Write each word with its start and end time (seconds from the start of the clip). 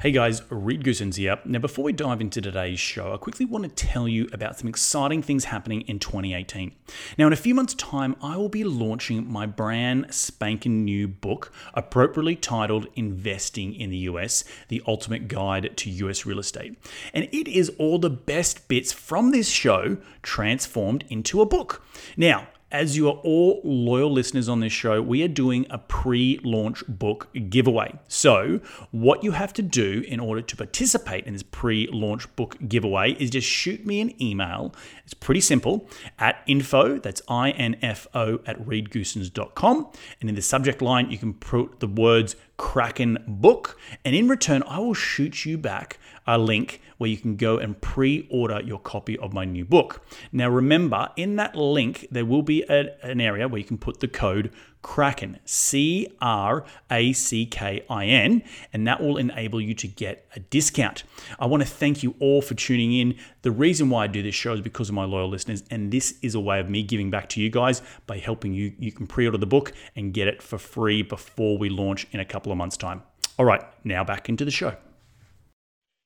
Hey 0.00 0.12
guys, 0.12 0.40
Reed 0.48 0.82
Goossens 0.82 1.16
here. 1.16 1.38
Now, 1.44 1.58
before 1.58 1.84
we 1.84 1.92
dive 1.92 2.22
into 2.22 2.40
today's 2.40 2.80
show, 2.80 3.12
I 3.12 3.18
quickly 3.18 3.44
want 3.44 3.64
to 3.64 3.68
tell 3.68 4.08
you 4.08 4.30
about 4.32 4.58
some 4.58 4.66
exciting 4.66 5.20
things 5.20 5.44
happening 5.44 5.82
in 5.82 5.98
2018. 5.98 6.72
Now, 7.18 7.26
in 7.26 7.34
a 7.34 7.36
few 7.36 7.54
months' 7.54 7.74
time, 7.74 8.16
I 8.22 8.38
will 8.38 8.48
be 8.48 8.64
launching 8.64 9.30
my 9.30 9.44
brand 9.44 10.06
spanking 10.08 10.86
new 10.86 11.06
book, 11.06 11.52
appropriately 11.74 12.34
titled 12.34 12.86
Investing 12.94 13.74
in 13.74 13.90
the 13.90 13.98
US 13.98 14.42
The 14.68 14.82
Ultimate 14.86 15.28
Guide 15.28 15.76
to 15.76 15.90
US 15.90 16.24
Real 16.24 16.38
Estate. 16.38 16.78
And 17.12 17.28
it 17.30 17.46
is 17.46 17.68
all 17.78 17.98
the 17.98 18.08
best 18.08 18.68
bits 18.68 18.94
from 18.94 19.32
this 19.32 19.50
show 19.50 19.98
transformed 20.22 21.04
into 21.10 21.42
a 21.42 21.46
book. 21.46 21.82
Now, 22.16 22.48
as 22.70 22.96
you 22.96 23.08
are 23.08 23.16
all 23.24 23.60
loyal 23.64 24.10
listeners 24.10 24.48
on 24.48 24.60
this 24.60 24.72
show, 24.72 25.02
we 25.02 25.22
are 25.22 25.28
doing 25.28 25.66
a 25.70 25.78
pre 25.78 26.38
launch 26.44 26.84
book 26.86 27.28
giveaway. 27.48 27.98
So, 28.08 28.60
what 28.90 29.24
you 29.24 29.32
have 29.32 29.52
to 29.54 29.62
do 29.62 30.04
in 30.06 30.20
order 30.20 30.42
to 30.42 30.56
participate 30.56 31.26
in 31.26 31.32
this 31.32 31.42
pre 31.42 31.88
launch 31.92 32.34
book 32.36 32.56
giveaway 32.68 33.12
is 33.12 33.30
just 33.30 33.48
shoot 33.48 33.84
me 33.84 34.00
an 34.00 34.20
email. 34.22 34.74
It's 35.04 35.14
pretty 35.14 35.40
simple 35.40 35.88
at 36.18 36.42
info, 36.46 36.98
that's 36.98 37.22
I 37.28 37.50
N 37.50 37.76
F 37.82 38.06
O, 38.14 38.40
at 38.46 38.58
reedgoossens.com. 38.64 39.88
And 40.20 40.28
in 40.28 40.36
the 40.36 40.42
subject 40.42 40.80
line, 40.80 41.10
you 41.10 41.18
can 41.18 41.34
put 41.34 41.80
the 41.80 41.88
words 41.88 42.36
Crackin 42.60 43.24
book. 43.26 43.78
And 44.04 44.14
in 44.14 44.28
return, 44.28 44.62
I 44.64 44.78
will 44.80 44.94
shoot 44.94 45.46
you 45.46 45.56
back 45.56 45.98
a 46.34 46.38
link 46.38 46.80
where 46.98 47.10
you 47.10 47.16
can 47.16 47.36
go 47.36 47.58
and 47.58 47.80
pre 47.80 48.28
order 48.30 48.60
your 48.60 48.78
copy 48.78 49.18
of 49.18 49.32
my 49.32 49.44
new 49.44 49.64
book. 49.64 50.04
Now, 50.32 50.48
remember, 50.48 51.08
in 51.16 51.36
that 51.36 51.56
link, 51.56 52.06
there 52.10 52.24
will 52.24 52.42
be 52.42 52.62
a, 52.68 52.94
an 53.02 53.20
area 53.20 53.48
where 53.48 53.58
you 53.58 53.64
can 53.64 53.78
put 53.78 54.00
the 54.00 54.08
code 54.08 54.52
Crackin, 54.82 55.38
C 55.44 56.08
R 56.22 56.64
A 56.90 57.12
C 57.12 57.46
K 57.46 57.84
I 57.90 58.06
N, 58.06 58.42
and 58.72 58.86
that 58.86 59.02
will 59.02 59.16
enable 59.16 59.60
you 59.60 59.74
to 59.74 59.88
get 59.88 60.26
a 60.36 60.40
discount. 60.40 61.02
I 61.38 61.46
want 61.46 61.62
to 61.62 61.68
thank 61.68 62.02
you 62.02 62.14
all 62.20 62.40
for 62.40 62.54
tuning 62.54 62.92
in. 62.92 63.16
The 63.42 63.50
reason 63.50 63.90
why 63.90 64.04
I 64.04 64.06
do 64.06 64.22
this 64.22 64.34
show 64.34 64.54
is 64.54 64.60
because 64.60 64.88
of 64.88 64.94
my 64.94 65.04
loyal 65.04 65.28
listeners, 65.28 65.64
and 65.70 65.90
this 65.90 66.18
is 66.22 66.34
a 66.34 66.40
way 66.40 66.60
of 66.60 66.70
me 66.70 66.82
giving 66.82 67.10
back 67.10 67.28
to 67.30 67.40
you 67.40 67.50
guys 67.50 67.82
by 68.06 68.18
helping 68.18 68.54
you. 68.54 68.72
You 68.78 68.92
can 68.92 69.06
pre 69.06 69.26
order 69.26 69.38
the 69.38 69.46
book 69.46 69.72
and 69.96 70.14
get 70.14 70.28
it 70.28 70.42
for 70.42 70.58
free 70.58 71.02
before 71.02 71.58
we 71.58 71.68
launch 71.68 72.06
in 72.12 72.20
a 72.20 72.24
couple 72.24 72.52
of 72.52 72.56
months' 72.56 72.76
time. 72.76 73.02
All 73.38 73.44
right, 73.44 73.62
now 73.84 74.04
back 74.04 74.28
into 74.28 74.44
the 74.44 74.50
show. 74.50 74.76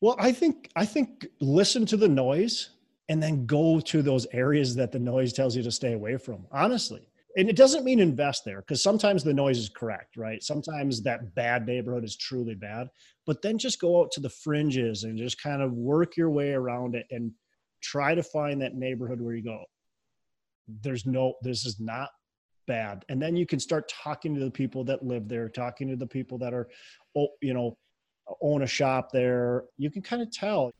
Well, 0.04 0.16
I 0.18 0.32
think 0.32 0.68
I 0.76 0.84
think 0.84 1.26
listen 1.40 1.86
to 1.86 1.96
the 1.96 2.08
noise 2.08 2.68
and 3.08 3.22
then 3.22 3.46
go 3.46 3.80
to 3.80 4.02
those 4.02 4.26
areas 4.34 4.74
that 4.74 4.92
the 4.92 4.98
noise 4.98 5.32
tells 5.32 5.56
you 5.56 5.62
to 5.62 5.70
stay 5.70 5.94
away 5.94 6.18
from. 6.18 6.44
Honestly. 6.52 7.08
And 7.38 7.48
it 7.48 7.56
doesn't 7.56 7.86
mean 7.86 8.00
invest 8.00 8.44
there 8.44 8.60
because 8.60 8.82
sometimes 8.82 9.24
the 9.24 9.32
noise 9.32 9.56
is 9.56 9.70
correct, 9.70 10.18
right? 10.18 10.42
Sometimes 10.42 11.02
that 11.04 11.34
bad 11.34 11.66
neighborhood 11.66 12.04
is 12.04 12.18
truly 12.18 12.54
bad, 12.54 12.90
but 13.24 13.40
then 13.40 13.56
just 13.56 13.80
go 13.80 14.02
out 14.02 14.10
to 14.12 14.20
the 14.20 14.28
fringes 14.28 15.04
and 15.04 15.16
just 15.16 15.42
kind 15.42 15.62
of 15.62 15.72
work 15.72 16.18
your 16.18 16.28
way 16.28 16.50
around 16.50 16.94
it 16.94 17.06
and 17.10 17.32
try 17.82 18.14
to 18.14 18.22
find 18.22 18.60
that 18.60 18.74
neighborhood 18.74 19.22
where 19.22 19.34
you 19.34 19.42
go, 19.42 19.64
there's 20.82 21.06
no, 21.06 21.32
this 21.40 21.64
is 21.64 21.80
not 21.80 22.10
bad. 22.66 23.06
And 23.08 23.22
then 23.22 23.36
you 23.36 23.46
can 23.46 23.58
start 23.58 23.90
talking 24.04 24.34
to 24.34 24.40
the 24.44 24.50
people 24.50 24.84
that 24.84 25.02
live 25.02 25.28
there, 25.28 25.48
talking 25.48 25.88
to 25.88 25.96
the 25.96 26.06
people 26.06 26.36
that 26.38 26.52
are, 26.52 26.68
oh, 27.16 27.28
you 27.40 27.54
know, 27.54 27.78
own 28.40 28.62
a 28.62 28.66
shop 28.66 29.10
there, 29.12 29.64
you 29.76 29.90
can 29.90 30.02
kind 30.02 30.22
of 30.22 30.30
tell. 30.30 30.72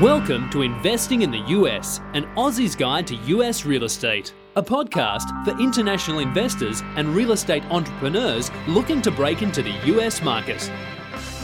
Welcome 0.00 0.48
to 0.50 0.62
Investing 0.62 1.22
in 1.22 1.30
the 1.30 1.42
US, 1.48 2.00
an 2.14 2.24
Aussie's 2.36 2.74
Guide 2.74 3.06
to 3.08 3.16
US 3.16 3.66
Real 3.66 3.84
Estate, 3.84 4.32
a 4.56 4.62
podcast 4.62 5.44
for 5.44 5.50
international 5.60 6.20
investors 6.20 6.80
and 6.96 7.14
real 7.14 7.32
estate 7.32 7.64
entrepreneurs 7.66 8.50
looking 8.66 9.02
to 9.02 9.10
break 9.10 9.42
into 9.42 9.62
the 9.62 9.74
US 9.96 10.22
market. 10.22 10.70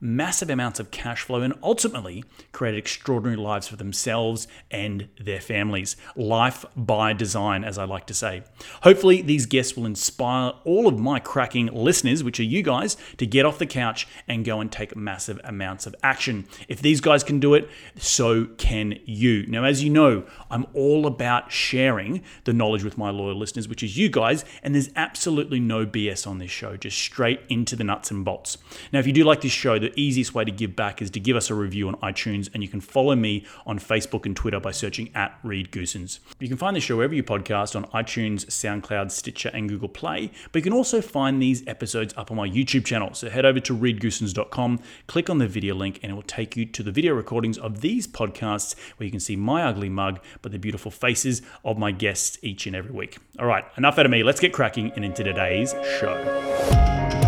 massive 0.00 0.50
amounts 0.50 0.80
of 0.80 0.90
cash 0.90 1.22
flow, 1.22 1.40
and 1.40 1.54
ultimately 1.62 2.24
created 2.52 2.78
extraordinary 2.78 3.36
lives 3.36 3.68
for 3.68 3.76
themselves 3.76 4.48
and 4.70 5.08
their 5.20 5.40
families. 5.40 5.96
Life 6.16 6.64
by 6.76 7.12
design, 7.12 7.64
as 7.64 7.78
I 7.78 7.84
like 7.84 8.06
to 8.06 8.14
say. 8.14 8.42
Hopefully, 8.82 9.22
these 9.22 9.46
guests 9.46 9.76
will 9.76 9.86
inspire 9.86 10.52
all 10.64 10.86
of 10.86 10.98
my 10.98 11.18
cracking 11.18 11.66
listeners, 11.66 12.22
which 12.22 12.40
are 12.40 12.44
you 12.44 12.62
guys, 12.62 12.96
to 13.16 13.26
get 13.26 13.46
off 13.46 13.58
the 13.58 13.66
couch 13.66 14.06
and 14.28 14.44
go 14.44 14.60
and 14.60 14.70
take 14.70 14.96
massive 14.96 15.40
amounts 15.44 15.86
of 15.86 15.94
action. 16.02 16.46
If 16.68 16.80
these 16.80 17.00
guys 17.00 17.24
can 17.24 17.40
do 17.40 17.54
it, 17.54 17.68
so 17.96 18.46
can 18.58 18.98
you. 19.04 19.46
Now, 19.46 19.64
as 19.64 19.82
you 19.82 19.90
know, 19.90 20.24
I'm 20.54 20.66
all 20.72 21.04
about 21.08 21.50
sharing 21.50 22.22
the 22.44 22.52
knowledge 22.52 22.84
with 22.84 22.96
my 22.96 23.10
loyal 23.10 23.34
listeners, 23.34 23.66
which 23.66 23.82
is 23.82 23.98
you 23.98 24.08
guys, 24.08 24.44
and 24.62 24.72
there's 24.72 24.88
absolutely 24.94 25.58
no 25.58 25.84
BS 25.84 26.28
on 26.28 26.38
this 26.38 26.52
show, 26.52 26.76
just 26.76 26.96
straight 26.96 27.40
into 27.48 27.74
the 27.74 27.82
nuts 27.82 28.12
and 28.12 28.24
bolts. 28.24 28.56
Now, 28.92 29.00
if 29.00 29.06
you 29.08 29.12
do 29.12 29.24
like 29.24 29.40
this 29.40 29.50
show, 29.50 29.80
the 29.80 29.92
easiest 30.00 30.32
way 30.32 30.44
to 30.44 30.52
give 30.52 30.76
back 30.76 31.02
is 31.02 31.10
to 31.10 31.18
give 31.18 31.34
us 31.34 31.50
a 31.50 31.56
review 31.56 31.88
on 31.88 31.96
iTunes, 31.96 32.48
and 32.54 32.62
you 32.62 32.68
can 32.68 32.80
follow 32.80 33.16
me 33.16 33.44
on 33.66 33.80
Facebook 33.80 34.26
and 34.26 34.36
Twitter 34.36 34.60
by 34.60 34.70
searching 34.70 35.10
at 35.12 35.36
Reed 35.42 35.72
Goossens. 35.72 36.20
You 36.38 36.46
can 36.46 36.56
find 36.56 36.76
the 36.76 36.80
show 36.80 36.98
wherever 36.98 37.14
you 37.14 37.24
podcast 37.24 37.74
on 37.74 37.86
iTunes, 37.86 38.46
SoundCloud, 38.46 39.10
Stitcher, 39.10 39.50
and 39.52 39.68
Google 39.68 39.88
Play, 39.88 40.30
but 40.52 40.60
you 40.60 40.62
can 40.62 40.72
also 40.72 41.00
find 41.00 41.42
these 41.42 41.66
episodes 41.66 42.14
up 42.16 42.30
on 42.30 42.36
my 42.36 42.48
YouTube 42.48 42.84
channel. 42.84 43.12
So 43.14 43.28
head 43.28 43.44
over 43.44 43.58
to 43.58 43.76
reedgoossens.com, 43.76 44.78
click 45.08 45.28
on 45.28 45.38
the 45.38 45.48
video 45.48 45.74
link, 45.74 45.98
and 46.00 46.12
it 46.12 46.14
will 46.14 46.22
take 46.22 46.56
you 46.56 46.64
to 46.64 46.84
the 46.84 46.92
video 46.92 47.12
recordings 47.12 47.58
of 47.58 47.80
these 47.80 48.06
podcasts 48.06 48.76
where 48.98 49.04
you 49.04 49.10
can 49.10 49.18
see 49.18 49.34
my 49.34 49.64
ugly 49.64 49.88
mug, 49.88 50.20
but 50.44 50.52
the 50.52 50.58
beautiful 50.58 50.90
faces 50.90 51.40
of 51.64 51.78
my 51.78 51.90
guests 51.90 52.38
each 52.42 52.66
and 52.66 52.76
every 52.76 52.92
week. 52.92 53.16
All 53.38 53.46
right, 53.46 53.64
enough 53.78 53.98
out 53.98 54.04
of 54.04 54.12
me. 54.12 54.22
Let's 54.22 54.40
get 54.40 54.52
cracking 54.52 54.92
and 54.94 55.02
into 55.02 55.24
today's 55.24 55.74
show. 55.98 57.23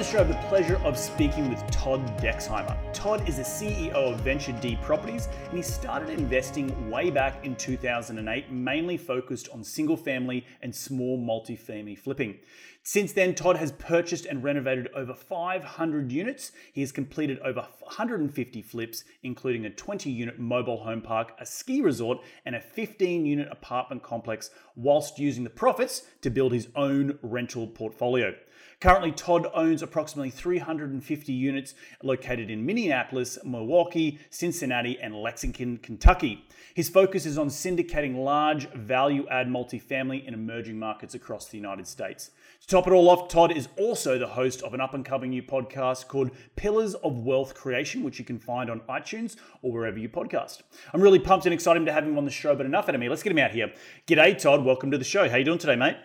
The 0.00 0.06
show, 0.06 0.20
I 0.20 0.24
have 0.24 0.28
the 0.28 0.48
pleasure 0.48 0.76
of 0.76 0.96
speaking 0.96 1.50
with 1.50 1.62
Todd 1.70 2.00
Dexheimer. 2.22 2.74
Todd 2.94 3.28
is 3.28 3.36
the 3.36 3.42
CEO 3.42 3.92
of 3.92 4.20
Venture 4.20 4.52
D 4.52 4.78
Properties, 4.80 5.28
and 5.48 5.58
he 5.58 5.62
started 5.62 6.08
investing 6.08 6.90
way 6.90 7.10
back 7.10 7.44
in 7.44 7.54
2008, 7.54 8.50
mainly 8.50 8.96
focused 8.96 9.50
on 9.50 9.62
single 9.62 9.98
family 9.98 10.46
and 10.62 10.74
small 10.74 11.18
multi-family 11.18 11.96
flipping. 11.96 12.38
Since 12.82 13.12
then, 13.12 13.34
Todd 13.34 13.58
has 13.58 13.72
purchased 13.72 14.24
and 14.24 14.42
renovated 14.42 14.88
over 14.96 15.12
500 15.12 16.10
units. 16.10 16.52
He 16.72 16.80
has 16.80 16.92
completed 16.92 17.38
over 17.40 17.60
150 17.80 18.62
flips, 18.62 19.04
including 19.22 19.66
a 19.66 19.70
20 19.70 20.10
unit 20.10 20.38
mobile 20.38 20.82
home 20.82 21.02
park, 21.02 21.36
a 21.38 21.44
ski 21.44 21.82
resort, 21.82 22.20
and 22.46 22.56
a 22.56 22.60
15 22.62 23.26
unit 23.26 23.48
apartment 23.50 24.02
complex, 24.02 24.48
whilst 24.76 25.18
using 25.18 25.44
the 25.44 25.50
profits 25.50 26.04
to 26.22 26.30
build 26.30 26.54
his 26.54 26.68
own 26.74 27.18
rental 27.20 27.66
portfolio. 27.66 28.32
Currently, 28.80 29.12
Todd 29.12 29.46
owns 29.52 29.82
approximately 29.82 30.30
350 30.30 31.34
units 31.34 31.74
located 32.02 32.48
in 32.48 32.64
Minneapolis, 32.64 33.38
Milwaukee, 33.44 34.18
Cincinnati, 34.30 34.98
and 34.98 35.14
Lexington, 35.14 35.76
Kentucky. 35.76 36.46
His 36.72 36.88
focus 36.88 37.26
is 37.26 37.36
on 37.36 37.48
syndicating 37.48 38.24
large 38.24 38.70
value 38.72 39.28
add 39.28 39.48
multifamily 39.48 40.26
in 40.26 40.32
emerging 40.32 40.78
markets 40.78 41.14
across 41.14 41.48
the 41.48 41.58
United 41.58 41.86
States. 41.86 42.30
To 42.62 42.66
top 42.68 42.86
it 42.86 42.94
all 42.94 43.10
off, 43.10 43.28
Todd 43.28 43.54
is 43.54 43.68
also 43.76 44.18
the 44.18 44.28
host 44.28 44.62
of 44.62 44.72
an 44.72 44.80
up 44.80 44.94
and 44.94 45.04
coming 45.04 45.28
new 45.28 45.42
podcast 45.42 46.08
called 46.08 46.30
Pillars 46.56 46.94
of 46.94 47.18
Wealth 47.18 47.54
Creation, 47.54 48.02
which 48.02 48.18
you 48.18 48.24
can 48.24 48.38
find 48.38 48.70
on 48.70 48.80
iTunes 48.88 49.36
or 49.60 49.72
wherever 49.72 49.98
you 49.98 50.08
podcast. 50.08 50.62
I'm 50.94 51.02
really 51.02 51.18
pumped 51.18 51.44
and 51.44 51.52
excited 51.52 51.84
to 51.84 51.92
have 51.92 52.04
him 52.04 52.16
on 52.16 52.24
the 52.24 52.30
show, 52.30 52.56
but 52.56 52.64
enough 52.64 52.88
out 52.88 52.94
of 52.94 53.00
me. 53.02 53.10
Let's 53.10 53.22
get 53.22 53.32
him 53.32 53.38
out 53.40 53.50
here. 53.50 53.74
G'day, 54.06 54.38
Todd. 54.38 54.64
Welcome 54.64 54.90
to 54.90 54.96
the 54.96 55.04
show. 55.04 55.28
How 55.28 55.36
you 55.36 55.44
doing 55.44 55.58
today, 55.58 55.76
mate? 55.76 55.96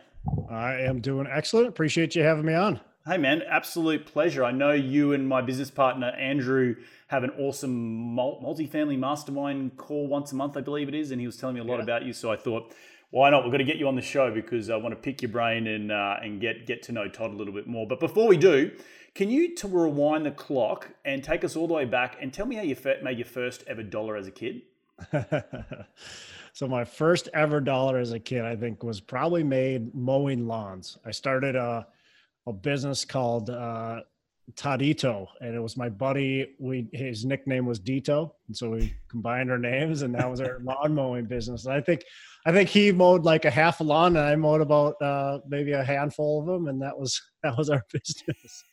I 0.49 0.73
am 0.81 1.01
doing 1.01 1.27
excellent. 1.29 1.67
Appreciate 1.67 2.15
you 2.15 2.23
having 2.23 2.45
me 2.45 2.53
on. 2.53 2.79
Hey, 3.05 3.17
man, 3.17 3.43
absolute 3.47 4.07
pleasure. 4.07 4.43
I 4.43 4.51
know 4.51 4.71
you 4.71 5.13
and 5.13 5.27
my 5.27 5.41
business 5.41 5.69
partner, 5.69 6.07
Andrew, 6.07 6.75
have 7.07 7.23
an 7.23 7.29
awesome 7.37 8.15
multi-family 8.15 8.97
mastermind 8.97 9.77
call 9.77 10.07
once 10.07 10.31
a 10.31 10.35
month, 10.35 10.57
I 10.57 10.61
believe 10.61 10.87
it 10.87 10.95
is. 10.95 11.11
And 11.11 11.21
he 11.21 11.27
was 11.27 11.37
telling 11.37 11.53
me 11.53 11.61
a 11.61 11.63
lot 11.63 11.77
yeah. 11.77 11.83
about 11.83 12.03
you. 12.03 12.13
So 12.13 12.31
I 12.31 12.35
thought, 12.35 12.73
why 13.11 13.29
not? 13.29 13.43
We're 13.43 13.51
going 13.51 13.59
to 13.59 13.65
get 13.65 13.77
you 13.77 13.87
on 13.87 13.95
the 13.95 14.01
show 14.01 14.33
because 14.33 14.71
I 14.71 14.75
want 14.77 14.93
to 14.93 14.99
pick 14.99 15.21
your 15.21 15.29
brain 15.29 15.67
and, 15.67 15.91
uh, 15.91 16.17
and 16.23 16.41
get, 16.41 16.65
get 16.65 16.81
to 16.83 16.91
know 16.91 17.07
Todd 17.07 17.31
a 17.31 17.35
little 17.35 17.53
bit 17.53 17.67
more. 17.67 17.85
But 17.87 17.99
before 17.99 18.27
we 18.27 18.37
do, 18.37 18.71
can 19.13 19.29
you 19.29 19.53
to 19.55 19.67
rewind 19.67 20.25
the 20.25 20.31
clock 20.31 20.89
and 21.05 21.23
take 21.23 21.43
us 21.43 21.55
all 21.55 21.67
the 21.67 21.75
way 21.75 21.85
back 21.85 22.17
and 22.19 22.33
tell 22.33 22.47
me 22.47 22.55
how 22.55 22.63
you 22.63 22.75
made 23.03 23.19
your 23.19 23.25
first 23.25 23.63
ever 23.67 23.83
dollar 23.83 24.17
as 24.17 24.25
a 24.25 24.31
kid? 24.31 24.63
so 26.55 26.69
my 26.69 26.85
first 26.85 27.27
ever 27.33 27.59
dollar 27.59 27.97
as 27.97 28.13
a 28.13 28.19
kid, 28.19 28.45
I 28.45 28.55
think, 28.55 28.81
was 28.81 29.01
probably 29.01 29.43
made 29.43 29.93
mowing 29.93 30.47
lawns. 30.47 30.97
I 31.05 31.11
started 31.11 31.57
a 31.57 31.85
a 32.47 32.53
business 32.53 33.03
called 33.03 33.49
uh, 33.49 33.99
Toddito, 34.53 35.27
and 35.41 35.53
it 35.53 35.59
was 35.59 35.75
my 35.75 35.89
buddy. 35.89 36.55
We 36.57 36.87
his 36.93 37.25
nickname 37.25 37.65
was 37.65 37.77
Dito, 37.77 38.31
and 38.47 38.55
so 38.55 38.69
we 38.69 38.95
combined 39.09 39.51
our 39.51 39.57
names, 39.57 40.01
and 40.03 40.15
that 40.15 40.31
was 40.31 40.39
our 40.39 40.59
lawn 40.63 40.95
mowing 40.95 41.25
business. 41.25 41.65
And 41.65 41.73
I 41.73 41.81
think, 41.81 42.05
I 42.45 42.53
think 42.53 42.69
he 42.69 42.89
mowed 42.89 43.25
like 43.25 43.43
a 43.43 43.51
half 43.51 43.81
a 43.81 43.83
lawn, 43.83 44.15
and 44.15 44.25
I 44.25 44.37
mowed 44.37 44.61
about 44.61 45.01
uh, 45.01 45.39
maybe 45.49 45.73
a 45.73 45.83
handful 45.83 46.39
of 46.39 46.45
them, 46.45 46.67
and 46.67 46.81
that 46.81 46.97
was 46.97 47.21
that 47.43 47.57
was 47.57 47.69
our 47.69 47.83
business. 47.91 48.63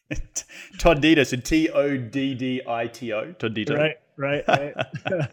Toddito, 0.79 1.27
so 1.27 1.37
T 1.37 1.69
O 1.71 1.97
D 1.97 2.37
D 2.37 2.63
I 2.65 2.87
T 2.87 3.13
O, 3.13 3.33
Toddito. 3.33 3.77
Right, 3.77 3.97
right, 4.23 4.45
right. 4.49 4.75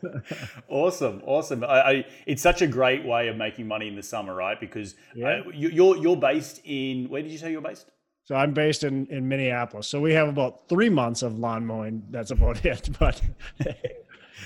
awesome, 0.69 1.21
awesome. 1.25 1.63
I, 1.63 1.67
I, 1.67 2.05
it's 2.25 2.41
such 2.41 2.61
a 2.61 2.67
great 2.67 3.05
way 3.05 3.27
of 3.27 3.37
making 3.37 3.67
money 3.67 3.87
in 3.87 3.95
the 3.95 4.03
summer, 4.03 4.35
right? 4.35 4.59
Because 4.59 4.95
yeah. 5.15 5.41
uh, 5.45 5.49
you, 5.53 5.69
you're 5.69 5.97
you're 5.97 6.17
based 6.17 6.61
in 6.65 7.09
where 7.09 7.21
did 7.21 7.31
you 7.31 7.37
say 7.37 7.51
you're 7.51 7.61
based? 7.61 7.91
So 8.29 8.35
I'm 8.35 8.53
based 8.53 8.83
in, 8.83 9.07
in 9.07 9.27
Minneapolis. 9.27 9.87
So 9.87 9.99
we 9.99 10.13
have 10.13 10.27
about 10.27 10.69
three 10.69 10.89
months 10.89 11.23
of 11.23 11.39
lawn 11.39 11.65
mowing. 11.65 12.03
That's 12.11 12.29
about 12.29 12.63
it. 12.73 12.89
But 12.99 13.21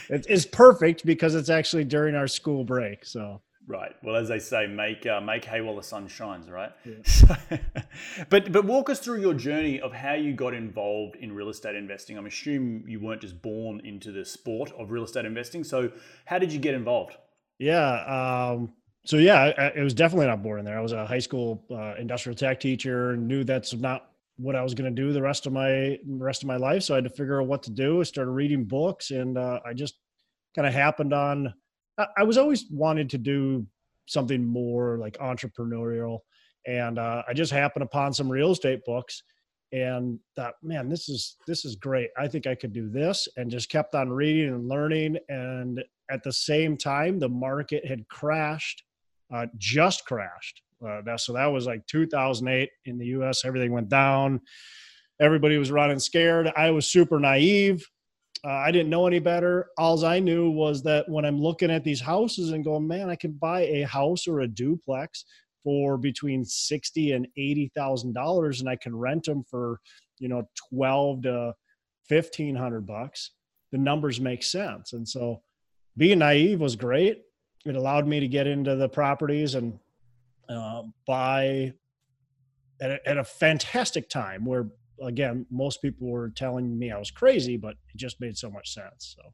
it 0.10 0.26
is 0.30 0.46
perfect 0.46 1.06
because 1.06 1.36
it's 1.36 1.50
actually 1.50 1.84
during 1.84 2.16
our 2.16 2.28
school 2.28 2.64
break. 2.64 3.06
So 3.06 3.42
right. 3.68 3.92
Well, 4.04 4.16
as 4.16 4.28
they 4.28 4.40
say, 4.40 4.68
make 4.68 5.06
uh, 5.06 5.22
make 5.22 5.46
hay 5.46 5.62
while 5.62 5.76
the 5.76 5.84
sun 5.84 6.08
shines. 6.08 6.50
Right. 6.50 6.72
Yeah. 6.86 7.58
but 8.30 8.52
but 8.52 8.66
walk 8.66 8.90
us 8.90 9.00
through 9.00 9.22
your 9.22 9.34
journey 9.34 9.80
of 9.80 9.94
how 9.94 10.14
you 10.14 10.34
got 10.34 10.54
involved 10.54 11.16
in 11.16 11.34
real 11.34 11.50
estate 11.50 11.76
investing. 11.76 12.18
I'm 12.18 12.26
assuming 12.26 12.86
you 12.88 13.00
weren't 13.00 13.22
just 13.22 13.42
born 13.42 13.82
into 13.86 14.12
the 14.12 14.26
sport 14.26 14.72
of 14.78 14.92
real 14.92 15.04
estate 15.04 15.26
investing. 15.26 15.64
So 15.64 15.92
how 16.26 16.40
did 16.40 16.52
you 16.52 16.60
get 16.60 16.74
involved? 16.74 17.18
Yeah. 17.60 18.52
Um, 18.52 18.74
so 19.06 19.18
yeah, 19.18 19.72
it 19.76 19.84
was 19.84 19.94
definitely 19.94 20.28
not 20.28 20.42
boring 20.42 20.64
there. 20.64 20.78
I 20.78 20.82
was 20.82 20.94
a 20.94 21.06
high 21.06 21.20
school 21.20 21.66
uh, 21.70 21.96
industrial 22.00 22.36
tech 22.36 22.60
teacher, 22.60 23.18
knew 23.18 23.44
that's 23.44 23.74
not 23.74 24.10
what 24.38 24.56
I 24.56 24.64
was 24.64 24.74
going 24.74 24.94
to 24.94 25.02
do 25.02 25.14
the 25.14 25.22
rest 25.22 25.46
of 25.46 25.54
my 25.54 26.00
rest 26.08 26.44
of 26.44 26.48
my 26.48 26.56
life. 26.56 26.84
So 26.84 26.94
I 26.94 26.98
had 26.98 27.04
to 27.04 27.10
figure 27.10 27.42
out 27.42 27.48
what 27.48 27.64
to 27.64 27.72
do. 27.72 28.00
I 28.00 28.04
started 28.04 28.32
reading 28.32 28.64
books, 28.64 29.12
and 29.12 29.38
uh, 29.38 29.60
I 29.66 29.74
just 29.74 29.96
kind 30.56 30.68
of 30.68 30.74
happened 30.74 31.14
on. 31.14 31.54
I, 31.98 32.24
was 32.24 32.38
always 32.38 32.66
wanted 32.72 33.10
to 33.12 33.18
do 33.18 33.68
something 34.08 34.44
more 34.44 34.98
like 34.98 35.18
entrepreneurial, 35.20 36.20
and 36.66 36.98
uh, 36.98 37.24
I 37.28 37.34
just 37.34 37.52
happened 37.52 37.84
upon 37.84 38.14
some 38.14 38.32
real 38.32 38.52
estate 38.52 38.82
books, 38.86 39.24
and 39.72 40.20
thought, 40.36 40.54
man, 40.64 40.90
this 40.90 41.10
is 41.10 41.38
this 41.48 41.66
is 41.66 41.76
great. 41.76 42.10
I 42.18 42.28
think 42.28 42.48
I 42.48 42.56
could 42.56 42.74
do 42.74 42.90
this, 42.90 43.28
and 43.38 43.52
just 43.52 43.70
kept 43.70 43.96
on 43.96 44.10
reading 44.10 44.50
and 44.50 44.68
learning. 44.68 45.18
And 45.30 45.84
at 46.10 46.24
the 46.24 46.34
same 46.34 46.78
time, 46.78 47.20
the 47.20 47.30
market 47.30 47.86
had 47.86 48.08
crashed 48.08 48.84
uh, 49.34 49.48
just 49.58 50.06
crashed. 50.06 50.62
Uh, 50.86 51.02
that, 51.06 51.20
so 51.20 51.34
that 51.34 51.48
was 51.48 51.66
like 51.66 51.86
2008 51.88 52.70
in 52.86 52.98
the 52.98 53.08
U.S. 53.08 53.46
Everything 53.46 53.72
went 53.72 53.90
down. 53.90 54.42
Everybody 55.20 55.58
was 55.58 55.72
running 55.72 56.00
scared. 56.00 56.52
I 56.56 56.72
was 56.72 56.92
super 56.92 57.20
naive. 57.20 57.88
Uh, 58.46 58.52
I 58.52 58.72
didn't 58.72 58.90
know 58.90 59.08
any 59.08 59.20
better. 59.20 59.70
All 59.78 60.04
I 60.06 60.20
knew 60.20 60.50
was 60.50 60.84
that 60.84 61.08
when 61.08 61.24
I'm 61.24 61.42
looking 61.42 61.72
at 61.72 61.84
these 61.84 62.02
houses 62.02 62.52
and 62.52 62.64
going, 62.64 62.88
man, 62.88 63.10
I 63.10 63.16
can 63.16 63.32
buy 63.32 63.62
a 63.62 63.84
house 63.84 64.28
or 64.28 64.42
a 64.42 64.48
duplex 64.48 65.26
for 65.64 65.98
between 65.98 66.44
sixty 66.44 67.14
and 67.14 67.28
eighty 67.38 67.72
thousand 67.74 68.14
dollars, 68.14 68.60
and 68.60 68.68
I 68.68 68.76
can 68.76 68.96
rent 68.96 69.26
them 69.26 69.44
for 69.50 69.80
you 70.20 70.28
know 70.28 70.44
twelve 70.70 71.22
to 71.24 71.54
fifteen 72.08 72.56
hundred 72.56 72.86
bucks. 72.86 73.32
The 73.72 73.78
numbers 73.78 74.20
make 74.20 74.44
sense, 74.44 74.92
and 74.92 75.08
so 75.08 75.42
being 75.96 76.20
naive 76.20 76.60
was 76.60 76.76
great 76.76 77.24
it 77.66 77.76
allowed 77.76 78.08
me 78.08 78.20
to 78.20 78.28
get 78.28 78.48
into 78.48 78.76
the 78.76 78.90
properties 78.90 79.56
and 79.56 79.80
uh, 80.50 80.84
buy 81.08 81.74
at 82.82 82.92
a, 82.92 83.10
at 83.10 83.18
a 83.18 83.24
fantastic 83.24 84.10
time 84.10 84.46
where 84.46 84.68
again 85.04 85.46
most 85.50 85.82
people 85.82 86.08
were 86.10 86.30
telling 86.30 86.78
me 86.78 86.92
i 86.92 86.98
was 86.98 87.12
crazy 87.12 87.58
but 87.58 87.72
it 87.94 87.98
just 87.98 88.20
made 88.20 88.38
so 88.38 88.50
much 88.50 88.74
sense 88.74 89.16
so 89.18 89.34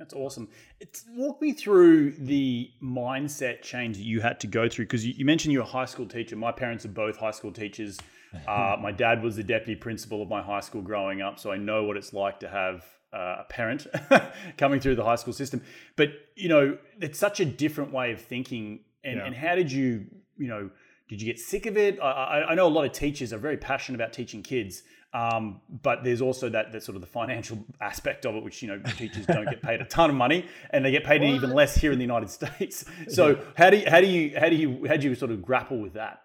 that's 0.00 0.14
awesome. 0.14 0.48
It's, 0.80 1.04
walk 1.10 1.42
me 1.42 1.52
through 1.52 2.12
the 2.12 2.70
mindset 2.82 3.60
change 3.60 3.98
that 3.98 4.02
you 4.02 4.22
had 4.22 4.40
to 4.40 4.46
go 4.46 4.66
through 4.66 4.86
because 4.86 5.04
you, 5.04 5.12
you, 5.14 5.26
mentioned 5.26 5.52
you're 5.52 5.62
a 5.62 5.66
high 5.66 5.84
school 5.84 6.06
teacher. 6.06 6.36
My 6.36 6.52
parents 6.52 6.86
are 6.86 6.88
both 6.88 7.18
high 7.18 7.30
school 7.30 7.52
teachers. 7.52 7.98
Uh, 8.46 8.76
my 8.80 8.92
dad 8.92 9.24
was 9.24 9.34
the 9.34 9.42
deputy 9.42 9.74
principal 9.74 10.22
of 10.22 10.28
my 10.28 10.40
high 10.40 10.60
school 10.60 10.80
growing 10.80 11.20
up, 11.20 11.36
so 11.36 11.50
I 11.50 11.56
know 11.56 11.82
what 11.82 11.96
it's 11.96 12.12
like 12.12 12.38
to 12.38 12.48
have 12.48 12.84
uh, 13.12 13.38
a 13.40 13.44
parent 13.48 13.88
coming 14.56 14.78
through 14.78 14.94
the 14.94 15.02
high 15.02 15.16
school 15.16 15.32
system. 15.32 15.60
But 15.96 16.10
you 16.36 16.48
know, 16.48 16.78
it's 17.00 17.18
such 17.18 17.40
a 17.40 17.44
different 17.44 17.92
way 17.92 18.12
of 18.12 18.20
thinking. 18.20 18.84
And, 19.02 19.16
yeah. 19.16 19.26
and 19.26 19.34
how 19.34 19.56
did 19.56 19.72
you, 19.72 20.06
you 20.38 20.46
know, 20.46 20.70
did 21.08 21.20
you 21.20 21.26
get 21.26 21.40
sick 21.40 21.66
of 21.66 21.76
it? 21.76 21.98
I, 22.00 22.44
I 22.50 22.54
know 22.54 22.68
a 22.68 22.70
lot 22.70 22.84
of 22.84 22.92
teachers 22.92 23.32
are 23.32 23.38
very 23.38 23.56
passionate 23.56 24.00
about 24.00 24.12
teaching 24.12 24.44
kids, 24.44 24.84
um, 25.12 25.60
but 25.82 26.04
there's 26.04 26.20
also 26.20 26.48
that, 26.50 26.72
that 26.72 26.82
sort 26.82 26.94
of 26.96 27.00
the 27.00 27.06
financial 27.06 27.64
aspect 27.80 28.26
of 28.26 28.34
it, 28.36 28.44
which 28.44 28.62
you 28.62 28.68
know 28.68 28.80
teachers 28.96 29.26
don't 29.26 29.44
get 29.44 29.62
paid 29.62 29.80
a 29.80 29.84
ton 29.84 30.10
of 30.10 30.16
money, 30.16 30.46
and 30.70 30.84
they 30.84 30.90
get 30.90 31.04
paid 31.04 31.20
what? 31.20 31.30
even 31.30 31.50
less 31.50 31.74
here 31.74 31.92
in 31.92 31.98
the 31.98 32.04
United 32.04 32.30
States. 32.38 32.84
So 33.08 33.40
how 33.56 33.70
do 33.70 33.78
you, 33.78 33.90
how 33.90 34.00
do 34.00 34.06
you 34.06 34.38
how 34.38 34.48
do 34.48 34.56
you 34.56 34.86
how 34.86 34.96
do 34.96 35.08
you 35.08 35.14
sort 35.14 35.30
of 35.30 35.42
grapple 35.42 35.78
with 35.78 35.94
that? 35.94 36.22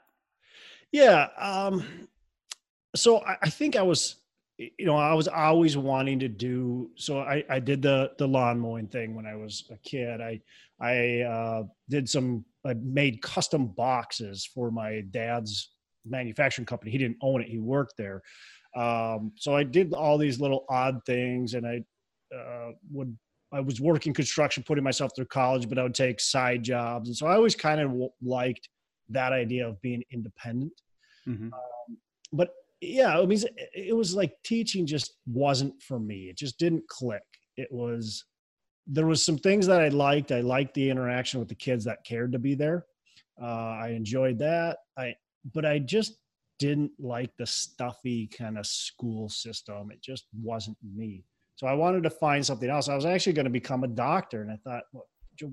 Yeah, 0.91 1.27
um, 1.37 1.83
so 2.95 3.19
I, 3.19 3.37
I 3.43 3.49
think 3.49 3.75
I 3.75 3.81
was 3.81 4.15
you 4.57 4.85
know, 4.85 4.95
I 4.95 5.13
was 5.13 5.27
always 5.27 5.75
wanting 5.75 6.19
to 6.19 6.29
do. 6.29 6.89
So 6.95 7.19
I, 7.19 7.43
I 7.49 7.59
did 7.59 7.81
the 7.81 8.11
the 8.17 8.27
lawn 8.27 8.59
mowing 8.59 8.87
thing 8.87 9.15
when 9.15 9.25
I 9.25 9.35
was 9.35 9.69
a 9.71 9.77
kid. 9.77 10.21
I 10.21 10.41
I 10.79 11.21
uh, 11.21 11.63
did 11.89 12.09
some. 12.09 12.45
I 12.65 12.73
made 12.75 13.21
custom 13.21 13.67
boxes 13.67 14.45
for 14.45 14.71
my 14.71 15.01
dad's 15.11 15.71
manufacturing 16.05 16.65
company. 16.65 16.91
He 16.91 16.97
didn't 16.97 17.17
own 17.21 17.41
it. 17.41 17.47
He 17.47 17.57
worked 17.57 17.97
there. 17.97 18.21
Um, 18.75 19.31
so 19.37 19.55
I 19.55 19.63
did 19.63 19.93
all 19.93 20.17
these 20.17 20.39
little 20.39 20.65
odd 20.69 20.99
things, 21.05 21.53
and 21.53 21.65
I 21.65 21.83
uh, 22.35 22.71
would. 22.91 23.17
I 23.53 23.61
was 23.61 23.79
working 23.79 24.13
construction, 24.13 24.63
putting 24.63 24.83
myself 24.83 25.11
through 25.15 25.27
college, 25.27 25.69
but 25.69 25.77
I 25.77 25.83
would 25.83 25.95
take 25.95 26.19
side 26.19 26.63
jobs, 26.63 27.09
and 27.09 27.15
so 27.15 27.27
I 27.27 27.35
always 27.35 27.55
kind 27.55 27.79
of 27.79 28.09
liked 28.21 28.67
that 29.09 29.31
idea 29.31 29.67
of 29.67 29.81
being 29.81 30.03
independent. 30.11 30.73
Mm-hmm. 31.27 31.53
Um, 31.53 31.97
but 32.33 32.49
yeah, 32.81 33.17
I 33.19 33.25
mean, 33.25 33.39
it 33.73 33.95
was 33.95 34.15
like 34.15 34.33
teaching 34.43 34.85
just 34.85 35.15
wasn't 35.25 35.81
for 35.81 35.99
me. 35.99 36.29
It 36.29 36.37
just 36.37 36.59
didn't 36.59 36.87
click. 36.87 37.23
It 37.57 37.67
was, 37.71 38.25
there 38.87 39.07
was 39.07 39.23
some 39.23 39.37
things 39.37 39.65
that 39.67 39.81
I 39.81 39.89
liked. 39.89 40.31
I 40.31 40.41
liked 40.41 40.73
the 40.73 40.89
interaction 40.89 41.39
with 41.39 41.49
the 41.49 41.55
kids 41.55 41.85
that 41.85 42.03
cared 42.05 42.31
to 42.33 42.39
be 42.39 42.55
there. 42.55 42.85
Uh, 43.41 43.45
I 43.45 43.89
enjoyed 43.89 44.39
that. 44.39 44.77
I, 44.97 45.15
but 45.53 45.65
I 45.65 45.79
just 45.79 46.17
didn't 46.59 46.91
like 46.99 47.31
the 47.37 47.45
stuffy 47.45 48.27
kind 48.27 48.57
of 48.57 48.65
school 48.65 49.29
system. 49.29 49.91
It 49.91 50.01
just 50.01 50.25
wasn't 50.33 50.77
me. 50.83 51.25
So 51.55 51.67
I 51.67 51.73
wanted 51.73 52.03
to 52.03 52.09
find 52.09 52.45
something 52.45 52.69
else. 52.69 52.89
I 52.89 52.95
was 52.95 53.05
actually 53.05 53.33
going 53.33 53.45
to 53.45 53.49
become 53.49 53.83
a 53.83 53.89
doctor, 53.89 54.41
and 54.41 54.51
I 54.51 54.57
thought, 54.63 54.83
well, 54.91 55.05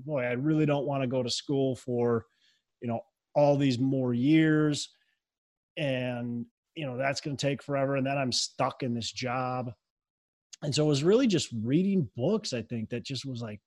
boy, 0.05 0.23
I 0.23 0.33
really 0.33 0.65
don't 0.65 0.85
want 0.85 1.03
to 1.03 1.07
go 1.07 1.23
to 1.23 1.29
school 1.29 1.75
for, 1.75 2.25
you 2.81 2.87
know, 2.87 3.01
all 3.35 3.57
these 3.57 3.79
more 3.79 4.13
years 4.13 4.89
and 5.77 6.45
you 6.75 6.85
know 6.85 6.97
that's 6.97 7.21
going 7.21 7.35
to 7.35 7.47
take 7.47 7.63
forever 7.63 7.95
and 7.95 8.05
then 8.05 8.17
i'm 8.17 8.31
stuck 8.31 8.83
in 8.83 8.93
this 8.93 9.11
job 9.11 9.71
and 10.61 10.73
so 10.73 10.85
it 10.85 10.87
was 10.87 11.03
really 11.03 11.27
just 11.27 11.49
reading 11.63 12.07
books 12.15 12.53
i 12.53 12.61
think 12.61 12.89
that 12.89 13.03
just 13.03 13.25
was 13.25 13.41
like 13.41 13.59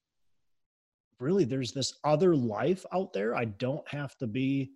really 1.18 1.44
there's 1.44 1.72
this 1.72 1.94
other 2.04 2.36
life 2.36 2.84
out 2.92 3.12
there 3.12 3.34
i 3.34 3.44
don't 3.44 3.86
have 3.88 4.16
to 4.16 4.26
be 4.26 4.70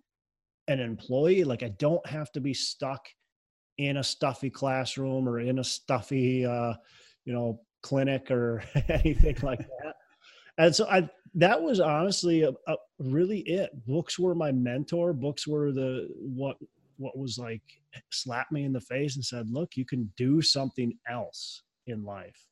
an 0.67 0.79
employee 0.79 1.43
like 1.43 1.63
i 1.63 1.69
don't 1.79 2.05
have 2.05 2.31
to 2.31 2.39
be 2.39 2.53
stuck 2.53 3.07
in 3.77 3.97
a 3.97 4.03
stuffy 4.03 4.49
classroom 4.49 5.27
or 5.27 5.39
in 5.39 5.59
a 5.59 5.63
stuffy 5.63 6.45
uh 6.45 6.73
you 7.25 7.33
know 7.33 7.59
clinic 7.81 8.29
or 8.29 8.63
anything 8.89 9.35
like 9.41 9.59
that 9.83 9.95
and 10.57 10.75
so 10.75 10.87
i 10.87 11.07
that 11.33 11.61
was 11.61 11.79
honestly 11.79 12.43
a, 12.43 12.51
a, 12.67 12.75
really 12.99 13.39
it 13.41 13.71
books 13.85 14.19
were 14.19 14.35
my 14.35 14.51
mentor 14.51 15.13
books 15.13 15.47
were 15.47 15.71
the 15.71 16.07
what 16.17 16.57
what 16.97 17.17
was 17.17 17.37
like 17.37 17.63
slapped 18.11 18.51
me 18.51 18.63
in 18.63 18.71
the 18.71 18.81
face 18.81 19.15
and 19.15 19.25
said, 19.25 19.49
"Look, 19.49 19.75
you 19.75 19.85
can 19.85 20.11
do 20.15 20.41
something 20.41 20.97
else 21.09 21.63
in 21.87 22.03
life." 22.03 22.47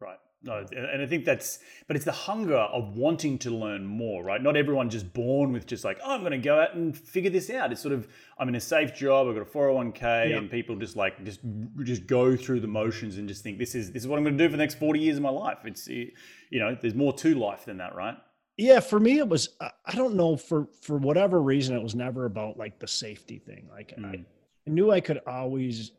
Right. 0.00 0.18
No, 0.44 0.64
and 0.76 1.00
I 1.00 1.06
think 1.06 1.24
that's, 1.24 1.60
but 1.86 1.94
it's 1.94 2.04
the 2.04 2.10
hunger 2.10 2.56
of 2.56 2.96
wanting 2.96 3.38
to 3.38 3.50
learn 3.50 3.86
more, 3.86 4.24
right? 4.24 4.42
Not 4.42 4.56
everyone 4.56 4.90
just 4.90 5.12
born 5.12 5.52
with 5.52 5.66
just 5.66 5.84
like, 5.84 6.00
oh, 6.04 6.14
I'm 6.14 6.20
going 6.20 6.32
to 6.32 6.38
go 6.38 6.60
out 6.60 6.74
and 6.74 6.96
figure 6.96 7.30
this 7.30 7.48
out. 7.48 7.70
It's 7.70 7.80
sort 7.80 7.94
of, 7.94 8.08
I'm 8.38 8.48
in 8.48 8.56
a 8.56 8.60
safe 8.60 8.92
job, 8.92 9.28
I've 9.28 9.34
got 9.34 9.42
a 9.42 9.44
401k, 9.44 10.30
yep. 10.30 10.38
and 10.38 10.50
people 10.50 10.74
just 10.74 10.96
like 10.96 11.24
just 11.24 11.40
just 11.84 12.06
go 12.06 12.36
through 12.36 12.60
the 12.60 12.66
motions 12.66 13.18
and 13.18 13.28
just 13.28 13.44
think 13.44 13.58
this 13.58 13.76
is 13.76 13.92
this 13.92 14.02
is 14.02 14.08
what 14.08 14.16
I'm 14.16 14.24
going 14.24 14.36
to 14.36 14.44
do 14.44 14.48
for 14.48 14.56
the 14.56 14.62
next 14.62 14.80
40 14.80 14.98
years 14.98 15.16
of 15.16 15.22
my 15.22 15.30
life. 15.30 15.58
It's, 15.64 15.86
you 15.86 16.10
know, 16.50 16.76
there's 16.80 16.94
more 16.94 17.12
to 17.12 17.34
life 17.36 17.64
than 17.64 17.78
that, 17.78 17.94
right? 17.94 18.16
yeah 18.56 18.80
for 18.80 19.00
me 19.00 19.18
it 19.18 19.28
was 19.28 19.48
i 19.60 19.94
don't 19.94 20.14
know 20.14 20.36
for 20.36 20.68
for 20.82 20.98
whatever 20.98 21.40
reason 21.40 21.76
it 21.76 21.82
was 21.82 21.94
never 21.94 22.26
about 22.26 22.58
like 22.58 22.78
the 22.78 22.86
safety 22.86 23.38
thing 23.38 23.66
like 23.70 23.94
mm. 23.96 24.04
I, 24.04 24.24
I, 24.66 24.70
knew 24.70 24.90
i 24.90 25.00
could 25.00 25.20
always 25.26 25.92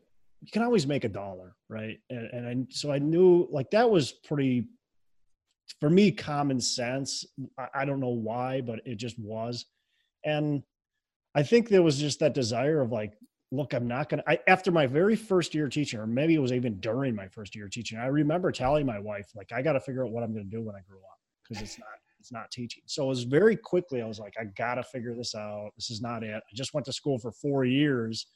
you 0.44 0.52
can 0.52 0.62
always 0.62 0.86
make 0.86 1.06
a 1.06 1.10
dollar, 1.10 1.56
right? 1.70 2.00
And, 2.10 2.28
and 2.34 2.48
I, 2.48 2.66
so 2.70 2.92
I 2.92 3.00
knew 3.00 3.48
like 3.50 3.72
that 3.72 3.90
was 3.90 4.12
pretty, 4.12 4.68
for 5.80 5.90
me, 5.90 6.12
common 6.12 6.60
sense. 6.60 7.26
I, 7.58 7.68
I 7.74 7.86
don't 7.86 8.02
know 8.02 8.10
why, 8.10 8.60
but 8.60 8.82
it 8.86 8.98
just 8.98 9.18
was. 9.18 9.66
And 10.26 10.62
I 11.34 11.44
think 11.44 11.70
there 11.70 11.82
was 11.82 11.98
just 11.98 12.20
that 12.20 12.34
desire 12.34 12.82
of 12.82 12.92
like, 12.92 13.14
look, 13.52 13.74
I'm 13.74 13.88
not 13.88 14.10
going 14.10 14.22
to, 14.22 14.50
after 14.50 14.72
my 14.72 14.86
very 14.86 15.16
first 15.16 15.56
year 15.56 15.70
teaching, 15.70 16.00
or 16.00 16.08
maybe 16.08 16.36
it 16.36 16.40
was 16.40 16.52
even 16.52 16.80
during 16.80 17.16
my 17.16 17.28
first 17.30 17.56
year 17.56 17.70
teaching, 17.70 17.98
I 17.98 18.08
remember 18.08 18.52
telling 18.52 18.86
my 18.86 19.00
wife, 19.00 19.28
like, 19.36 19.54
I 19.54 19.62
got 19.62 19.74
to 19.74 19.80
figure 19.80 20.04
out 20.04 20.12
what 20.12 20.24
I'm 20.24 20.34
to 20.34 20.44
do 20.44 20.62
when 20.62 20.76
I 20.76 20.82
grow 20.90 21.00
up 21.00 21.20
because 21.48 21.64
it's 21.64 21.80
not, 21.80 21.88
it's 22.20 22.32
not 22.32 22.52
teaching. 22.52 22.84
So 22.86 23.06
it 23.06 23.08
was 23.08 23.24
very 23.24 23.56
quickly, 23.56 24.02
I 24.02 24.08
was 24.08 24.20
like, 24.20 24.34
I 24.40 24.46
got 24.58 24.76
to 24.76 24.84
figure 24.84 25.14
this 25.16 25.36
out. 25.36 25.70
This 25.78 25.90
is 25.90 26.02
not 26.02 26.24
it. 26.24 26.36
I 26.36 26.56
just 26.56 26.74
went 26.74 26.86
to 26.88 26.94
school 26.94 27.18
for 27.18 27.32
four 27.32 27.64
years 27.64 28.28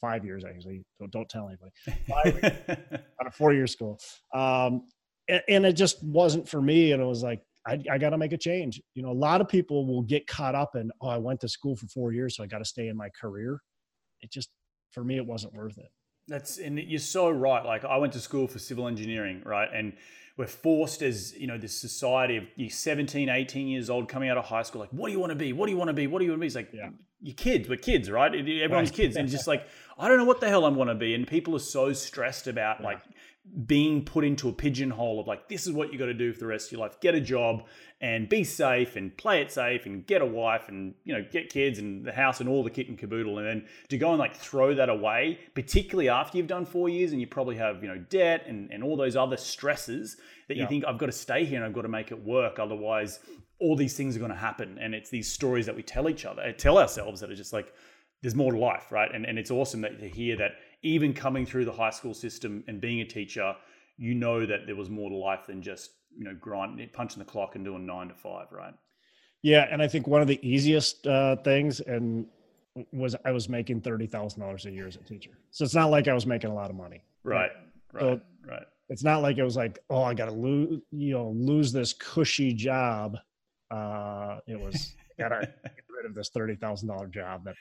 five 0.00 0.24
years 0.24 0.44
actually. 0.44 0.82
Don't, 0.98 1.10
don't 1.10 1.28
tell 1.28 1.48
anybody. 1.48 1.72
Five 2.08 3.00
on 3.20 3.26
a 3.26 3.30
four 3.30 3.52
year 3.52 3.66
school. 3.66 3.98
Um, 4.34 4.88
and, 5.28 5.42
and, 5.48 5.66
it 5.66 5.72
just 5.72 6.02
wasn't 6.04 6.48
for 6.48 6.62
me. 6.62 6.92
And 6.92 7.02
it 7.02 7.04
was 7.04 7.22
like, 7.22 7.40
I, 7.66 7.78
I 7.90 7.98
got 7.98 8.10
to 8.10 8.18
make 8.18 8.32
a 8.32 8.38
change. 8.38 8.80
You 8.94 9.02
know, 9.02 9.10
a 9.10 9.12
lot 9.12 9.40
of 9.40 9.48
people 9.48 9.86
will 9.86 10.02
get 10.02 10.26
caught 10.26 10.54
up 10.54 10.76
in, 10.76 10.90
oh, 11.00 11.08
I 11.08 11.18
went 11.18 11.40
to 11.40 11.48
school 11.48 11.74
for 11.74 11.86
four 11.88 12.12
years, 12.12 12.36
so 12.36 12.44
I 12.44 12.46
got 12.46 12.58
to 12.58 12.64
stay 12.64 12.88
in 12.88 12.96
my 12.96 13.08
career. 13.20 13.60
It 14.20 14.30
just, 14.30 14.50
for 14.92 15.02
me, 15.02 15.16
it 15.16 15.26
wasn't 15.26 15.54
worth 15.54 15.76
it. 15.78 15.88
That's, 16.28 16.58
and 16.58 16.78
you're 16.78 17.00
so 17.00 17.28
right. 17.28 17.64
Like, 17.64 17.84
I 17.84 17.96
went 17.96 18.12
to 18.12 18.20
school 18.20 18.46
for 18.46 18.60
civil 18.60 18.86
engineering, 18.86 19.42
right? 19.44 19.68
And 19.74 19.94
we're 20.36 20.46
forced 20.46 21.02
as 21.02 21.34
you 21.36 21.46
know 21.46 21.58
this 21.58 21.78
society 21.80 22.36
of 22.36 22.44
you 22.56 22.68
17 22.68 23.28
18 23.28 23.68
years 23.68 23.88
old 23.88 24.08
coming 24.08 24.28
out 24.28 24.36
of 24.36 24.44
high 24.44 24.62
school 24.62 24.80
like 24.80 24.90
what 24.90 25.08
do 25.08 25.12
you 25.12 25.18
want 25.18 25.30
to 25.30 25.36
be 25.36 25.52
what 25.52 25.66
do 25.66 25.72
you 25.72 25.78
want 25.78 25.88
to 25.88 25.94
be 25.94 26.06
what 26.06 26.18
do 26.18 26.24
you 26.24 26.30
want 26.30 26.38
to 26.38 26.42
be 26.42 26.46
it's 26.46 26.56
like 26.56 26.70
yeah. 26.72 26.90
You're 27.20 27.34
kids 27.34 27.68
we're 27.68 27.76
kids 27.76 28.10
right? 28.10 28.34
Everyone's 28.34 28.90
right. 28.90 28.92
kids. 28.96 29.16
And 29.16 29.28
just 29.28 29.46
like 29.46 29.66
i 29.98 30.08
don't 30.08 30.18
know 30.18 30.24
what 30.24 30.40
the 30.40 30.48
hell 30.48 30.64
I'm 30.64 30.76
want 30.76 30.90
to 30.90 30.94
be. 30.94 31.14
And 31.14 31.26
people 31.26 31.54
are 31.56 31.60
so 31.60 31.92
stressed 31.92 32.46
about 32.46 32.80
yeah. 32.80 32.86
like 32.86 33.02
being 33.66 34.04
put 34.04 34.24
into 34.24 34.48
a 34.48 34.52
pigeonhole 34.52 35.20
of 35.20 35.26
like 35.26 35.48
this 35.48 35.66
is 35.66 35.72
what 35.72 35.92
you 35.92 35.98
got 35.98 36.06
to 36.06 36.14
do 36.14 36.32
for 36.32 36.40
the 36.40 36.46
rest 36.46 36.68
of 36.68 36.72
your 36.72 36.80
life. 36.80 37.00
Get 37.00 37.14
a 37.14 37.20
job 37.20 37.62
and 38.00 38.28
be 38.28 38.44
safe 38.44 38.96
and 38.96 39.16
play 39.16 39.40
it 39.40 39.50
safe 39.50 39.86
and 39.86 40.06
get 40.06 40.20
a 40.20 40.26
wife 40.26 40.68
and 40.68 40.94
you 41.04 41.14
know 41.14 41.24
get 41.30 41.48
kids 41.48 41.78
and 41.78 42.04
the 42.04 42.12
house 42.12 42.40
and 42.40 42.48
all 42.48 42.62
the 42.62 42.70
kit 42.70 42.88
and 42.88 42.98
caboodle 42.98 43.38
and 43.38 43.46
then 43.46 43.66
to 43.88 43.96
go 43.96 44.10
and 44.10 44.18
like 44.18 44.36
throw 44.36 44.74
that 44.74 44.90
away 44.90 45.38
particularly 45.54 46.08
after 46.08 46.36
you've 46.36 46.46
done 46.46 46.66
four 46.66 46.90
years 46.90 47.12
and 47.12 47.20
you 47.22 47.26
probably 47.26 47.56
have 47.56 47.82
you 47.82 47.88
know 47.88 47.96
debt 48.10 48.44
and, 48.46 48.70
and 48.70 48.84
all 48.84 48.98
those 48.98 49.16
other 49.16 49.38
stresses 49.38 50.18
that 50.48 50.58
you 50.58 50.66
think 50.66 50.84
i've 50.84 50.98
got 50.98 51.06
to 51.06 51.12
stay 51.12 51.46
here 51.46 51.56
and 51.56 51.64
i've 51.64 51.72
got 51.72 51.82
to 51.82 51.88
make 51.88 52.10
it 52.10 52.22
work 52.22 52.58
otherwise 52.58 53.18
all 53.58 53.76
these 53.76 53.96
things 53.96 54.16
are 54.16 54.18
going 54.18 54.30
to 54.30 54.36
happen 54.36 54.78
and 54.80 54.94
it's 54.94 55.10
these 55.10 55.30
stories 55.30 55.66
that 55.66 55.74
we 55.74 55.82
tell 55.82 56.08
each 56.08 56.24
other 56.24 56.52
tell 56.52 56.78
ourselves 56.78 57.20
that 57.20 57.30
are 57.30 57.34
just 57.34 57.52
like 57.52 57.72
there's 58.22 58.34
more 58.34 58.52
to 58.52 58.58
life 58.58 58.90
right 58.92 59.14
and, 59.14 59.24
and 59.24 59.38
it's 59.38 59.50
awesome 59.50 59.80
that 59.80 59.98
to 59.98 60.08
hear 60.08 60.36
that 60.36 60.52
even 60.86 61.12
coming 61.12 61.44
through 61.44 61.64
the 61.64 61.72
high 61.72 61.90
school 61.90 62.14
system 62.14 62.62
and 62.68 62.80
being 62.80 63.00
a 63.00 63.04
teacher, 63.04 63.54
you 63.96 64.14
know 64.14 64.46
that 64.46 64.66
there 64.66 64.76
was 64.76 64.90
more 64.90 65.10
to 65.10 65.16
life 65.16 65.46
than 65.46 65.62
just 65.62 65.90
you 66.16 66.24
know 66.24 66.34
grind 66.40 66.80
punching 66.92 67.18
the 67.18 67.24
clock 67.24 67.56
and 67.56 67.64
doing 67.64 67.86
nine 67.86 68.08
to 68.08 68.14
five, 68.14 68.46
right? 68.52 68.74
Yeah, 69.42 69.66
and 69.70 69.82
I 69.82 69.88
think 69.88 70.06
one 70.06 70.22
of 70.22 70.28
the 70.28 70.38
easiest 70.46 71.06
uh, 71.06 71.36
things 71.36 71.80
and 71.80 72.26
was 72.92 73.16
I 73.24 73.32
was 73.32 73.48
making 73.48 73.80
thirty 73.80 74.06
thousand 74.06 74.40
dollars 74.40 74.66
a 74.66 74.70
year 74.70 74.86
as 74.86 74.96
a 74.96 75.02
teacher, 75.02 75.32
so 75.50 75.64
it's 75.64 75.74
not 75.74 75.90
like 75.90 76.08
I 76.08 76.14
was 76.14 76.26
making 76.26 76.50
a 76.50 76.54
lot 76.54 76.70
of 76.70 76.76
money. 76.76 77.02
Right, 77.24 77.50
right, 77.92 78.00
so 78.00 78.20
right. 78.48 78.64
It's 78.88 79.02
not 79.02 79.20
like 79.20 79.36
it 79.36 79.42
was 79.42 79.56
like, 79.56 79.80
oh, 79.90 80.04
I 80.04 80.14
got 80.14 80.26
to 80.26 80.32
lose, 80.32 80.80
you 80.92 81.14
know, 81.14 81.34
lose 81.36 81.72
this 81.72 81.92
cushy 81.92 82.52
job. 82.52 83.16
Uh, 83.70 84.38
it 84.46 84.58
was 84.58 84.94
gotta 85.18 85.40
get 85.40 85.84
rid 85.96 86.06
of 86.06 86.14
this 86.14 86.28
thirty 86.28 86.56
thousand 86.56 86.88
dollar 86.88 87.06
job. 87.06 87.44
That 87.44 87.54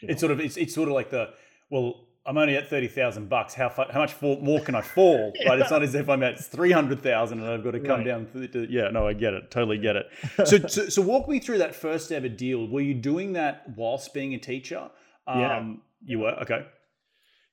you 0.00 0.08
know. 0.08 0.12
it's 0.12 0.20
sort 0.20 0.32
of 0.32 0.40
it's 0.40 0.56
it's 0.56 0.74
sort 0.74 0.88
of 0.88 0.94
like 0.94 1.10
the 1.10 1.30
well 1.70 2.06
I'm 2.26 2.36
only 2.38 2.56
at 2.56 2.68
thirty 2.68 2.88
thousand 2.88 3.28
bucks. 3.28 3.54
How 3.54 3.68
how 3.68 4.00
much 4.00 4.12
fall, 4.12 4.40
more 4.40 4.60
can 4.60 4.74
I 4.74 4.82
fall? 4.82 5.32
yeah. 5.40 5.50
Right? 5.50 5.60
It's 5.60 5.70
not 5.70 5.82
as 5.82 5.94
if 5.94 6.08
I'm 6.08 6.22
at 6.24 6.44
three 6.44 6.72
hundred 6.72 7.00
thousand 7.00 7.40
and 7.40 7.48
I've 7.48 7.62
got 7.62 7.70
to 7.72 7.80
come 7.80 8.00
right. 8.00 8.06
down. 8.06 8.26
To, 8.32 8.66
yeah, 8.68 8.88
no, 8.90 9.06
I 9.06 9.12
get 9.12 9.32
it. 9.32 9.50
Totally 9.50 9.78
get 9.78 9.96
it. 9.96 10.10
So, 10.46 10.58
so, 10.66 10.88
so 10.88 11.02
walk 11.02 11.28
me 11.28 11.38
through 11.38 11.58
that 11.58 11.74
first 11.74 12.12
ever 12.12 12.28
deal. 12.28 12.66
Were 12.68 12.80
you 12.80 12.94
doing 12.94 13.32
that 13.34 13.64
whilst 13.76 14.12
being 14.12 14.34
a 14.34 14.38
teacher? 14.38 14.90
Um, 15.26 15.40
yeah, 15.40 15.72
you 16.04 16.18
were. 16.20 16.32
Okay. 16.42 16.66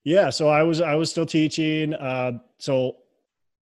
Yeah, 0.03 0.31
so 0.31 0.49
I 0.49 0.63
was 0.63 0.81
I 0.81 0.95
was 0.95 1.09
still 1.09 1.25
teaching. 1.25 1.93
Uh, 1.93 2.39
so 2.57 2.97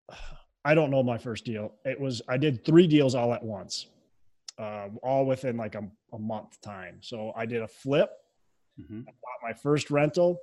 I 0.65 0.75
don't 0.75 0.91
know 0.91 1.03
my 1.03 1.19
first 1.19 1.45
deal. 1.45 1.73
It 1.85 2.01
was 2.01 2.23
I 2.29 2.37
did 2.37 2.65
three 2.65 2.87
deals 2.87 3.15
all 3.15 3.35
at 3.35 3.43
once, 3.43 3.87
uh, 4.61 4.89
all 5.03 5.25
within 5.25 5.57
like 5.57 5.75
a, 5.75 5.83
a 6.13 6.19
month 6.19 6.61
time. 6.61 6.99
So 7.01 7.33
I 7.35 7.47
did 7.47 7.63
a 7.63 7.69
flip. 7.69 8.11
Mm-hmm. 8.81 9.01
I 9.09 9.13
bought 9.13 9.49
my 9.49 9.53
first 9.55 9.91
rental 9.91 10.39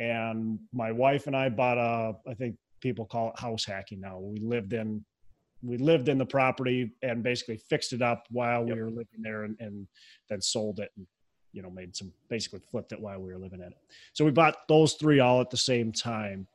and 0.00 0.58
my 0.72 0.90
wife 0.90 1.26
and 1.26 1.36
I 1.36 1.50
bought 1.50 1.78
a 1.78 2.16
I 2.28 2.34
think 2.34 2.56
people 2.80 3.04
call 3.04 3.30
it 3.30 3.38
house 3.38 3.64
hacking 3.64 4.00
now. 4.00 4.18
We 4.18 4.40
lived 4.40 4.72
in 4.72 5.04
we 5.62 5.76
lived 5.76 6.08
in 6.08 6.16
the 6.16 6.26
property 6.26 6.92
and 7.02 7.22
basically 7.22 7.58
fixed 7.58 7.92
it 7.92 8.00
up 8.00 8.24
while 8.30 8.66
yep. 8.66 8.76
we 8.76 8.82
were 8.82 8.88
living 8.88 9.20
there 9.20 9.44
and, 9.44 9.56
and 9.60 9.86
then 10.30 10.40
sold 10.40 10.80
it 10.80 10.90
and 10.96 11.06
you 11.52 11.60
know 11.60 11.70
made 11.70 11.94
some 11.94 12.12
basically 12.30 12.60
flipped 12.70 12.92
it 12.92 13.00
while 13.00 13.20
we 13.20 13.30
were 13.30 13.38
living 13.38 13.60
in 13.60 13.66
it. 13.66 13.78
So 14.14 14.24
we 14.24 14.30
bought 14.30 14.68
those 14.68 14.94
three 14.94 15.20
all 15.20 15.40
at 15.40 15.50
the 15.50 15.58
same 15.58 15.92
time. 15.92 16.46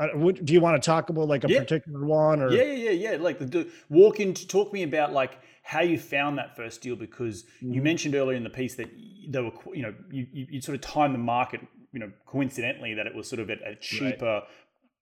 Do 0.00 0.52
you 0.52 0.60
want 0.60 0.82
to 0.82 0.86
talk 0.86 1.10
about 1.10 1.28
like 1.28 1.44
a 1.44 1.48
yeah. 1.48 1.60
particular 1.60 2.04
one 2.04 2.40
or 2.40 2.50
yeah 2.50 2.62
yeah 2.62 2.90
yeah 2.90 3.10
yeah. 3.12 3.16
like 3.18 3.38
the, 3.38 3.68
walk 3.88 4.18
into 4.18 4.46
talk 4.46 4.72
me 4.72 4.82
about 4.82 5.12
like 5.12 5.38
how 5.62 5.82
you 5.82 5.98
found 5.98 6.38
that 6.38 6.56
first 6.56 6.80
deal 6.80 6.96
because 6.96 7.44
mm-hmm. 7.62 7.74
you 7.74 7.82
mentioned 7.82 8.14
earlier 8.14 8.36
in 8.36 8.42
the 8.44 8.50
piece 8.50 8.74
that 8.76 8.90
they 9.28 9.40
were 9.40 9.52
you 9.74 9.82
know 9.82 9.94
you, 10.10 10.26
you 10.32 10.60
sort 10.60 10.74
of 10.74 10.80
timed 10.80 11.14
the 11.14 11.18
market 11.18 11.60
you 11.92 12.00
know 12.00 12.10
coincidentally 12.26 12.94
that 12.94 13.06
it 13.06 13.14
was 13.14 13.28
sort 13.28 13.40
of 13.40 13.50
at 13.50 13.58
a 13.66 13.76
cheaper 13.76 14.42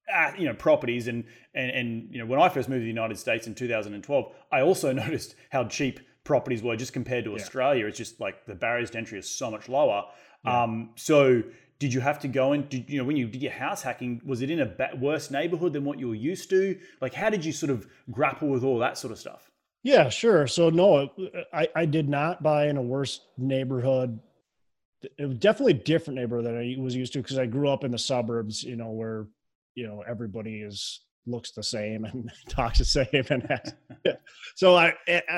right. 0.09 0.33
uh, 0.33 0.37
you 0.37 0.47
know 0.47 0.55
properties 0.55 1.07
and, 1.09 1.25
and 1.55 1.71
and 1.71 2.09
you 2.11 2.19
know 2.19 2.27
when 2.27 2.41
I 2.41 2.49
first 2.49 2.69
moved 2.69 2.81
to 2.81 2.85
the 2.85 2.89
United 2.89 3.19
States 3.19 3.47
in 3.47 3.55
2012 3.55 4.33
I 4.51 4.61
also 4.63 4.93
noticed 5.05 5.37
how 5.51 5.65
cheap 5.65 6.01
properties 6.25 6.63
were 6.63 6.77
just 6.77 6.93
compared 6.93 7.25
to 7.25 7.31
yeah. 7.31 7.37
Australia 7.37 7.87
it's 7.87 7.99
just 7.99 8.21
like 8.21 8.47
the 8.47 8.55
barriers 8.55 8.91
to 8.91 8.99
entry 8.99 9.19
is 9.19 9.31
so 9.31 9.51
much 9.51 9.69
lower 9.69 10.05
yeah. 10.45 10.65
um, 10.65 10.91
so 10.97 11.43
did 11.79 11.95
you 11.95 12.01
have 12.01 12.19
to 12.21 12.29
go 12.29 12.53
and 12.53 12.69
did 12.69 12.89
you 12.89 12.99
know 12.99 13.05
when 13.05 13.17
you 13.17 13.29
did 13.29 13.43
your 13.43 13.53
house 13.53 13.83
hacking 13.83 14.21
was 14.25 14.43
it 14.43 14.51
in 14.51 14.61
a 14.61 14.97
worse 14.97 15.31
neighborhood 15.31 15.73
than 15.73 15.85
what 15.85 15.99
you 15.99 16.09
were 16.09 16.15
used 16.15 16.51
to? 16.51 16.79
Like 17.01 17.15
how 17.15 17.31
did 17.31 17.45
you 17.45 17.53
sort 17.53 17.71
of 17.71 17.87
grapple 18.11 18.49
with 18.49 18.65
all 18.65 18.79
that 18.79 18.99
sort 18.99 19.13
of 19.13 19.19
stuff? 19.19 19.51
Yeah 19.83 20.09
sure. 20.09 20.47
So 20.47 20.71
no 20.71 21.11
i 21.53 21.69
i 21.75 21.85
did 21.85 22.09
not 22.09 22.43
buy 22.43 22.67
in 22.67 22.77
a 22.77 22.83
worse 22.83 23.21
neighborhood. 23.37 24.19
It 25.17 25.27
was 25.27 25.39
definitely 25.39 25.75
a 25.75 25.85
different 25.85 26.19
neighborhood 26.19 26.47
than 26.47 26.59
I 26.59 26.77
was 26.81 26.97
used 26.97 27.13
to 27.13 27.23
because 27.23 27.39
I 27.39 27.47
grew 27.47 27.69
up 27.69 27.85
in 27.85 27.93
the 27.93 27.99
suburbs, 27.99 28.65
you 28.65 28.75
know, 28.75 28.91
where 28.91 29.29
you 29.77 29.87
know 29.87 30.03
everybody 30.09 30.63
is 30.63 31.01
looks 31.29 31.53
the 31.53 31.63
same 31.63 32.05
and 32.05 32.31
talks 32.49 32.79
the 32.79 32.85
same 32.85 33.25
and 33.31 33.43
has, 33.45 33.75
so 34.57 34.75
I 34.75 34.95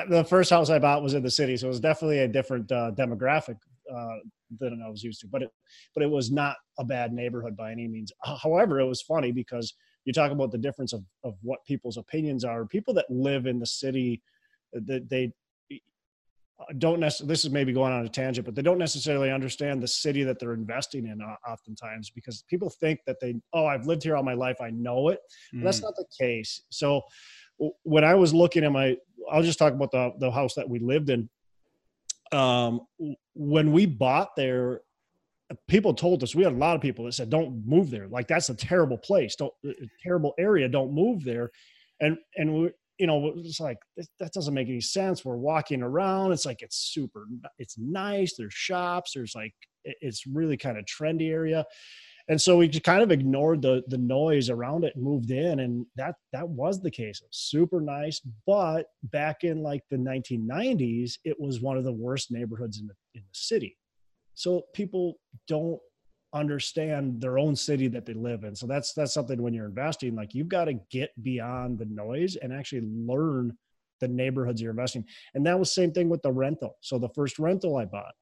the 0.09 0.25
first 0.27 0.49
house 0.49 0.71
I 0.71 0.79
bought 0.79 1.03
was 1.03 1.13
in 1.13 1.21
the 1.21 1.29
city, 1.29 1.57
so 1.57 1.67
it 1.67 1.69
was 1.69 1.79
definitely 1.79 2.19
a 2.19 2.27
different 2.27 2.71
uh, 2.71 2.91
demographic 2.95 3.57
uh, 3.93 4.17
than 4.59 4.81
I 4.85 4.89
was 4.89 5.03
used 5.03 5.21
to. 5.21 5.27
But 5.27 5.43
it 5.43 5.51
but 5.93 6.03
it 6.03 6.09
was 6.09 6.31
not 6.31 6.57
a 6.79 6.85
bad 6.85 7.13
neighborhood 7.13 7.55
by 7.55 7.71
any 7.71 7.87
means. 7.87 8.11
However, 8.41 8.79
it 8.79 8.87
was 8.87 9.01
funny 9.01 9.31
because 9.31 9.73
you 10.05 10.13
talk 10.13 10.31
about 10.31 10.51
the 10.51 10.57
difference 10.57 10.93
of 10.93 11.03
of 11.23 11.35
what 11.41 11.65
people's 11.65 11.97
opinions 11.97 12.43
are. 12.43 12.65
People 12.65 12.93
that 12.95 13.05
live 13.09 13.45
in 13.45 13.59
the 13.59 13.65
city, 13.65 14.21
that 14.73 15.09
they 15.09 15.33
don't 16.77 16.99
necessarily 16.99 17.29
this 17.29 17.45
is 17.45 17.51
maybe 17.51 17.73
going 17.73 17.93
on 17.93 18.05
a 18.05 18.09
tangent 18.09 18.45
but 18.45 18.55
they 18.55 18.61
don't 18.61 18.77
necessarily 18.77 19.31
understand 19.31 19.81
the 19.81 19.87
city 19.87 20.23
that 20.23 20.39
they're 20.39 20.53
investing 20.53 21.07
in 21.07 21.21
uh, 21.21 21.35
oftentimes 21.49 22.09
because 22.09 22.43
people 22.49 22.69
think 22.69 22.99
that 23.05 23.17
they 23.19 23.35
oh 23.53 23.65
i've 23.65 23.85
lived 23.85 24.03
here 24.03 24.15
all 24.15 24.23
my 24.23 24.33
life 24.33 24.57
i 24.61 24.69
know 24.69 25.09
it 25.09 25.19
mm. 25.53 25.63
that's 25.63 25.81
not 25.81 25.95
the 25.95 26.05
case 26.19 26.61
so 26.69 27.01
when 27.83 28.03
i 28.03 28.13
was 28.13 28.33
looking 28.33 28.63
at 28.63 28.71
my 28.71 28.95
i'll 29.31 29.43
just 29.43 29.59
talk 29.59 29.73
about 29.73 29.91
the, 29.91 30.11
the 30.19 30.31
house 30.31 30.53
that 30.53 30.67
we 30.67 30.79
lived 30.79 31.09
in 31.09 31.29
um, 32.31 32.81
when 33.33 33.71
we 33.71 33.85
bought 33.85 34.29
there 34.35 34.81
people 35.67 35.93
told 35.93 36.23
us 36.23 36.33
we 36.33 36.45
had 36.45 36.53
a 36.53 36.55
lot 36.55 36.77
of 36.77 36.81
people 36.81 37.03
that 37.03 37.11
said 37.11 37.29
don't 37.29 37.61
move 37.65 37.89
there 37.89 38.07
like 38.07 38.25
that's 38.25 38.47
a 38.47 38.55
terrible 38.55 38.97
place 38.97 39.35
don't 39.35 39.53
terrible 40.01 40.33
area 40.39 40.69
don't 40.69 40.93
move 40.93 41.25
there 41.25 41.51
and 41.99 42.17
and 42.37 42.53
we, 42.53 42.69
you 43.01 43.07
know, 43.07 43.33
it's 43.37 43.59
like 43.59 43.79
that 44.19 44.31
doesn't 44.31 44.53
make 44.53 44.67
any 44.67 44.79
sense. 44.79 45.25
We're 45.25 45.35
walking 45.35 45.81
around. 45.81 46.33
It's 46.33 46.45
like 46.45 46.61
it's 46.61 46.91
super. 46.93 47.25
It's 47.57 47.75
nice. 47.79 48.35
There's 48.37 48.53
shops. 48.53 49.13
There's 49.15 49.33
like 49.33 49.53
it's 49.83 50.27
really 50.27 50.55
kind 50.55 50.77
of 50.77 50.85
trendy 50.85 51.31
area, 51.31 51.65
and 52.29 52.41
so 52.41 52.57
we 52.57 52.67
just 52.67 52.83
kind 52.83 53.01
of 53.01 53.11
ignored 53.11 53.61
the 53.61 53.83
the 53.87 53.97
noise 53.97 54.49
around 54.49 54.83
it 54.83 54.95
and 54.95 55.03
moved 55.03 55.31
in, 55.31 55.59
and 55.59 55.85
that 55.95 56.15
that 56.33 56.47
was 56.47 56.81
the 56.81 56.91
case. 56.91 57.21
super 57.31 57.81
nice, 57.81 58.21
but 58.45 58.87
back 59.03 59.43
in 59.43 59.61
like 59.61 59.83
the 59.89 59.97
1990s, 59.97 61.17
it 61.23 61.39
was 61.39 61.61
one 61.61 61.77
of 61.77 61.83
the 61.83 61.93
worst 61.93 62.31
neighborhoods 62.31 62.79
in 62.79 62.87
the 62.87 62.93
in 63.15 63.21
the 63.21 63.33
city. 63.33 63.77
So 64.35 64.63
people 64.73 65.19
don't 65.47 65.79
understand 66.33 67.19
their 67.19 67.37
own 67.37 67.55
city 67.55 67.87
that 67.89 68.05
they 68.05 68.13
live 68.13 68.43
in. 68.43 68.55
So 68.55 68.65
that's 68.65 68.93
that's 68.93 69.13
something 69.13 69.41
when 69.41 69.53
you're 69.53 69.65
investing, 69.65 70.15
like 70.15 70.33
you've 70.33 70.47
got 70.47 70.65
to 70.65 70.73
get 70.89 71.11
beyond 71.21 71.79
the 71.79 71.85
noise 71.85 72.35
and 72.37 72.53
actually 72.53 72.81
learn 72.81 73.57
the 73.99 74.07
neighborhoods 74.07 74.61
you're 74.61 74.71
investing. 74.71 75.05
And 75.33 75.45
that 75.45 75.59
was 75.59 75.73
same 75.73 75.91
thing 75.91 76.09
with 76.09 76.21
the 76.21 76.31
rental. 76.31 76.77
So 76.81 76.97
the 76.97 77.09
first 77.09 77.39
rental 77.39 77.77
I 77.77 77.85
bought, 77.85 78.13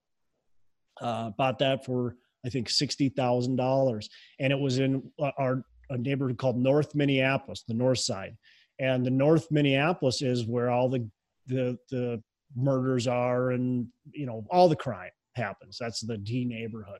uh, 1.01 1.29
bought 1.31 1.59
that 1.59 1.85
for 1.85 2.15
I 2.45 2.49
think 2.49 2.69
sixty 2.69 3.09
thousand 3.09 3.55
dollars, 3.55 4.09
and 4.39 4.51
it 4.51 4.59
was 4.59 4.79
in 4.79 5.03
uh, 5.19 5.31
our 5.37 5.63
a 5.89 5.97
neighborhood 5.97 6.37
called 6.37 6.57
North 6.57 6.93
Minneapolis, 6.93 7.63
the 7.67 7.73
North 7.73 7.99
Side, 7.99 8.35
and 8.79 9.05
the 9.05 9.11
North 9.11 9.47
Minneapolis 9.51 10.21
is 10.21 10.45
where 10.45 10.69
all 10.69 10.89
the 10.89 11.07
the 11.47 11.77
the 11.89 12.21
murders 12.55 13.07
are, 13.07 13.51
and 13.51 13.87
you 14.11 14.25
know 14.25 14.45
all 14.51 14.69
the 14.69 14.75
crime 14.75 15.11
happens. 15.35 15.77
That's 15.79 16.01
the 16.01 16.17
D 16.17 16.45
neighborhood. 16.45 16.99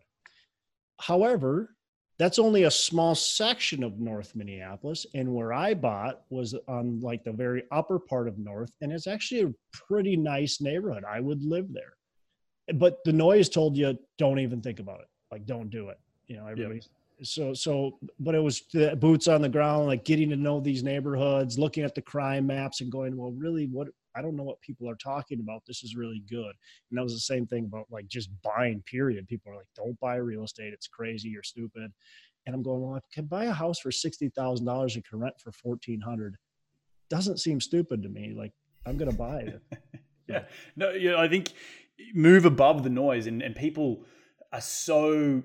However, 1.00 1.76
that's 2.20 2.38
only 2.38 2.64
a 2.64 2.72
small 2.72 3.16
section 3.16 3.82
of 3.82 4.00
North 4.00 4.36
Minneapolis. 4.36 5.06
And 5.16 5.34
where 5.34 5.54
I 5.54 5.74
bought 5.74 6.22
was 6.30 6.54
on 6.68 7.00
like 7.00 7.24
the 7.24 7.32
very 7.32 7.64
upper 7.72 7.98
part 7.98 8.28
of 8.28 8.38
North, 8.38 8.72
and 8.82 8.92
it's 8.92 9.08
actually 9.08 9.42
a 9.44 9.54
pretty 9.72 10.18
nice 10.18 10.60
neighborhood. 10.60 11.06
I 11.10 11.22
would 11.22 11.42
live 11.44 11.74
there. 11.74 11.94
But 12.76 12.98
the 13.06 13.14
noise 13.14 13.48
told 13.48 13.78
you 13.78 13.98
don't 14.18 14.40
even 14.40 14.62
think 14.62 14.80
about 14.80 15.00
it. 15.00 15.08
Like 15.32 15.46
don't 15.46 15.70
do 15.70 15.90
it. 15.90 16.00
You 16.28 16.38
know, 16.38 16.48
everybody. 16.48 16.76
Yep. 16.76 16.84
So 17.22 17.54
so 17.54 18.00
but 18.20 18.36
it 18.36 18.40
was 18.40 18.62
the 18.74 18.96
boots 18.96 19.28
on 19.28 19.42
the 19.42 19.50
ground, 19.50 19.88
like 19.88 20.06
getting 20.06 20.30
to 20.30 20.36
know 20.36 20.60
these 20.60 20.84
neighborhoods, 20.84 21.60
looking 21.60 21.84
at 21.84 21.96
the 21.96 22.02
crime 22.02 22.48
maps 22.48 22.82
and 22.82 22.92
going, 22.92 23.18
well, 23.18 23.32
really 23.32 23.68
what 23.68 23.90
I 24.16 24.22
don't 24.22 24.36
know 24.36 24.44
what 24.44 24.62
people 24.62 24.90
are 24.90 24.96
talking 24.96 25.40
about. 25.40 25.64
This 25.66 25.84
is 25.84 25.96
really 25.96 26.24
good. 26.30 26.54
And 26.90 26.98
that 26.98 27.04
was 27.04 27.14
the 27.14 27.20
same 27.20 27.46
thing 27.46 27.66
about 27.66 27.86
like 27.92 28.08
just 28.08 28.30
buying, 28.42 28.82
period. 28.86 29.28
People 29.28 29.52
are 29.52 29.56
like, 29.56 29.68
don't 29.76 30.00
buy 30.00 30.16
real 30.16 30.44
estate. 30.44 30.74
It's 30.74 30.88
crazy. 30.88 31.30
You're 31.30 31.44
stupid. 31.44 31.92
And 32.46 32.56
I'm 32.56 32.64
going, 32.64 32.82
well, 32.82 32.96
I 32.96 33.00
can 33.14 33.26
buy 33.26 33.46
a 33.46 33.54
house 33.54 33.80
for 33.80 33.92
$60,000 33.92 34.96
and 34.96 35.06
can 35.06 35.20
rent 35.20 35.36
for 35.40 35.52
1400 35.62 36.36
Doesn't 37.10 37.40
seem 37.40 37.62
stupid 37.62 38.02
to 38.04 38.10
me. 38.10 38.34
Like, 38.36 38.54
I'm 38.86 38.98
going 38.98 39.12
to 39.12 39.18
buy 39.18 39.40
it. 39.42 39.62
yeah. 40.28 40.44
No, 40.76 40.92
yeah, 40.92 41.18
I 41.18 41.28
think 41.28 41.54
move 42.14 42.46
above 42.46 42.84
the 42.84 42.90
noise 42.90 43.28
and, 43.28 43.42
and 43.42 43.56
people 43.56 44.06
are 44.52 44.62
so 44.62 45.44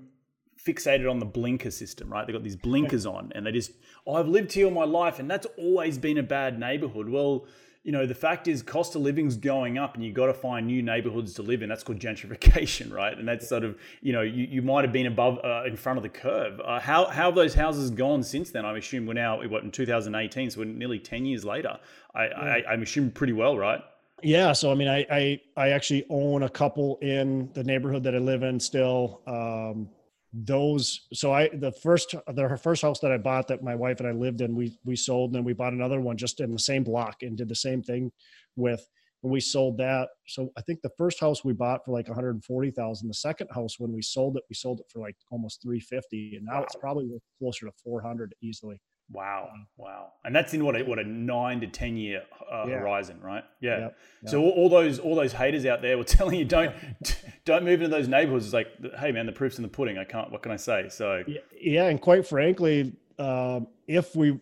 fixated 0.64 1.10
on 1.10 1.18
the 1.18 1.26
blinker 1.26 1.70
system, 1.70 2.10
right? 2.10 2.26
They've 2.26 2.34
got 2.34 2.42
these 2.42 2.56
blinkers 2.56 3.06
on 3.06 3.32
and 3.34 3.46
they 3.46 3.52
just, 3.52 3.72
oh, 4.06 4.14
I've 4.14 4.28
lived 4.28 4.52
here 4.52 4.66
all 4.66 4.72
my 4.72 4.84
life 4.84 5.18
and 5.18 5.30
that's 5.30 5.46
always 5.58 5.98
been 5.98 6.18
a 6.18 6.22
bad 6.22 6.58
neighborhood. 6.58 7.08
Well, 7.08 7.46
you 7.82 7.92
know, 7.92 8.06
the 8.06 8.14
fact 8.14 8.48
is 8.48 8.62
cost 8.62 8.94
of 8.96 9.02
living's 9.02 9.36
going 9.36 9.76
up 9.76 9.94
and 9.94 10.02
you've 10.02 10.14
got 10.14 10.26
to 10.26 10.34
find 10.34 10.66
new 10.66 10.82
neighborhoods 10.82 11.34
to 11.34 11.42
live 11.42 11.62
in. 11.62 11.68
That's 11.68 11.82
called 11.82 11.98
gentrification, 11.98 12.90
right? 12.92 13.16
And 13.16 13.28
that's 13.28 13.46
sort 13.46 13.62
of, 13.62 13.78
you 14.00 14.14
know, 14.14 14.22
you, 14.22 14.44
you 14.44 14.62
might 14.62 14.84
have 14.84 14.92
been 14.92 15.06
above, 15.06 15.38
uh, 15.44 15.64
in 15.66 15.76
front 15.76 15.98
of 15.98 16.02
the 16.02 16.08
curve. 16.08 16.60
Uh, 16.60 16.80
how, 16.80 17.04
how 17.04 17.26
have 17.26 17.34
those 17.34 17.52
houses 17.52 17.90
gone 17.90 18.22
since 18.22 18.50
then? 18.50 18.64
I 18.64 18.74
assume 18.78 19.04
we're 19.04 19.12
now, 19.12 19.46
what, 19.46 19.64
in 19.64 19.70
2018, 19.70 20.50
so 20.50 20.60
we're 20.60 20.64
nearly 20.64 20.98
10 20.98 21.26
years 21.26 21.44
later. 21.44 21.78
I, 22.14 22.24
yeah. 22.24 22.36
I, 22.36 22.72
I'm 22.72 22.82
assuming 22.82 23.10
pretty 23.10 23.34
well, 23.34 23.58
right? 23.58 23.82
Yeah. 24.24 24.52
So, 24.52 24.72
I 24.72 24.74
mean, 24.74 24.88
I, 24.88 25.06
I, 25.10 25.40
I 25.56 25.68
actually 25.70 26.06
own 26.08 26.44
a 26.44 26.48
couple 26.48 26.98
in 27.02 27.50
the 27.52 27.62
neighborhood 27.62 28.02
that 28.04 28.14
I 28.14 28.18
live 28.18 28.42
in 28.42 28.58
still. 28.58 29.20
Um, 29.26 29.90
those 30.36 31.06
so 31.12 31.32
i 31.32 31.48
the 31.54 31.70
first 31.70 32.12
the 32.26 32.58
first 32.60 32.82
house 32.82 32.98
that 32.98 33.12
i 33.12 33.16
bought 33.16 33.46
that 33.46 33.62
my 33.62 33.76
wife 33.76 34.00
and 34.00 34.08
i 34.08 34.10
lived 34.10 34.40
in 34.40 34.56
we 34.56 34.76
we 34.84 34.96
sold 34.96 35.30
and 35.30 35.36
then 35.36 35.44
we 35.44 35.52
bought 35.52 35.72
another 35.72 36.00
one 36.00 36.16
just 36.16 36.40
in 36.40 36.50
the 36.52 36.58
same 36.58 36.82
block 36.82 37.22
and 37.22 37.36
did 37.36 37.48
the 37.48 37.54
same 37.54 37.80
thing 37.80 38.10
with 38.56 38.84
when 39.20 39.32
we 39.32 39.38
sold 39.38 39.78
that 39.78 40.08
so 40.26 40.50
i 40.58 40.60
think 40.62 40.82
the 40.82 40.90
first 40.98 41.20
house 41.20 41.44
we 41.44 41.52
bought 41.52 41.84
for 41.84 41.92
like 41.92 42.08
140000 42.08 43.06
the 43.06 43.14
second 43.14 43.48
house 43.54 43.78
when 43.78 43.92
we 43.92 44.02
sold 44.02 44.36
it 44.36 44.42
we 44.50 44.56
sold 44.56 44.80
it 44.80 44.86
for 44.92 44.98
like 44.98 45.14
almost 45.30 45.62
350 45.62 46.34
and 46.34 46.46
now 46.46 46.54
wow. 46.54 46.62
it's 46.64 46.74
probably 46.74 47.08
closer 47.38 47.66
to 47.66 47.72
400 47.84 48.34
easily 48.42 48.80
Wow, 49.10 49.50
wow, 49.76 50.12
and 50.24 50.34
that's 50.34 50.54
in 50.54 50.64
what 50.64 50.80
a, 50.80 50.82
what 50.82 50.98
a 50.98 51.04
nine 51.04 51.60
to 51.60 51.66
ten 51.66 51.96
year 51.96 52.22
uh, 52.50 52.64
yeah. 52.66 52.78
horizon, 52.78 53.20
right? 53.20 53.44
Yeah. 53.60 53.70
Yep. 53.70 53.80
Yep. 54.22 54.30
So 54.30 54.42
all, 54.42 54.50
all, 54.50 54.68
those 54.70 54.98
all 54.98 55.14
those 55.14 55.32
haters 55.32 55.66
out 55.66 55.82
there 55.82 55.98
were 55.98 56.04
telling 56.04 56.38
you 56.38 56.44
don't 56.44 56.74
don't 57.44 57.64
move 57.64 57.82
into 57.82 57.88
those 57.88 58.08
neighborhoods. 58.08 58.46
It's 58.46 58.54
like, 58.54 58.68
hey 58.98 59.12
man, 59.12 59.26
the 59.26 59.32
proof's 59.32 59.58
in 59.58 59.62
the 59.62 59.68
pudding. 59.68 59.98
I 59.98 60.04
can't. 60.04 60.32
What 60.32 60.42
can 60.42 60.52
I 60.52 60.56
say? 60.56 60.88
So 60.88 61.22
yeah, 61.60 61.86
and 61.86 62.00
quite 62.00 62.26
frankly, 62.26 62.94
um, 63.18 63.68
if 63.86 64.16
we 64.16 64.40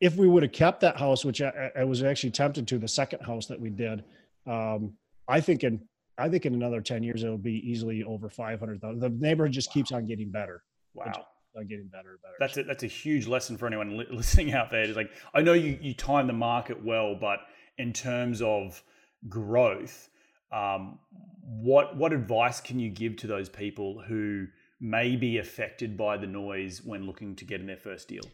if 0.00 0.16
we 0.16 0.26
would 0.26 0.42
have 0.42 0.52
kept 0.52 0.80
that 0.80 0.96
house, 0.96 1.24
which 1.24 1.42
I, 1.42 1.70
I, 1.76 1.84
was 1.84 2.02
actually 2.02 2.32
tempted 2.32 2.66
to, 2.66 2.78
the 2.78 2.88
second 2.88 3.20
house 3.20 3.46
that 3.46 3.60
we 3.60 3.70
did, 3.70 4.02
um, 4.46 4.94
I 5.28 5.40
think 5.40 5.64
in 5.64 5.80
I 6.16 6.30
think 6.30 6.46
in 6.46 6.54
another 6.54 6.80
ten 6.80 7.02
years 7.02 7.22
it'll 7.22 7.36
be 7.36 7.60
easily 7.70 8.02
over 8.04 8.30
five 8.30 8.58
hundred 8.58 8.80
thousand. 8.80 9.00
The 9.00 9.10
neighborhood 9.10 9.52
just 9.52 9.68
wow. 9.68 9.74
keeps 9.74 9.92
on 9.92 10.06
getting 10.06 10.30
better. 10.30 10.64
Wow 10.94 11.26
are 11.56 11.64
getting 11.64 11.88
better 11.88 12.10
and 12.12 12.22
better. 12.22 12.34
That's 12.40 12.56
a, 12.56 12.62
that's 12.64 12.82
a 12.82 12.88
huge 12.88 13.26
lesson 13.26 13.56
for 13.56 13.66
anyone 13.66 13.96
li- 13.96 14.06
listening 14.10 14.52
out 14.52 14.70
there. 14.70 14.82
It's 14.82 14.96
like 14.96 15.10
I 15.34 15.42
know 15.42 15.52
you 15.52 15.78
you 15.80 15.94
time 15.94 16.26
the 16.26 16.32
market 16.32 16.82
well, 16.82 17.14
but 17.14 17.40
in 17.78 17.92
terms 17.92 18.42
of 18.42 18.82
growth, 19.28 20.08
um, 20.52 20.98
what 21.42 21.96
what 21.96 22.12
advice 22.12 22.60
can 22.60 22.78
you 22.78 22.90
give 22.90 23.16
to 23.16 23.26
those 23.26 23.48
people 23.48 24.00
who 24.00 24.46
may 24.80 25.16
be 25.16 25.38
affected 25.38 25.96
by 25.96 26.16
the 26.16 26.26
noise 26.26 26.82
when 26.84 27.06
looking 27.06 27.36
to 27.36 27.44
get 27.44 27.60
in 27.60 27.66
their 27.66 27.76
first 27.76 28.08
deal? 28.08 28.24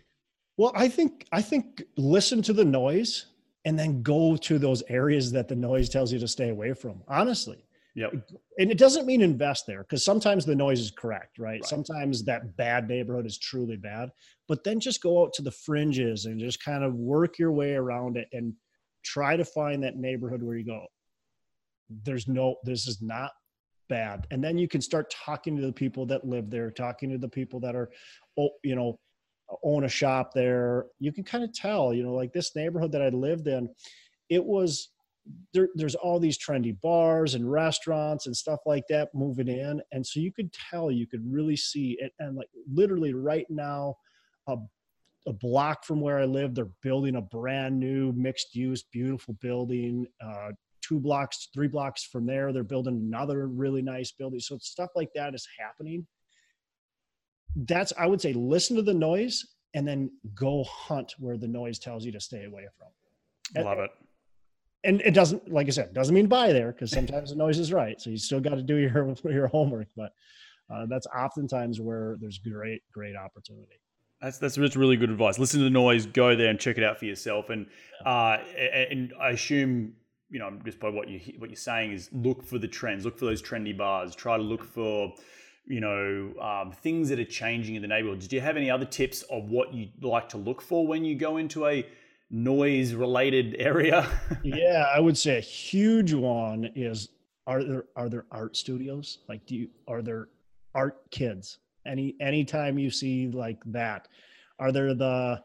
Well, 0.56 0.72
I 0.74 0.88
think 0.88 1.26
I 1.32 1.42
think 1.42 1.82
listen 1.96 2.42
to 2.42 2.52
the 2.52 2.64
noise 2.64 3.26
and 3.64 3.78
then 3.78 4.02
go 4.02 4.36
to 4.36 4.58
those 4.58 4.82
areas 4.88 5.30
that 5.32 5.48
the 5.48 5.56
noise 5.56 5.88
tells 5.88 6.12
you 6.12 6.18
to 6.18 6.28
stay 6.28 6.48
away 6.48 6.72
from. 6.72 7.02
Honestly, 7.06 7.58
Yep. 7.98 8.30
And 8.58 8.70
it 8.70 8.78
doesn't 8.78 9.06
mean 9.06 9.22
invest 9.22 9.66
there 9.66 9.82
because 9.82 10.04
sometimes 10.04 10.46
the 10.46 10.54
noise 10.54 10.78
is 10.78 10.92
correct, 10.92 11.40
right? 11.40 11.50
right? 11.50 11.64
Sometimes 11.64 12.22
that 12.24 12.56
bad 12.56 12.88
neighborhood 12.88 13.26
is 13.26 13.38
truly 13.38 13.76
bad, 13.76 14.10
but 14.46 14.62
then 14.62 14.78
just 14.78 15.02
go 15.02 15.20
out 15.20 15.32
to 15.32 15.42
the 15.42 15.50
fringes 15.50 16.26
and 16.26 16.38
just 16.38 16.62
kind 16.62 16.84
of 16.84 16.94
work 16.94 17.40
your 17.40 17.50
way 17.50 17.74
around 17.74 18.16
it 18.16 18.28
and 18.32 18.54
try 19.02 19.36
to 19.36 19.44
find 19.44 19.82
that 19.82 19.96
neighborhood 19.96 20.44
where 20.44 20.56
you 20.56 20.64
go, 20.64 20.86
there's 22.04 22.28
no, 22.28 22.54
this 22.62 22.86
is 22.86 23.02
not 23.02 23.32
bad. 23.88 24.28
And 24.30 24.44
then 24.44 24.58
you 24.58 24.68
can 24.68 24.80
start 24.80 25.10
talking 25.10 25.56
to 25.56 25.62
the 25.62 25.72
people 25.72 26.06
that 26.06 26.24
live 26.24 26.50
there, 26.50 26.70
talking 26.70 27.10
to 27.10 27.18
the 27.18 27.28
people 27.28 27.58
that 27.60 27.74
are, 27.74 27.90
oh, 28.38 28.50
you 28.62 28.76
know, 28.76 29.00
own 29.64 29.84
a 29.84 29.88
shop 29.88 30.32
there. 30.34 30.86
You 31.00 31.10
can 31.10 31.24
kind 31.24 31.42
of 31.42 31.52
tell, 31.52 31.92
you 31.92 32.04
know, 32.04 32.14
like 32.14 32.32
this 32.32 32.54
neighborhood 32.54 32.92
that 32.92 33.02
I 33.02 33.08
lived 33.08 33.48
in, 33.48 33.68
it 34.28 34.44
was 34.44 34.90
there, 35.52 35.68
there's 35.74 35.94
all 35.94 36.20
these 36.20 36.38
trendy 36.38 36.78
bars 36.80 37.34
and 37.34 37.50
restaurants 37.50 38.26
and 38.26 38.36
stuff 38.36 38.60
like 38.66 38.84
that 38.88 39.08
moving 39.14 39.48
in. 39.48 39.80
And 39.92 40.06
so 40.06 40.20
you 40.20 40.32
could 40.32 40.52
tell 40.52 40.90
you 40.90 41.06
could 41.06 41.22
really 41.30 41.56
see 41.56 41.96
it. 42.00 42.12
And 42.18 42.36
like 42.36 42.48
literally 42.70 43.14
right 43.14 43.46
now 43.48 43.96
a, 44.46 44.56
a 45.26 45.32
block 45.32 45.84
from 45.84 46.00
where 46.00 46.18
i 46.18 46.24
live 46.24 46.54
they're 46.54 46.70
building 46.82 47.16
a 47.16 47.20
brand 47.20 47.78
new 47.78 48.12
mixed 48.12 48.54
use 48.54 48.82
beautiful 48.84 49.34
building 49.42 50.06
uh, 50.24 50.50
two 50.80 50.98
blocks 50.98 51.48
three 51.52 51.68
blocks 51.68 52.04
from 52.04 52.24
there 52.24 52.52
they're 52.52 52.62
building 52.62 52.94
another 52.94 53.48
really 53.48 53.82
nice 53.82 54.12
building. 54.12 54.40
So 54.40 54.58
stuff 54.58 54.90
like 54.94 55.10
that 55.14 55.34
is 55.34 55.46
happening. 55.58 56.06
That's 57.56 57.92
i 57.98 58.06
would 58.06 58.20
say 58.20 58.32
listen 58.32 58.76
to 58.76 58.82
the 58.82 58.94
noise 58.94 59.44
and 59.74 59.86
then 59.86 60.10
go 60.34 60.64
hunt 60.64 61.14
where 61.18 61.36
the 61.36 61.48
noise 61.48 61.78
tells 61.78 62.04
you 62.04 62.12
to 62.12 62.20
stay 62.20 62.44
away 62.44 62.66
from. 62.78 63.64
Love 63.64 63.78
it 63.78 63.90
and 64.84 65.00
it 65.02 65.12
doesn't 65.12 65.50
like 65.50 65.66
i 65.66 65.70
said 65.70 65.92
doesn't 65.92 66.14
mean 66.14 66.26
buy 66.26 66.52
there 66.52 66.72
because 66.72 66.90
sometimes 66.90 67.30
the 67.30 67.36
noise 67.36 67.58
is 67.58 67.72
right. 67.72 68.00
So 68.00 68.10
you 68.10 68.18
still 68.18 68.40
got 68.40 68.54
to 68.54 68.62
do 68.62 68.76
your 68.76 69.14
your 69.24 69.48
homework 69.48 69.88
but 69.96 70.12
uh, 70.72 70.86
that's 70.88 71.06
oftentimes 71.06 71.80
where 71.80 72.16
there's 72.20 72.38
great 72.38 72.82
great 72.92 73.16
opportunity. 73.16 73.80
That's 74.20 74.38
that's 74.38 74.58
really 74.58 74.96
good 74.96 75.10
advice. 75.10 75.38
Listen 75.38 75.60
to 75.60 75.64
the 75.64 75.70
noise 75.70 76.06
go 76.06 76.36
there 76.36 76.50
and 76.50 76.58
check 76.58 76.78
it 76.78 76.84
out 76.84 76.98
for 76.98 77.06
yourself. 77.06 77.50
And 77.50 77.66
uh, 78.04 78.38
and 78.90 79.12
i 79.20 79.30
assume 79.30 79.94
you 80.30 80.38
know 80.38 80.50
just 80.64 80.78
by 80.78 80.88
what 80.88 81.08
you 81.08 81.20
what 81.38 81.48
you're 81.50 81.56
saying 81.56 81.92
is 81.92 82.10
look 82.12 82.44
for 82.44 82.58
the 82.58 82.68
trends 82.68 83.04
look 83.04 83.18
for 83.18 83.24
those 83.24 83.40
trendy 83.40 83.74
bars 83.74 84.14
try 84.14 84.36
to 84.36 84.42
look 84.42 84.62
for 84.62 85.10
you 85.68 85.80
know 85.80 86.32
um, 86.40 86.72
things 86.72 87.08
that 87.08 87.18
are 87.18 87.24
changing 87.24 87.74
in 87.74 87.82
the 87.82 87.88
neighborhood. 87.88 88.20
Do 88.20 88.34
you 88.34 88.42
have 88.42 88.56
any 88.56 88.70
other 88.70 88.84
tips 88.84 89.22
of 89.22 89.44
what 89.50 89.72
you 89.72 89.88
like 90.00 90.28
to 90.30 90.38
look 90.38 90.60
for 90.62 90.86
when 90.86 91.04
you 91.04 91.14
go 91.14 91.36
into 91.36 91.66
a 91.66 91.86
noise 92.30 92.94
related 92.94 93.56
area? 93.58 94.08
yeah, 94.42 94.86
I 94.94 95.00
would 95.00 95.16
say 95.16 95.38
a 95.38 95.40
huge 95.40 96.12
one 96.12 96.70
is 96.74 97.08
are 97.46 97.64
there 97.64 97.84
are 97.96 98.08
there 98.08 98.26
art 98.30 98.56
studios? 98.56 99.18
Like 99.28 99.46
do 99.46 99.56
you 99.56 99.68
are 99.86 100.02
there 100.02 100.28
art 100.74 101.10
kids? 101.10 101.58
Any 101.86 102.14
anytime 102.20 102.78
you 102.78 102.90
see 102.90 103.28
like 103.28 103.62
that, 103.66 104.08
are 104.58 104.72
there 104.72 104.94
the 104.94 105.42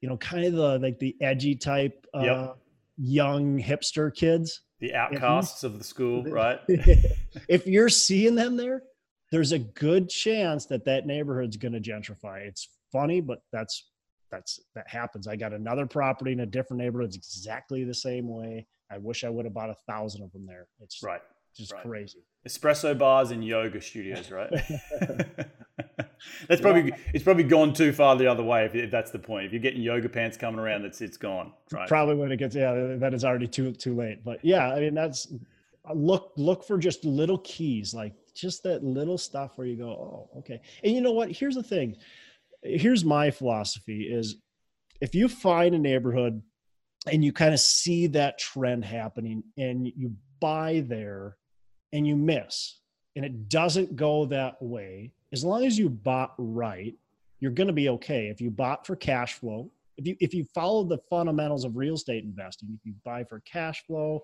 you 0.00 0.08
know 0.08 0.16
kind 0.18 0.44
of 0.44 0.52
the 0.52 0.78
like 0.78 0.98
the 0.98 1.16
edgy 1.20 1.54
type 1.54 2.06
uh 2.14 2.20
yep. 2.20 2.56
young 2.96 3.60
hipster 3.60 4.14
kids? 4.14 4.62
The 4.80 4.94
outcasts 4.94 5.62
of 5.62 5.78
the 5.78 5.84
school, 5.84 6.24
right? 6.30 6.58
if 7.48 7.66
you're 7.66 7.88
seeing 7.88 8.34
them 8.34 8.56
there, 8.56 8.82
there's 9.30 9.52
a 9.52 9.58
good 9.58 10.08
chance 10.08 10.66
that 10.66 10.84
that 10.84 11.06
neighborhood's 11.06 11.56
going 11.56 11.72
to 11.72 11.80
gentrify. 11.80 12.40
It's 12.46 12.68
funny, 12.90 13.20
but 13.20 13.42
that's 13.52 13.91
that's 14.32 14.58
that 14.74 14.88
happens. 14.88 15.28
I 15.28 15.36
got 15.36 15.52
another 15.52 15.86
property 15.86 16.32
in 16.32 16.40
a 16.40 16.46
different 16.46 16.82
neighborhood. 16.82 17.14
It's 17.14 17.36
exactly 17.36 17.84
the 17.84 17.94
same 17.94 18.26
way. 18.26 18.66
I 18.90 18.98
wish 18.98 19.22
I 19.22 19.28
would 19.28 19.44
have 19.44 19.54
bought 19.54 19.70
a 19.70 19.76
thousand 19.86 20.24
of 20.24 20.32
them 20.32 20.46
there. 20.46 20.66
It's 20.80 21.02
right, 21.02 21.20
just 21.56 21.72
right. 21.72 21.82
crazy. 21.82 22.18
Espresso 22.48 22.98
bars 22.98 23.30
and 23.30 23.44
yoga 23.44 23.80
studios, 23.80 24.30
right? 24.30 24.50
that's 26.48 26.60
probably 26.60 26.88
yeah. 26.88 26.96
it's 27.14 27.22
probably 27.22 27.44
gone 27.44 27.72
too 27.72 27.92
far 27.92 28.16
the 28.16 28.26
other 28.26 28.42
way. 28.42 28.64
If, 28.64 28.74
if, 28.74 28.90
that's 28.90 29.10
the 29.10 29.18
point, 29.18 29.46
if 29.46 29.52
you're 29.52 29.62
getting 29.62 29.82
yoga 29.82 30.08
pants 30.08 30.36
coming 30.36 30.58
around, 30.58 30.82
that's 30.82 31.00
it's 31.00 31.16
gone. 31.16 31.52
Right? 31.70 31.88
Probably 31.88 32.16
when 32.16 32.32
it 32.32 32.38
gets 32.38 32.56
yeah, 32.56 32.96
that 32.98 33.14
is 33.14 33.24
already 33.24 33.46
too 33.46 33.72
too 33.72 33.94
late. 33.94 34.24
But 34.24 34.44
yeah, 34.44 34.72
I 34.72 34.80
mean 34.80 34.94
that's 34.94 35.32
look 35.94 36.32
look 36.36 36.64
for 36.64 36.78
just 36.78 37.04
little 37.04 37.38
keys 37.38 37.92
like 37.92 38.14
just 38.34 38.62
that 38.62 38.82
little 38.82 39.18
stuff 39.18 39.52
where 39.56 39.66
you 39.66 39.76
go, 39.76 39.88
oh, 39.88 40.38
okay. 40.38 40.60
And 40.82 40.94
you 40.94 41.00
know 41.00 41.12
what? 41.12 41.30
Here's 41.30 41.54
the 41.54 41.62
thing. 41.62 41.96
Here's 42.62 43.04
my 43.04 43.30
philosophy 43.30 44.02
is 44.02 44.36
if 45.00 45.14
you 45.14 45.28
find 45.28 45.74
a 45.74 45.78
neighborhood 45.78 46.42
and 47.10 47.24
you 47.24 47.32
kind 47.32 47.52
of 47.52 47.60
see 47.60 48.06
that 48.08 48.38
trend 48.38 48.84
happening 48.84 49.42
and 49.56 49.86
you 49.96 50.14
buy 50.40 50.84
there 50.86 51.36
and 51.92 52.06
you 52.06 52.16
miss 52.16 52.78
and 53.16 53.24
it 53.24 53.48
doesn't 53.48 53.96
go 53.96 54.26
that 54.26 54.60
way, 54.62 55.12
as 55.32 55.44
long 55.44 55.64
as 55.64 55.78
you 55.78 55.88
bought 55.88 56.34
right, 56.38 56.94
you're 57.40 57.50
going 57.50 57.66
to 57.66 57.72
be 57.72 57.88
okay. 57.88 58.28
If 58.28 58.40
you 58.40 58.50
bought 58.50 58.86
for 58.86 58.94
cash 58.94 59.34
flow, 59.34 59.70
if 59.96 60.06
you 60.06 60.16
if 60.20 60.32
you 60.32 60.44
follow 60.54 60.84
the 60.84 60.98
fundamentals 61.10 61.64
of 61.64 61.76
real 61.76 61.94
estate 61.94 62.24
investing, 62.24 62.70
if 62.72 62.86
you 62.86 62.94
buy 63.04 63.24
for 63.24 63.40
cash 63.40 63.84
flow, 63.86 64.20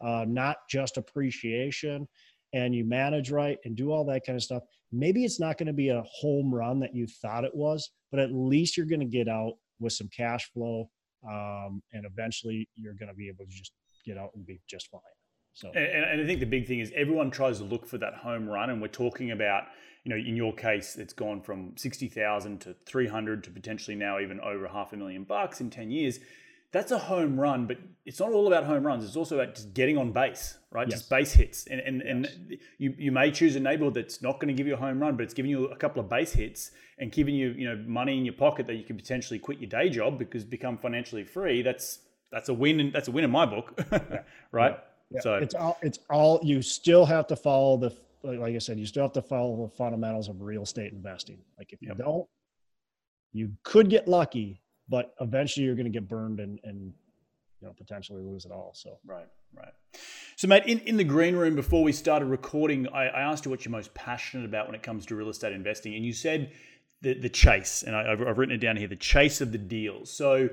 uh, 0.00 0.24
not 0.26 0.56
just 0.68 0.96
appreciation, 0.96 2.08
and 2.52 2.74
you 2.74 2.84
manage 2.84 3.30
right 3.30 3.58
and 3.64 3.76
do 3.76 3.92
all 3.92 4.04
that 4.06 4.26
kind 4.26 4.36
of 4.36 4.42
stuff, 4.42 4.62
maybe 4.92 5.24
it's 5.24 5.40
not 5.40 5.58
going 5.58 5.66
to 5.66 5.72
be 5.72 5.88
a 5.88 6.02
home 6.20 6.54
run 6.54 6.80
that 6.80 6.94
you 6.94 7.06
thought 7.06 7.44
it 7.44 7.54
was, 7.54 7.90
but 8.10 8.20
at 8.20 8.32
least 8.32 8.76
you're 8.76 8.86
going 8.86 9.00
to 9.00 9.06
get 9.06 9.28
out 9.28 9.54
with 9.80 9.92
some 9.92 10.08
cash 10.14 10.50
flow, 10.52 10.88
um, 11.28 11.82
and 11.92 12.04
eventually 12.04 12.68
you're 12.76 12.94
going 12.94 13.08
to 13.08 13.14
be 13.14 13.28
able 13.28 13.44
to 13.44 13.50
just 13.50 13.72
get 14.04 14.18
out 14.18 14.30
and 14.34 14.46
be 14.46 14.60
just 14.68 14.88
fine. 14.90 15.00
So, 15.54 15.68
and, 15.68 16.04
and, 16.04 16.20
I 16.20 16.26
think 16.26 16.40
the 16.40 16.46
big 16.46 16.66
thing 16.66 16.80
is 16.80 16.92
everyone 16.94 17.30
tries 17.30 17.58
to 17.58 17.64
look 17.64 17.86
for 17.86 17.98
that 17.98 18.14
home 18.14 18.48
run, 18.48 18.70
and 18.70 18.80
we're 18.80 18.88
talking 18.88 19.32
about, 19.32 19.64
you 20.04 20.10
know, 20.10 20.16
in 20.16 20.34
your 20.36 20.54
case, 20.54 20.96
it's 20.96 21.12
gone 21.12 21.42
from 21.42 21.74
sixty 21.76 22.08
thousand 22.08 22.60
to 22.62 22.74
three 22.86 23.06
hundred 23.06 23.44
to 23.44 23.50
potentially 23.50 23.94
now 23.94 24.18
even 24.18 24.40
over 24.40 24.66
half 24.68 24.92
a 24.92 24.96
million 24.96 25.24
bucks 25.24 25.60
in 25.60 25.68
ten 25.68 25.90
years 25.90 26.20
that's 26.72 26.90
a 26.90 26.98
home 26.98 27.38
run, 27.38 27.66
but 27.66 27.76
it's 28.04 28.18
not 28.18 28.32
all 28.32 28.46
about 28.46 28.64
home 28.64 28.84
runs. 28.84 29.04
It's 29.04 29.16
also 29.16 29.38
about 29.38 29.54
just 29.54 29.74
getting 29.74 29.98
on 29.98 30.10
base, 30.12 30.58
right? 30.70 30.88
Yes. 30.88 31.00
Just 31.00 31.10
base 31.10 31.32
hits. 31.32 31.66
And 31.66 31.80
and, 31.80 32.02
yes. 32.04 32.06
and 32.08 32.58
you, 32.78 32.94
you 32.98 33.12
may 33.12 33.30
choose 33.30 33.54
a 33.56 33.60
neighborhood 33.60 33.94
that's 33.94 34.22
not 34.22 34.40
going 34.40 34.48
to 34.48 34.54
give 34.54 34.66
you 34.66 34.74
a 34.74 34.78
home 34.78 34.98
run, 34.98 35.16
but 35.16 35.22
it's 35.22 35.34
giving 35.34 35.50
you 35.50 35.66
a 35.66 35.76
couple 35.76 36.00
of 36.00 36.08
base 36.08 36.32
hits 36.32 36.72
and 36.98 37.12
giving 37.12 37.34
you, 37.34 37.50
you 37.50 37.68
know, 37.68 37.82
money 37.86 38.16
in 38.16 38.24
your 38.24 38.34
pocket 38.34 38.66
that 38.66 38.74
you 38.74 38.84
can 38.84 38.96
potentially 38.96 39.38
quit 39.38 39.58
your 39.58 39.68
day 39.68 39.88
job 39.90 40.18
because 40.18 40.44
become 40.44 40.78
financially 40.78 41.24
free. 41.24 41.62
That's 41.62 42.00
that's 42.32 42.48
a 42.48 42.54
win. 42.54 42.80
In, 42.80 42.90
that's 42.90 43.08
a 43.08 43.12
win 43.12 43.24
in 43.24 43.30
my 43.30 43.44
book, 43.44 43.78
right? 44.52 44.78
Yeah. 45.10 45.20
So 45.20 45.34
it's 45.34 45.54
all 45.54 45.78
it's 45.82 45.98
all 46.08 46.40
you 46.42 46.62
still 46.62 47.04
have 47.04 47.26
to 47.26 47.36
follow 47.36 47.76
the 47.76 47.96
like 48.24 48.54
I 48.54 48.58
said, 48.58 48.78
you 48.78 48.86
still 48.86 49.02
have 49.02 49.12
to 49.12 49.22
follow 49.22 49.68
the 49.68 49.76
fundamentals 49.76 50.28
of 50.28 50.40
real 50.40 50.62
estate 50.62 50.92
investing. 50.92 51.38
Like 51.58 51.72
if 51.72 51.82
you 51.82 51.88
yep. 51.88 51.98
don't, 51.98 52.26
you 53.32 53.52
could 53.64 53.90
get 53.90 54.06
lucky, 54.08 54.61
but 54.92 55.14
eventually 55.22 55.64
you're 55.64 55.74
going 55.74 55.90
to 55.90 55.90
get 55.90 56.06
burned 56.06 56.38
and, 56.38 56.60
and 56.64 56.92
you 57.60 57.66
know 57.66 57.72
potentially 57.72 58.22
lose 58.22 58.44
it 58.44 58.52
all. 58.52 58.72
So 58.74 58.98
right, 59.06 59.26
right. 59.56 59.72
So, 60.36 60.46
mate, 60.46 60.64
in, 60.66 60.80
in 60.80 60.98
the 60.98 61.04
green 61.04 61.34
room 61.34 61.56
before 61.56 61.82
we 61.82 61.92
started 61.92 62.26
recording, 62.26 62.86
I, 62.88 63.06
I 63.06 63.20
asked 63.22 63.46
you 63.46 63.50
what 63.50 63.64
you're 63.64 63.72
most 63.72 63.94
passionate 63.94 64.44
about 64.44 64.66
when 64.66 64.74
it 64.74 64.82
comes 64.82 65.06
to 65.06 65.16
real 65.16 65.30
estate 65.30 65.54
investing, 65.54 65.94
and 65.94 66.04
you 66.04 66.12
said 66.12 66.52
the 67.00 67.14
the 67.18 67.30
chase, 67.30 67.82
and 67.82 67.96
I, 67.96 68.10
have 68.10 68.36
written 68.36 68.54
it 68.54 68.58
down 68.58 68.76
here: 68.76 68.86
the 68.86 68.94
chase 68.94 69.40
of 69.40 69.50
the 69.50 69.56
deals. 69.56 70.12
So, 70.12 70.50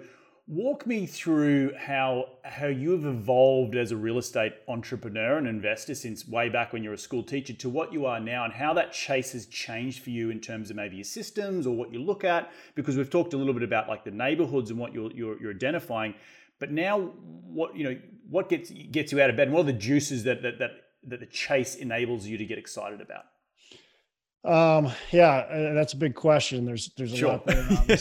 Walk 0.51 0.88
me 0.88 1.05
through 1.05 1.75
how 1.77 2.25
how 2.43 2.65
you 2.65 2.89
have 2.93 3.05
evolved 3.05 3.75
as 3.75 3.91
a 3.91 3.95
real 3.95 4.17
estate 4.17 4.53
entrepreneur 4.67 5.38
and 5.38 5.47
investor 5.47 5.93
since 5.93 6.27
way 6.27 6.49
back 6.49 6.73
when 6.73 6.83
you 6.83 6.89
were 6.89 6.95
a 6.95 6.97
school 6.97 7.21
teacher 7.21 7.53
to 7.53 7.69
what 7.69 7.93
you 7.93 8.07
are 8.07 8.19
now, 8.19 8.45
and 8.45 8.53
how 8.53 8.73
that 8.73 8.91
chase 8.91 9.33
has 9.33 9.45
changed 9.45 10.01
for 10.01 10.09
you 10.09 10.31
in 10.31 10.39
terms 10.39 10.71
of 10.71 10.75
maybe 10.75 10.95
your 10.95 11.03
systems 11.03 11.67
or 11.67 11.75
what 11.75 11.93
you 11.93 12.01
look 12.01 12.23
at. 12.23 12.49
Because 12.73 12.97
we've 12.97 13.12
talked 13.12 13.35
a 13.35 13.38
little 13.38 13.53
bit 13.53 13.62
about 13.62 13.88
like 13.88 14.03
the 14.03 14.09
neighborhoods 14.09 14.71
and 14.71 14.79
what 14.79 14.91
you're 14.91 15.12
you're, 15.12 15.39
you're 15.39 15.51
identifying, 15.51 16.15
but 16.57 16.71
now 16.71 16.99
what 16.99 17.75
you 17.75 17.83
know 17.83 17.99
what 18.27 18.49
gets 18.49 18.71
gets 18.71 19.12
you 19.12 19.21
out 19.21 19.29
of 19.29 19.35
bed, 19.35 19.49
and 19.49 19.55
what 19.55 19.62
are 19.62 19.71
the 19.71 19.73
juices 19.73 20.23
that 20.23 20.41
that 20.41 20.57
that, 20.57 20.71
that 21.03 21.19
the 21.19 21.27
chase 21.27 21.75
enables 21.75 22.25
you 22.25 22.39
to 22.39 22.45
get 22.45 22.57
excited 22.57 23.01
about? 23.01 23.25
Um, 24.43 24.91
yeah, 25.12 25.27
uh, 25.27 25.73
that's 25.75 25.93
a 25.93 25.97
big 25.97 26.15
question. 26.15 26.65
There's 26.65 26.89
there's 26.97 27.13
a 27.13 27.17
sure. 27.17 27.29
lot 27.33 27.45
there. 27.85 27.99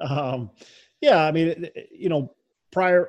um, 0.00 0.50
yeah, 1.00 1.24
I 1.24 1.32
mean, 1.32 1.68
you 1.92 2.08
know, 2.08 2.34
prior 2.72 3.08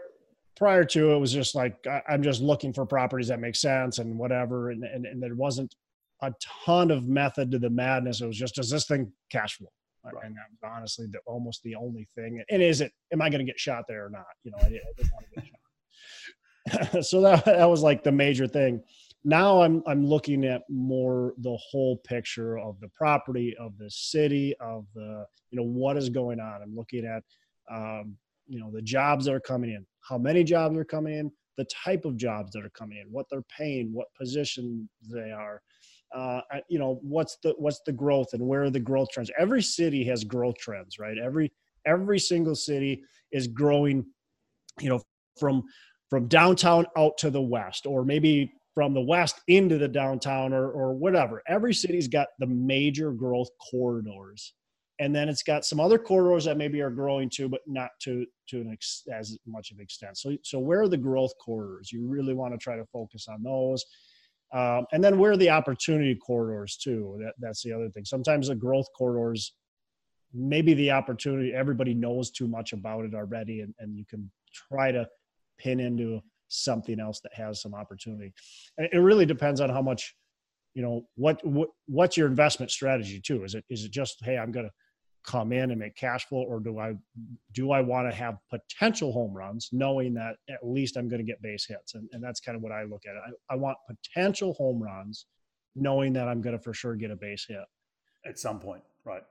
prior 0.57 0.83
to 0.83 1.11
it 1.11 1.17
was 1.17 1.31
just 1.31 1.55
like 1.55 1.75
I'm 2.07 2.23
just 2.23 2.41
looking 2.41 2.73
for 2.73 2.85
properties 2.85 3.29
that 3.29 3.39
make 3.39 3.55
sense 3.55 3.99
and 3.99 4.17
whatever, 4.17 4.71
and 4.71 4.83
and, 4.83 5.05
and 5.05 5.21
there 5.21 5.35
wasn't 5.35 5.75
a 6.21 6.33
ton 6.65 6.91
of 6.91 7.07
method 7.07 7.51
to 7.51 7.59
the 7.59 7.69
madness. 7.69 8.21
It 8.21 8.27
was 8.27 8.37
just 8.37 8.55
does 8.55 8.69
this 8.69 8.85
thing 8.85 9.11
cash 9.31 9.57
flow? 9.57 9.71
Right. 10.03 10.15
And 10.23 10.35
that 10.35 10.45
was 10.49 10.71
honestly 10.77 11.05
the, 11.11 11.19
almost 11.27 11.61
the 11.63 11.75
only 11.75 12.07
thing. 12.15 12.43
And 12.49 12.61
is 12.61 12.81
it? 12.81 12.91
Am 13.13 13.21
I 13.21 13.29
going 13.29 13.45
to 13.45 13.49
get 13.49 13.59
shot 13.59 13.85
there 13.87 14.05
or 14.05 14.09
not? 14.09 14.25
You 14.43 14.51
know, 14.51 14.57
I, 14.61 14.65
I 14.65 14.69
didn't 14.97 15.11
want 15.13 15.25
to 15.25 15.41
get 15.41 15.45
shot. 15.45 17.03
so 17.05 17.21
that 17.21 17.45
that 17.45 17.69
was 17.69 17.81
like 17.81 18.03
the 18.03 18.11
major 18.11 18.47
thing. 18.47 18.81
Now 19.23 19.61
I'm 19.61 19.83
I'm 19.85 20.05
looking 20.05 20.45
at 20.45 20.63
more 20.69 21.33
the 21.39 21.57
whole 21.57 21.97
picture 21.97 22.57
of 22.57 22.79
the 22.79 22.89
property, 22.89 23.55
of 23.59 23.77
the 23.77 23.89
city, 23.89 24.55
of 24.59 24.85
the 24.95 25.25
you 25.51 25.59
know 25.59 25.65
what 25.65 25.97
is 25.97 26.09
going 26.09 26.39
on. 26.39 26.61
I'm 26.63 26.75
looking 26.75 27.05
at 27.05 27.23
um, 27.69 28.15
you 28.47 28.59
know 28.59 28.71
the 28.71 28.81
jobs 28.81 29.25
that 29.25 29.33
are 29.33 29.39
coming 29.39 29.71
in 29.71 29.85
how 30.07 30.17
many 30.17 30.43
jobs 30.43 30.77
are 30.77 30.85
coming 30.85 31.13
in 31.13 31.31
the 31.57 31.65
type 31.65 32.05
of 32.05 32.17
jobs 32.17 32.51
that 32.51 32.65
are 32.65 32.71
coming 32.71 32.97
in 32.97 33.11
what 33.11 33.25
they're 33.29 33.43
paying 33.57 33.91
what 33.93 34.07
position 34.19 34.89
they 35.09 35.31
are 35.31 35.61
uh, 36.13 36.41
you 36.67 36.77
know 36.77 36.99
what's 37.01 37.37
the 37.43 37.53
what's 37.57 37.81
the 37.85 37.91
growth 37.91 38.33
and 38.33 38.45
where 38.45 38.63
are 38.63 38.69
the 38.69 38.79
growth 38.79 39.09
trends? 39.11 39.31
Every 39.39 39.61
city 39.61 40.03
has 40.05 40.23
growth 40.23 40.57
trends 40.57 40.99
right? 40.99 41.17
Every 41.17 41.51
every 41.85 42.19
single 42.19 42.55
city 42.55 43.01
is 43.31 43.47
growing 43.47 44.05
you 44.79 44.89
know 44.89 45.01
from 45.39 45.63
from 46.09 46.27
downtown 46.27 46.85
out 46.97 47.17
to 47.19 47.29
the 47.29 47.41
west 47.41 47.85
or 47.85 48.03
maybe 48.03 48.51
from 48.75 48.93
the 48.93 49.01
west 49.01 49.39
into 49.47 49.77
the 49.77 49.87
downtown 49.87 50.53
or 50.53 50.69
or 50.71 50.93
whatever. 50.93 51.41
Every 51.47 51.73
city's 51.73 52.09
got 52.09 52.27
the 52.39 52.47
major 52.47 53.11
growth 53.11 53.49
corridors 53.71 54.53
and 55.01 55.15
then 55.15 55.27
it's 55.27 55.41
got 55.41 55.65
some 55.65 55.79
other 55.79 55.97
corridors 55.97 56.45
that 56.45 56.57
maybe 56.57 56.79
are 56.79 56.91
growing 56.91 57.27
too, 57.27 57.49
but 57.49 57.61
not 57.65 57.89
to 58.01 58.23
to 58.49 58.61
an 58.61 58.71
ex, 58.71 59.03
as 59.11 59.35
much 59.47 59.71
of 59.71 59.79
extent. 59.79 60.15
So 60.17 60.37
so 60.43 60.59
where 60.59 60.81
are 60.81 60.87
the 60.87 60.95
growth 60.95 61.33
corridors? 61.43 61.91
You 61.91 62.07
really 62.07 62.35
want 62.35 62.53
to 62.53 62.59
try 62.59 62.77
to 62.77 62.85
focus 62.85 63.25
on 63.27 63.41
those, 63.41 63.83
um, 64.53 64.85
and 64.93 65.03
then 65.03 65.17
where 65.17 65.31
are 65.31 65.37
the 65.37 65.49
opportunity 65.49 66.15
corridors 66.15 66.77
too? 66.77 67.17
That 67.19 67.33
that's 67.39 67.63
the 67.63 67.73
other 67.73 67.89
thing. 67.89 68.05
Sometimes 68.05 68.47
the 68.47 68.55
growth 68.55 68.85
corridors, 68.95 69.53
maybe 70.35 70.75
the 70.75 70.91
opportunity 70.91 71.51
everybody 71.51 71.95
knows 71.95 72.29
too 72.29 72.47
much 72.47 72.71
about 72.71 73.03
it 73.03 73.15
already, 73.15 73.61
and, 73.61 73.73
and 73.79 73.97
you 73.97 74.05
can 74.05 74.29
try 74.53 74.91
to 74.91 75.07
pin 75.57 75.79
into 75.79 76.21
something 76.47 76.99
else 76.99 77.21
that 77.21 77.33
has 77.33 77.59
some 77.59 77.73
opportunity. 77.73 78.31
And 78.77 78.87
it 78.93 78.99
really 78.99 79.25
depends 79.25 79.61
on 79.61 79.69
how 79.69 79.81
much 79.81 80.15
you 80.75 80.83
know 80.83 81.01
what, 81.15 81.43
what 81.45 81.69
what's 81.87 82.17
your 82.17 82.27
investment 82.27 82.71
strategy 82.71 83.19
too 83.19 83.43
is 83.43 83.55
it 83.55 83.65
is 83.69 83.83
it 83.83 83.91
just 83.91 84.17
hey 84.23 84.37
i'm 84.37 84.51
going 84.51 84.65
to 84.65 84.71
come 85.23 85.51
in 85.51 85.71
and 85.71 85.79
make 85.79 85.95
cash 85.95 86.25
flow 86.25 86.43
or 86.43 86.59
do 86.59 86.79
i 86.79 86.93
do 87.53 87.71
i 87.71 87.79
want 87.79 88.09
to 88.09 88.15
have 88.15 88.37
potential 88.49 89.11
home 89.11 89.33
runs 89.33 89.69
knowing 89.71 90.13
that 90.13 90.35
at 90.49 90.59
least 90.63 90.97
i'm 90.97 91.07
going 91.07 91.19
to 91.19 91.25
get 91.25 91.41
base 91.41 91.65
hits? 91.65 91.93
And, 91.93 92.09
and 92.11 92.23
that's 92.23 92.39
kind 92.39 92.55
of 92.55 92.61
what 92.61 92.71
i 92.71 92.83
look 92.83 93.03
at. 93.05 93.15
I, 93.15 93.53
I 93.53 93.55
want 93.55 93.77
potential 93.87 94.53
home 94.53 94.81
runs 94.81 95.25
knowing 95.75 96.13
that 96.13 96.27
i'm 96.27 96.41
going 96.41 96.57
to 96.57 96.61
for 96.61 96.73
sure 96.73 96.95
get 96.95 97.11
a 97.11 97.15
base 97.15 97.45
hit. 97.47 97.59
At 98.25 98.39
some 98.39 98.59
point 98.59 98.83
right. 99.05 99.23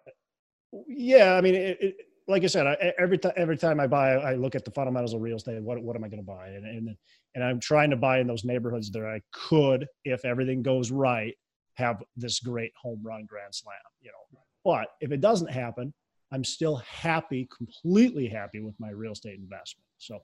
Yeah 0.86 1.34
i 1.34 1.40
mean 1.40 1.54
it, 1.54 1.78
it, 1.80 1.96
like 2.28 2.44
i 2.44 2.46
said 2.46 2.66
I, 2.66 2.92
every 2.98 3.18
time 3.18 3.32
every 3.36 3.56
time 3.56 3.80
i 3.80 3.86
buy 3.86 4.12
i 4.12 4.34
look 4.34 4.54
at 4.54 4.64
the 4.64 4.70
fundamentals 4.70 5.14
of 5.14 5.20
real 5.20 5.36
estate 5.36 5.60
what, 5.62 5.82
what 5.82 5.96
am 5.96 6.04
i 6.04 6.08
going 6.08 6.22
to 6.22 6.26
buy? 6.26 6.48
And, 6.48 6.64
and 6.64 6.96
and 7.34 7.44
i'm 7.44 7.58
trying 7.60 7.90
to 7.90 7.96
buy 7.96 8.20
in 8.20 8.26
those 8.26 8.44
neighborhoods 8.44 8.90
that 8.92 9.04
i 9.04 9.20
could 9.32 9.86
if 10.04 10.24
everything 10.24 10.62
goes 10.62 10.90
right 10.90 11.34
have 11.74 12.02
this 12.16 12.40
great 12.40 12.72
home 12.80 13.00
run 13.02 13.24
grand 13.26 13.54
slam 13.54 13.74
you 14.00 14.10
know 14.10 14.40
but 14.64 14.88
if 15.00 15.12
it 15.12 15.20
doesn't 15.20 15.50
happen, 15.50 15.92
I'm 16.32 16.44
still 16.44 16.76
happy, 16.76 17.48
completely 17.56 18.28
happy 18.28 18.60
with 18.60 18.78
my 18.78 18.90
real 18.90 19.12
estate 19.12 19.38
investment. 19.38 19.86
So, 19.98 20.20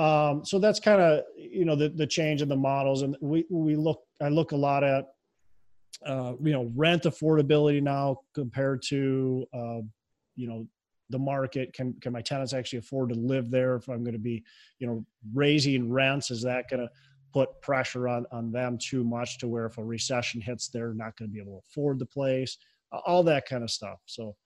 um, 0.00 0.44
so 0.44 0.58
that's 0.58 0.80
kind 0.80 1.00
of 1.00 1.24
you 1.36 1.64
know 1.64 1.76
the 1.76 1.88
the 1.88 2.06
change 2.06 2.42
in 2.42 2.48
the 2.48 2.56
models, 2.56 3.02
and 3.02 3.16
we 3.20 3.44
we 3.50 3.76
look 3.76 4.02
I 4.20 4.28
look 4.28 4.52
a 4.52 4.56
lot 4.56 4.84
at 4.84 5.06
uh, 6.04 6.34
you 6.42 6.52
know 6.52 6.70
rent 6.74 7.04
affordability 7.04 7.82
now 7.82 8.20
compared 8.34 8.82
to 8.88 9.46
uh, 9.52 9.80
you 10.36 10.48
know 10.48 10.66
the 11.10 11.18
market. 11.18 11.72
Can 11.72 11.94
can 12.00 12.12
my 12.12 12.22
tenants 12.22 12.52
actually 12.52 12.80
afford 12.80 13.10
to 13.10 13.14
live 13.14 13.50
there 13.50 13.76
if 13.76 13.88
i'm 13.88 14.02
going 14.02 14.12
to 14.12 14.18
be 14.18 14.42
you 14.78 14.86
know 14.86 15.04
raising 15.34 15.90
rents? 15.90 16.30
Is 16.30 16.42
that 16.42 16.68
going 16.70 16.80
to 16.80 16.90
put 17.32 17.60
pressure 17.60 18.08
on 18.08 18.26
on 18.32 18.52
them 18.52 18.78
too 18.78 19.04
much 19.04 19.38
to 19.38 19.48
where 19.48 19.66
if 19.66 19.78
a 19.78 19.84
recession 19.84 20.40
hits 20.40 20.68
they're 20.68 20.94
not 20.94 21.16
going 21.16 21.28
to 21.28 21.32
be 21.32 21.40
able 21.40 21.60
to 21.60 21.66
afford 21.68 21.98
the 21.98 22.06
place 22.06 22.56
all 23.06 23.22
that 23.24 23.48
kind 23.48 23.62
of 23.62 23.70
stuff. 23.70 23.98
So, 24.06 24.36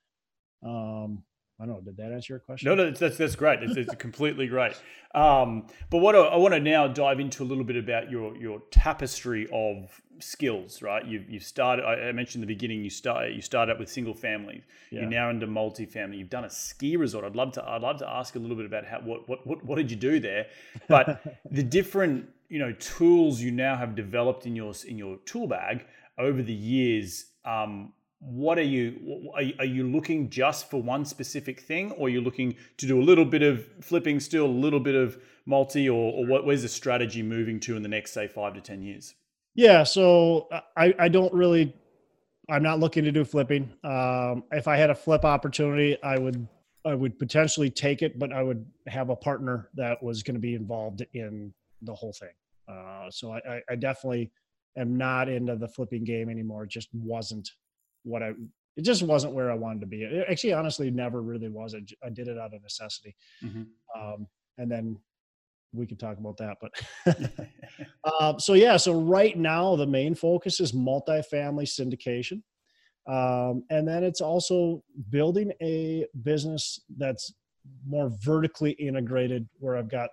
um, 0.65 1.23
I 1.61 1.67
don't 1.67 1.75
know. 1.75 1.81
Did 1.83 1.99
that 1.99 2.11
answer 2.11 2.33
your 2.33 2.41
question? 2.41 2.69
No, 2.69 2.75
no, 2.75 2.91
that's 2.91 3.19
that's 3.19 3.37
great. 3.37 3.63
It's, 3.63 3.77
it's 3.77 3.95
completely 3.97 4.47
great. 4.47 4.73
Um, 5.15 5.67
but 5.91 5.99
what 5.99 6.17
I, 6.17 6.21
I, 6.21 6.37
want 6.37 6.55
to 6.55 6.61
now 6.61 6.89
dive 6.89 7.21
into 7.21 7.43
a 7.43 7.45
little 7.45 7.65
bit 7.65 7.77
about 7.77 8.11
your 8.11 8.35
your 8.37 8.63
tapestry 8.71 9.47
of 9.53 10.01
skills. 10.21 10.81
Right, 10.81 11.05
you've 11.05 11.29
you 11.29 11.39
started. 11.39 11.85
I 11.85 12.13
mentioned 12.13 12.43
in 12.43 12.49
the 12.49 12.55
beginning. 12.55 12.83
You 12.83 12.89
start 12.89 13.33
you 13.33 13.43
started 13.43 13.73
out 13.73 13.79
with 13.79 13.91
single 13.91 14.15
family. 14.15 14.65
Yeah. 14.91 15.01
You're 15.01 15.11
now 15.11 15.29
into 15.29 15.47
multifamily. 15.47 16.17
You've 16.17 16.31
done 16.31 16.45
a 16.45 16.51
ski 16.51 16.97
resort. 16.97 17.27
I'd 17.27 17.37
love 17.37 17.53
to. 17.53 17.69
I'd 17.69 17.83
love 17.83 17.99
to 17.99 18.09
ask 18.09 18.37
a 18.37 18.39
little 18.39 18.57
bit 18.57 18.65
about 18.65 18.87
how 18.87 19.01
what 19.01 19.29
what 19.29 19.47
what, 19.47 19.63
what 19.63 19.77
did 19.77 19.91
you 19.91 19.99
do 19.99 20.19
there? 20.19 20.47
But 20.89 21.23
the 21.51 21.63
different 21.63 22.27
you 22.49 22.59
know 22.59 22.73
tools 22.73 23.39
you 23.39 23.51
now 23.51 23.77
have 23.77 23.95
developed 23.95 24.47
in 24.47 24.57
your 24.57 24.73
in 24.89 24.97
your 24.97 25.19
tool 25.27 25.47
bag 25.47 25.85
over 26.19 26.43
the 26.43 26.55
years, 26.55 27.27
um, 27.45 27.93
what 28.20 28.59
are 28.59 28.62
you 28.62 29.30
are, 29.35 29.64
you 29.64 29.83
looking 29.83 30.28
just 30.28 30.70
for 30.70 30.80
one 30.80 31.06
specific 31.06 31.61
thing 31.61 31.90
or 31.92 32.06
are 32.06 32.11
you 32.11 32.20
looking 32.20 32.54
to 32.76 32.87
do 32.87 33.00
a 33.00 33.02
little 33.02 33.24
bit 33.24 33.42
of 33.42 33.66
flipping 33.80 34.20
still 34.20 34.44
a 34.44 34.46
little 34.46 34.78
bit 34.78 34.94
of 34.94 35.18
multi 35.46 35.88
or, 35.88 36.12
or 36.12 36.26
what, 36.26 36.44
where's 36.44 36.62
the 36.62 36.68
strategy 36.68 37.22
moving 37.22 37.59
to 37.59 37.76
in 37.76 37.83
the 37.83 37.88
next 37.88 38.12
say 38.12 38.28
five 38.28 38.52
to 38.54 38.61
ten 38.61 38.83
years? 38.83 39.14
Yeah 39.54 39.85
so 39.85 40.48
i 40.76 40.94
i 40.98 41.09
don't 41.09 41.33
really 41.33 41.74
i'm 42.50 42.62
not 42.62 42.78
looking 42.78 43.04
to 43.04 43.12
do 43.12 43.24
flipping. 43.24 43.72
Um, 43.85 44.44
if 44.52 44.68
i 44.68 44.76
had 44.76 44.90
a 44.90 44.94
flip 44.94 45.24
opportunity 45.24 45.96
i 46.02 46.18
would 46.18 46.46
i 46.85 46.94
would 46.94 47.18
potentially 47.18 47.70
take 47.70 48.02
it 48.02 48.18
but 48.18 48.33
i 48.33 48.42
would 48.42 48.66
have 48.87 49.09
a 49.09 49.16
partner 49.16 49.70
that 49.74 50.02
was 50.02 50.22
going 50.22 50.35
to 50.35 50.40
be 50.40 50.54
involved 50.54 51.04
in 51.14 51.54
the 51.83 51.94
whole 51.94 52.12
thing. 52.12 52.28
Uh, 52.68 53.11
so 53.11 53.33
I, 53.33 53.62
I 53.70 53.76
definitely 53.76 54.30
am 54.76 54.96
not 54.98 55.30
into 55.30 55.56
the 55.56 55.66
flipping 55.66 56.04
game 56.04 56.28
anymore 56.28 56.64
it 56.64 56.70
just 56.70 56.90
wasn't 56.92 57.50
what 58.05 58.23
I 58.23 58.33
it 58.77 58.83
just 58.83 59.03
wasn't 59.03 59.35
where 59.35 59.51
I 59.51 59.55
wanted 59.55 59.81
to 59.81 59.87
be. 59.87 60.05
It 60.05 60.27
actually, 60.31 60.53
honestly, 60.53 60.91
never 60.91 61.23
really 61.23 61.49
was. 61.49 61.75
I, 61.75 61.81
I 62.05 62.11
did 62.11 62.29
it 62.29 62.39
out 62.39 62.55
of 62.55 62.63
necessity. 62.63 63.15
Mm-hmm. 63.45 63.63
Um, 64.01 64.27
and 64.59 64.71
then 64.71 64.97
we 65.73 65.87
could 65.87 65.99
talk 65.99 66.19
about 66.19 66.37
that. 66.39 66.57
But 66.61 67.35
uh, 68.05 68.37
so 68.39 68.55
yeah, 68.55 68.77
so 68.77 69.01
right 69.01 69.37
now 69.37 69.77
the 69.77 69.87
main 69.87 70.15
focus 70.15 70.61
is 70.61 70.73
multifamily 70.73 71.67
syndication, 71.67 72.43
um, 73.07 73.65
and 73.71 73.87
then 73.87 74.05
it's 74.05 74.21
also 74.21 74.83
building 75.11 75.53
a 75.61 76.07
business 76.23 76.81
that's 76.97 77.33
more 77.87 78.11
vertically 78.23 78.73
integrated, 78.73 79.49
where 79.59 79.77
I've 79.77 79.91
got 79.91 80.11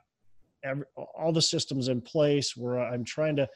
every, 0.63 0.85
all 0.95 1.31
the 1.31 1.41
systems 1.41 1.87
in 1.87 2.01
place, 2.01 2.55
where 2.55 2.79
I'm 2.79 3.03
trying 3.03 3.35
to 3.37 3.47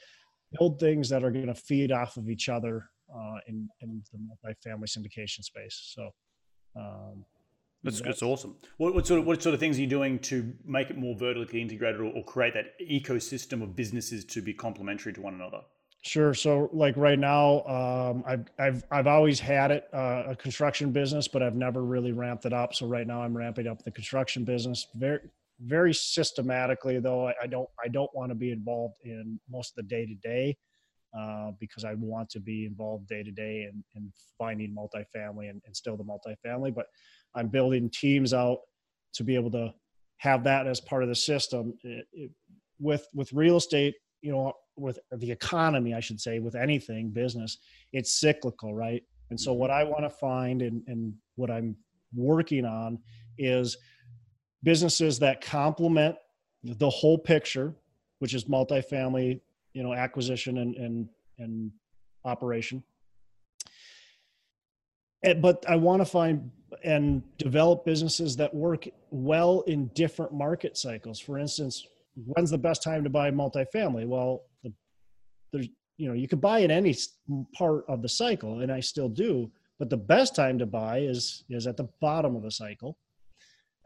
build 0.58 0.80
things 0.80 1.10
that 1.10 1.24
are 1.24 1.32
going 1.32 1.48
to 1.48 1.56
feed 1.56 1.92
off 1.92 2.18
of 2.18 2.30
each 2.30 2.50
other 2.50 2.91
uh, 3.14 3.40
in 3.48 3.68
in 3.82 4.02
the 4.12 4.20
multifamily 4.20 4.86
syndication 4.86 5.44
space. 5.44 5.94
So. 5.96 6.10
Um, 6.76 7.26
that's, 7.84 7.98
that's, 7.98 8.08
that's 8.08 8.22
awesome. 8.22 8.56
What, 8.78 8.94
what, 8.94 9.08
sort 9.08 9.20
of 9.20 9.26
what 9.26 9.42
sort 9.42 9.56
of 9.56 9.60
things 9.60 9.78
are 9.78 9.82
you 9.82 9.88
doing 9.88 10.20
to 10.20 10.54
make 10.64 10.92
it 10.92 10.98
more 10.98 11.16
vertically 11.16 11.62
integrated 11.62 12.00
or, 12.00 12.06
or 12.06 12.24
create 12.24 12.54
that 12.54 12.80
ecosystem 12.80 13.64
of 13.64 13.76
businesses 13.76 14.24
to 14.26 14.42
be 14.42 14.54
complementary 14.54 15.14
to 15.14 15.22
one 15.22 15.34
another? 15.34 15.62
Sure. 16.04 16.34
So, 16.34 16.70
like 16.74 16.98
right 16.98 17.20
now, 17.20 17.64
um, 17.66 18.24
I've 18.26 18.46
I've 18.58 18.84
I've 18.92 19.08
always 19.08 19.40
had 19.40 19.70
it 19.70 19.88
uh, 19.94 20.24
a 20.30 20.36
construction 20.36 20.92
business, 20.92 21.28
but 21.28 21.44
I've 21.44 21.56
never 21.56 21.84
really 21.84 22.12
ramped 22.12 22.46
it 22.46 22.54
up. 22.54 22.74
So 22.74 22.88
right 22.88 23.06
now, 23.06 23.22
I'm 23.22 23.38
ramping 23.38 23.68
up 23.68 23.84
the 23.84 23.92
construction 23.92 24.44
business 24.44 24.88
very 24.96 25.20
very 25.60 25.94
systematically. 25.94 27.00
Though 27.00 27.28
I, 27.28 27.34
I 27.44 27.48
don't 27.48 27.70
I 27.84 27.88
don't 27.88 28.10
want 28.16 28.32
to 28.32 28.36
be 28.36 28.52
involved 28.52 28.96
in 29.04 29.40
most 29.48 29.72
of 29.72 29.76
the 29.76 29.84
day 29.84 30.08
to 30.08 30.16
day 30.16 30.58
uh, 31.18 31.52
because 31.60 31.84
I 31.84 31.94
want 31.96 32.30
to 32.32 32.40
be 32.40 32.66
involved 32.66 33.08
day 33.08 33.24
to 33.24 33.32
day 33.32 33.70
in, 33.72 33.84
in 33.96 34.12
finding 34.38 34.76
multifamily 34.76 35.50
and, 35.50 35.62
and 35.66 35.76
still 35.76 35.98
the 35.98 36.04
multifamily. 36.04 36.74
But 36.74 36.88
I'm 37.36 37.48
building 37.48 37.90
teams 37.90 38.34
out 38.34 38.60
to 39.14 39.24
be 39.24 39.36
able 39.36 39.52
to 39.52 39.74
have 40.18 40.44
that 40.44 40.68
as 40.68 40.80
part 40.80 41.04
of 41.04 41.10
the 41.10 41.16
system. 41.16 41.74
It, 41.84 42.06
it, 42.14 42.32
with 42.80 43.08
with 43.14 43.32
real 43.34 43.58
estate, 43.58 43.96
you 44.22 44.32
know, 44.32 44.54
with 44.76 45.00
the 45.12 45.32
economy, 45.32 45.94
I 45.94 46.00
should 46.00 46.20
say, 46.20 46.40
with 46.40 46.56
anything 46.56 47.10
business, 47.10 47.58
it's 47.94 48.20
cyclical, 48.20 48.74
right? 48.74 49.04
And 49.30 49.40
so 49.40 49.54
what 49.54 49.72
I 49.72 49.84
want 49.84 50.04
to 50.04 50.10
find 50.10 50.62
and, 50.62 50.84
and 50.88 51.14
what 51.36 51.50
I'm 51.50 51.76
working 52.14 52.66
on 52.66 53.00
is 53.38 53.78
businesses 54.64 55.20
that 55.20 55.42
complement 55.42 56.16
the 56.64 56.90
whole 56.90 57.18
picture, 57.18 57.74
which 58.20 58.34
is 58.34 58.46
multifamily 58.46 59.40
you 59.74 59.84
know 59.84 59.94
acquisition 59.94 60.58
and 60.60 60.76
and 60.76 61.10
and 61.40 61.72
operation. 62.26 62.84
And, 65.24 65.42
but 65.42 65.64
i 65.68 65.76
want 65.76 66.02
to 66.02 66.06
find 66.06 66.52
and 66.84 67.22
develop 67.38 67.86
businesses 67.86 68.36
that 68.38 68.54
work 68.54 68.88
well 69.10 69.62
in 69.68 69.88
different 69.90 70.34
market 70.34 70.78
cycles. 70.78 71.20
For 71.20 71.38
instance 71.38 71.86
when's 72.26 72.52
the 72.52 72.58
best 72.58 72.84
time 72.84 73.04
to 73.04 73.10
buy 73.10 73.32
multifamily? 73.32 74.08
Well 74.08 74.44
the, 74.64 74.74
there's 75.52 75.68
you 75.98 76.08
know 76.08 76.14
you 76.14 76.28
could 76.28 76.42
buy 76.42 76.60
in 76.60 76.72
any 76.72 76.96
part 77.54 77.86
of 77.88 78.02
the 78.02 78.10
cycle 78.10 78.62
and 78.62 78.72
i 78.72 78.80
still 78.80 79.10
do 79.10 79.52
but 79.78 79.90
the 79.90 79.98
best 79.98 80.36
time 80.36 80.60
to 80.60 80.66
buy 80.66 81.00
is 81.00 81.44
is 81.50 81.68
at 81.68 81.78
the 81.78 81.90
bottom 82.02 82.36
of 82.36 82.44
the 82.44 82.52
cycle. 82.52 82.98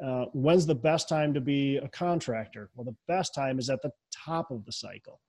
Uh, 0.05 0.25
when's 0.33 0.65
the 0.65 0.75
best 0.75 1.07
time 1.07 1.33
to 1.33 1.39
be 1.39 1.77
a 1.77 1.87
contractor? 1.87 2.69
Well 2.75 2.85
the 2.85 2.97
best 3.07 3.33
time 3.33 3.59
is 3.59 3.69
at 3.69 3.81
the 3.81 3.91
top 4.25 4.51
of 4.51 4.65
the 4.65 4.71
cycle 4.71 5.21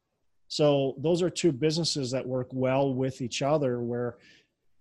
so 0.49 0.95
those 0.99 1.23
are 1.23 1.31
two 1.31 1.53
businesses 1.53 2.11
that 2.13 2.27
work 2.27 2.49
well 2.53 2.95
with 2.95 3.21
each 3.21 3.43
other 3.43 3.81
where 3.81 4.17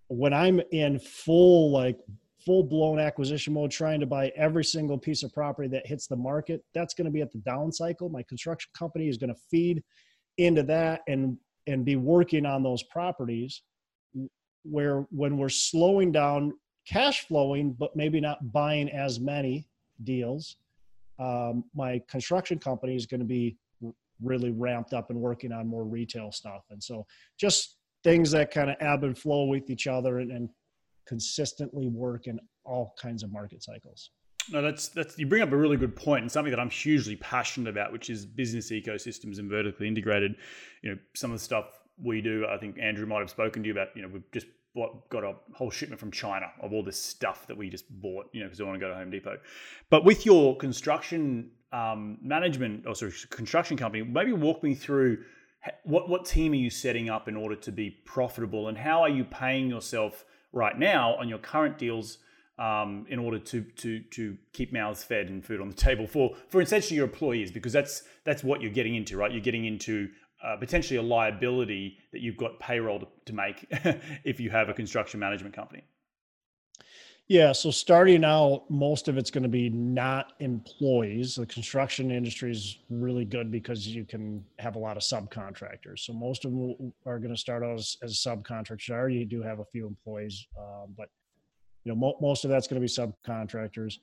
when 0.08 0.34
I'm 0.34 0.62
in 0.72 1.00
full 1.00 1.72
like 1.72 1.98
full 2.46 2.64
blown 2.64 3.00
acquisition 3.00 3.54
mode 3.54 3.72
trying 3.72 4.00
to 4.00 4.06
buy 4.06 4.32
every 4.36 4.64
single 4.64 4.98
piece 4.98 5.24
of 5.24 5.34
property 5.34 5.68
that 5.70 5.88
hits 5.88 6.06
the 6.06 6.16
market, 6.16 6.64
that's 6.76 6.94
going 6.94 7.06
to 7.06 7.12
be 7.12 7.22
at 7.22 7.32
the 7.32 7.40
down 7.40 7.72
cycle. 7.72 8.08
My 8.08 8.22
construction 8.24 8.70
company 8.78 9.10
is 9.10 9.18
going 9.18 9.34
to 9.34 9.40
feed 9.50 9.84
into 10.38 10.64
that 10.64 11.02
and 11.08 11.38
and 11.68 11.84
be 11.84 11.96
working 11.96 12.46
on 12.46 12.62
those 12.62 12.84
properties 12.84 13.64
where 14.64 15.02
when 15.10 15.38
we're 15.38 15.50
slowing 15.50 16.12
down 16.12 16.54
cash 16.88 17.26
flowing 17.28 17.74
but 17.74 17.96
maybe 17.96 18.20
not 18.20 18.52
buying 18.52 18.90
as 18.90 19.20
many 19.20 19.68
deals 20.04 20.58
um, 21.18 21.64
my 21.74 22.02
construction 22.08 22.60
company 22.60 22.96
is 22.96 23.06
going 23.06 23.20
to 23.20 23.26
be 23.26 23.58
really 24.22 24.52
ramped 24.52 24.94
up 24.94 25.10
and 25.10 25.20
working 25.20 25.52
on 25.52 25.68
more 25.68 25.84
retail 25.84 26.32
stuff. 26.32 26.64
And 26.70 26.84
so 26.84 27.06
just 27.40 27.78
things 28.04 28.32
that 28.32 28.52
kind 28.52 28.70
of 28.70 28.78
ebb 28.80 29.04
and 29.04 29.18
flow 29.18 29.46
with 29.46 29.70
each 29.70 29.88
other 29.88 30.20
and, 30.20 30.32
and 30.32 30.50
consistently 31.08 31.88
work 31.88 32.28
in 32.28 32.40
all 32.64 32.94
kinds 33.00 33.24
of 33.24 33.32
market 33.32 33.64
cycles. 33.64 34.12
No, 34.52 34.62
that's 34.62 34.90
that's 34.90 35.18
you 35.18 35.26
bring 35.26 35.42
up 35.42 35.52
a 35.52 35.58
really 35.58 35.78
good 35.78 35.96
point 35.96 36.22
and 36.22 36.32
something 36.32 36.52
that 36.52 36.60
I'm 36.60 36.70
hugely 36.70 37.16
passionate 37.16 37.70
about, 37.70 37.92
which 37.92 38.10
is 38.10 38.26
business 38.26 38.72
ecosystems 38.72 39.40
and 39.40 39.50
vertically 39.50 39.88
integrated. 39.88 40.36
You 40.84 40.92
know, 40.92 40.98
some 41.16 41.32
of 41.32 41.40
the 41.40 41.44
stuff 41.44 41.66
we 41.98 42.22
do, 42.22 42.46
I 42.48 42.58
think 42.58 42.78
Andrew 42.80 43.08
might 43.08 43.20
have 43.20 43.30
spoken 43.30 43.64
to 43.64 43.68
you 43.68 43.74
about. 43.74 43.88
You 43.96 44.04
know, 44.04 44.10
we've 44.10 44.32
just 44.32 44.46
got 45.10 45.24
a 45.24 45.36
whole 45.54 45.72
shipment 45.72 46.00
from 46.00 46.12
China 46.12 46.48
of 46.62 46.74
all 46.74 46.84
this 46.84 47.02
stuff 47.02 47.48
that 47.48 47.58
we 47.58 47.70
just 47.70 47.86
bought. 48.02 48.30
You 48.34 48.42
know, 48.42 48.48
because 48.48 48.60
we 48.60 48.66
want 48.66 48.80
to 48.80 48.86
go 48.86 48.90
to 48.90 48.96
Home 48.96 49.12
Depot. 49.12 49.38
But 49.90 50.06
with 50.06 50.26
your 50.26 50.56
construction 50.58 51.52
um, 51.72 52.18
management 52.22 52.86
or 52.86 52.96
sorry, 52.96 53.14
construction 53.30 53.78
company, 53.78 54.04
maybe 54.04 54.34
walk 54.34 54.64
me 54.64 54.76
through 54.76 55.24
what 55.84 56.10
what 56.10 56.26
team 56.26 56.52
are 56.52 56.56
you 56.56 56.70
setting 56.70 57.10
up 57.10 57.28
in 57.28 57.36
order 57.36 57.56
to 57.56 57.72
be 57.72 57.90
profitable, 58.06 58.68
and 58.68 58.78
how 58.78 59.02
are 59.02 59.10
you 59.10 59.24
paying 59.24 59.68
yourself 59.68 60.26
right 60.52 60.78
now 60.78 61.16
on 61.16 61.28
your 61.28 61.40
current 61.40 61.78
deals 61.78 62.20
um, 62.58 63.06
in 63.10 63.20
order 63.20 63.40
to 63.40 63.62
to 63.62 64.00
to 64.12 64.38
keep 64.54 64.72
mouths 64.72 65.04
fed 65.04 65.28
and 65.28 65.44
food 65.44 65.60
on 65.62 65.70
the 65.70 65.76
table 65.76 66.08
for 66.08 66.36
for 66.48 66.62
essentially 66.62 66.96
your 66.96 67.06
employees, 67.06 67.52
because 67.52 67.74
that's 67.74 68.04
that's 68.24 68.44
what 68.44 68.62
you're 68.62 68.72
getting 68.72 68.96
into, 68.96 69.18
right? 69.18 69.32
You're 69.32 69.42
getting 69.42 69.66
into 69.66 70.10
uh, 70.46 70.56
potentially 70.58 70.98
a 70.98 71.02
liability 71.02 71.98
that 72.12 72.22
you've 72.22 72.38
got 72.38 72.60
payroll 72.60 73.00
to, 73.00 73.08
to 73.26 73.34
make 73.34 73.66
if 74.24 74.40
you 74.40 74.50
have 74.50 74.70
a 74.70 74.74
construction 74.74 75.20
management 75.20 75.56
company. 75.56 75.84
Yeah, 77.28 77.54
so 77.54 77.72
starting 77.72 78.24
out, 78.24 78.66
most 78.70 79.08
of 79.08 79.18
it's 79.18 79.32
going 79.32 79.42
to 79.42 79.50
be 79.50 79.72
not 79.72 80.34
employees. 80.40 81.34
The 81.34 81.48
construction 81.48 82.12
industry 82.12 82.52
is 82.52 82.78
really 82.92 83.26
good 83.26 83.50
because 83.52 83.88
you 83.88 84.06
can 84.06 84.46
have 84.60 84.76
a 84.76 84.80
lot 84.80 84.96
of 84.96 85.02
subcontractors. 85.02 86.02
So 86.02 86.14
most 86.14 86.46
of 86.46 86.52
them 86.52 86.94
are 87.08 87.18
going 87.18 87.34
to 87.34 87.40
start 87.40 87.64
out 87.64 87.80
as, 87.80 87.98
as 88.04 88.14
subcontractors. 88.18 88.92
Already 88.92 89.26
do 89.26 89.42
have 89.42 89.58
a 89.58 89.66
few 89.66 89.88
employees, 89.88 90.46
um, 90.56 90.94
but 90.96 91.10
you 91.84 91.92
know 91.92 91.96
mo- 91.96 92.18
most 92.22 92.46
of 92.46 92.52
that's 92.52 92.68
going 92.68 92.80
to 92.80 92.88
be 92.88 93.10
subcontractors, 93.28 93.98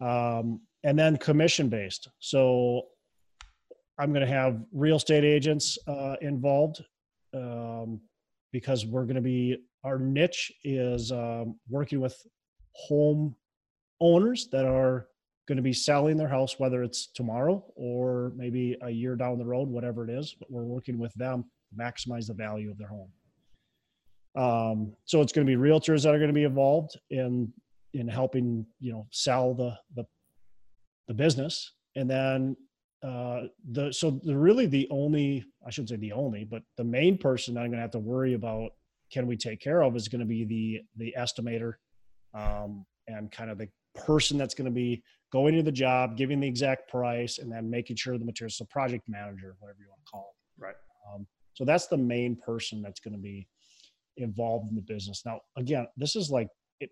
um, 0.00 0.60
and 0.84 0.96
then 0.96 1.16
commission 1.16 1.68
based. 1.68 2.08
So 2.20 2.86
I'm 3.98 4.12
going 4.12 4.26
to 4.26 4.32
have 4.32 4.60
real 4.72 4.96
estate 4.96 5.24
agents 5.24 5.78
uh, 5.86 6.16
involved 6.20 6.84
um, 7.34 8.00
because 8.52 8.84
we're 8.86 9.04
going 9.04 9.16
to 9.16 9.22
be 9.22 9.58
our 9.84 9.98
niche 9.98 10.52
is 10.64 11.12
um, 11.12 11.58
working 11.68 12.00
with 12.00 12.16
home 12.72 13.34
owners 14.00 14.48
that 14.52 14.66
are 14.66 15.06
going 15.46 15.56
to 15.56 15.62
be 15.62 15.72
selling 15.72 16.16
their 16.16 16.28
house, 16.28 16.58
whether 16.58 16.82
it's 16.82 17.06
tomorrow 17.12 17.64
or 17.76 18.32
maybe 18.36 18.76
a 18.82 18.90
year 18.90 19.14
down 19.14 19.38
the 19.38 19.44
road, 19.44 19.68
whatever 19.68 20.04
it 20.08 20.10
is. 20.10 20.34
But 20.38 20.50
we're 20.50 20.64
working 20.64 20.98
with 20.98 21.14
them 21.14 21.44
to 21.70 21.82
maximize 21.82 22.26
the 22.26 22.34
value 22.34 22.70
of 22.70 22.78
their 22.78 22.88
home. 22.88 23.10
Um, 24.36 24.92
so 25.04 25.22
it's 25.22 25.32
going 25.32 25.46
to 25.46 25.50
be 25.50 25.60
realtors 25.60 26.02
that 26.02 26.14
are 26.14 26.18
going 26.18 26.28
to 26.28 26.34
be 26.34 26.44
involved 26.44 26.98
in 27.10 27.52
in 27.94 28.08
helping 28.08 28.66
you 28.80 28.92
know 28.92 29.06
sell 29.10 29.54
the 29.54 29.74
the, 29.94 30.04
the 31.08 31.14
business, 31.14 31.72
and 31.94 32.10
then 32.10 32.56
uh, 33.02 33.42
the 33.72 33.92
so 33.92 34.20
the 34.24 34.36
really 34.36 34.66
the 34.66 34.88
only 34.90 35.44
I 35.66 35.70
shouldn't 35.70 35.90
say 35.90 35.96
the 35.96 36.12
only, 36.12 36.44
but 36.44 36.62
the 36.76 36.84
main 36.84 37.18
person 37.18 37.56
I'm 37.56 37.66
going 37.66 37.72
to 37.72 37.80
have 37.80 37.90
to 37.92 37.98
worry 37.98 38.34
about 38.34 38.70
can 39.12 39.26
we 39.26 39.36
take 39.36 39.60
care 39.60 39.82
of 39.82 39.96
is 39.96 40.08
going 40.08 40.20
to 40.20 40.26
be 40.26 40.44
the 40.44 40.80
the 40.96 41.14
estimator 41.18 41.74
um, 42.34 42.84
and 43.06 43.30
kind 43.30 43.50
of 43.50 43.58
the 43.58 43.68
person 43.94 44.38
that's 44.38 44.54
going 44.54 44.66
to 44.66 44.70
be 44.70 45.02
going 45.32 45.54
to 45.54 45.62
the 45.62 45.72
job, 45.72 46.16
giving 46.16 46.40
the 46.40 46.48
exact 46.48 46.88
price, 46.88 47.38
and 47.38 47.50
then 47.50 47.68
making 47.68 47.96
sure 47.96 48.18
the 48.18 48.24
materials. 48.24 48.56
So 48.56 48.64
project 48.66 49.08
manager, 49.08 49.56
whatever 49.58 49.78
you 49.80 49.88
want 49.88 50.00
to 50.04 50.10
call 50.10 50.34
it. 50.34 50.62
Right. 50.62 50.74
Um, 51.12 51.26
so 51.54 51.64
that's 51.64 51.86
the 51.86 51.96
main 51.96 52.36
person 52.36 52.82
that's 52.82 53.00
going 53.00 53.14
to 53.14 53.20
be 53.20 53.48
involved 54.16 54.68
in 54.70 54.76
the 54.76 54.82
business. 54.82 55.22
Now, 55.24 55.40
again, 55.56 55.86
this 55.96 56.16
is 56.16 56.30
like 56.30 56.48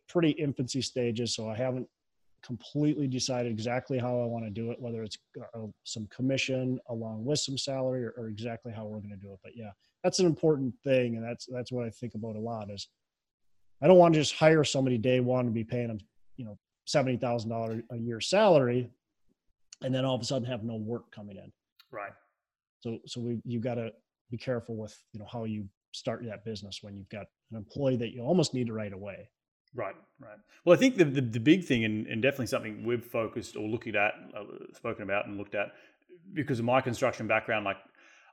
pretty 0.09 0.31
infancy 0.31 0.83
stages, 0.83 1.35
so 1.35 1.49
I 1.49 1.57
haven't 1.57 1.87
completely 2.45 3.07
decided 3.07 3.51
exactly 3.51 3.99
how 3.99 4.21
I 4.21 4.27
want 4.27 4.45
to 4.45 4.51
do 4.51 4.71
it, 4.71 4.81
whether 4.81 5.03
it's 5.03 5.19
uh, 5.41 5.67
some 5.85 6.07
commission 6.09 6.79
along 6.89 7.25
with 7.25 7.39
some 7.39 7.59
salary 7.59 8.05
or, 8.05 8.15
or 8.17 8.29
exactly 8.29 8.73
how 8.73 8.85
we're 8.85 8.99
going 8.99 9.11
to 9.11 9.17
do 9.17 9.33
it. 9.33 9.39
But 9.43 9.53
yeah, 9.57 9.71
that's 10.03 10.19
an 10.19 10.27
important 10.27 10.75
thing, 10.85 11.17
and 11.17 11.25
that's 11.25 11.47
that's 11.47 11.73
what 11.73 11.87
I 11.87 11.91
think 11.91 12.15
about 12.15 12.37
a 12.37 12.41
lot. 12.41 12.71
Is 12.71 12.89
I 13.83 13.87
don't 13.87 13.99
want 13.99 14.15
to 14.15 14.21
just 14.21 14.35
hire 14.35 14.65
somebody 14.65 14.99
day 14.99 15.21
one 15.21 15.47
and 15.47 15.55
be 15.55 15.65
paying 15.65 15.89
them, 15.89 15.99
you 16.37 16.45
know, 16.45 16.59
seventy 16.87 17.17
thousand 17.17 17.51
dollars 17.51 17.83
a 17.91 17.97
year 17.97 18.21
salary, 18.21 18.91
and 19.83 19.95
then 19.95 20.05
all 20.05 20.15
of 20.15 20.21
a 20.21 20.25
sudden 20.25 20.47
have 20.47 20.63
no 20.63 20.77
work 20.77 21.11
coming 21.11 21.37
in. 21.37 21.51
Right. 21.91 22.13
So 22.81 22.99
so 23.07 23.21
we 23.21 23.41
you 23.45 23.61
got 23.61 23.75
to 23.75 23.93
be 24.31 24.37
careful 24.37 24.77
with 24.77 24.97
you 25.13 25.21
know 25.21 25.27
how 25.31 25.45
you 25.45 25.69
start 25.93 26.25
that 26.27 26.45
business 26.45 26.81
when 26.83 26.97
you've 26.97 27.09
got 27.09 27.27
an 27.51 27.57
employee 27.57 27.97
that 27.97 28.13
you 28.13 28.21
almost 28.23 28.53
need 28.53 28.67
to 28.67 28.73
right 28.73 28.93
away. 28.93 29.29
Right, 29.75 29.97
right. 30.21 30.39
Well, 30.65 30.77
I 30.77 30.79
think 30.79 30.97
the, 30.97 31.05
the, 31.05 31.21
the 31.21 31.41
big 31.41 31.65
thing, 31.65 31.85
and, 31.85 32.07
and, 32.07 32.23
definitely 32.23 32.47
something 32.47 32.85
we've 32.85 33.05
focused 33.05 33.57
or 33.57 33.67
looked 33.69 33.89
at, 33.89 34.15
uh, 34.37 34.45
spoken 34.75 35.03
about 35.03 35.27
and 35.27 35.37
looked 35.37 35.55
at, 35.55 35.73
because 36.33 36.59
of 36.59 36.65
my 36.65 36.81
construction 36.81 37.27
background, 37.27 37.65
like 37.65 37.77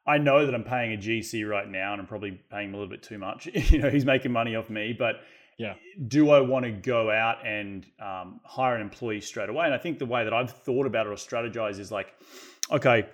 I 0.06 0.18
know 0.18 0.46
that 0.46 0.56
I'm 0.56 0.64
paying 0.64 0.94
a 0.94 0.98
GC 0.98 1.48
right 1.48 1.68
now, 1.68 1.94
and 1.94 2.02
I'm 2.02 2.08
probably 2.08 2.40
paying 2.50 2.70
him 2.70 2.76
a 2.76 2.78
little 2.78 2.90
bit 2.90 3.04
too 3.04 3.18
much. 3.18 3.48
you 3.54 3.80
know, 3.80 3.90
he's 3.90 4.06
making 4.06 4.32
money 4.32 4.56
off 4.56 4.70
me, 4.70 4.96
but 4.98 5.22
yeah, 5.58 5.76
do 6.08 6.32
I 6.32 6.40
want 6.40 6.66
to 6.66 6.72
go 6.72 7.12
out 7.12 7.46
and 7.46 7.86
um, 8.00 8.40
hire 8.44 8.76
an 8.76 8.82
employee 8.82 9.22
straight 9.22 9.50
away? 9.50 9.66
And 9.66 9.74
I 9.74 9.78
think 9.78 10.00
the 10.00 10.06
way 10.06 10.24
that 10.24 10.34
I've 10.34 10.52
thought 10.52 10.88
about 10.88 11.06
it 11.06 11.10
or 11.10 11.16
strategize 11.16 11.80
is 11.80 11.92
like, 11.92 12.16
okay, 12.72 13.08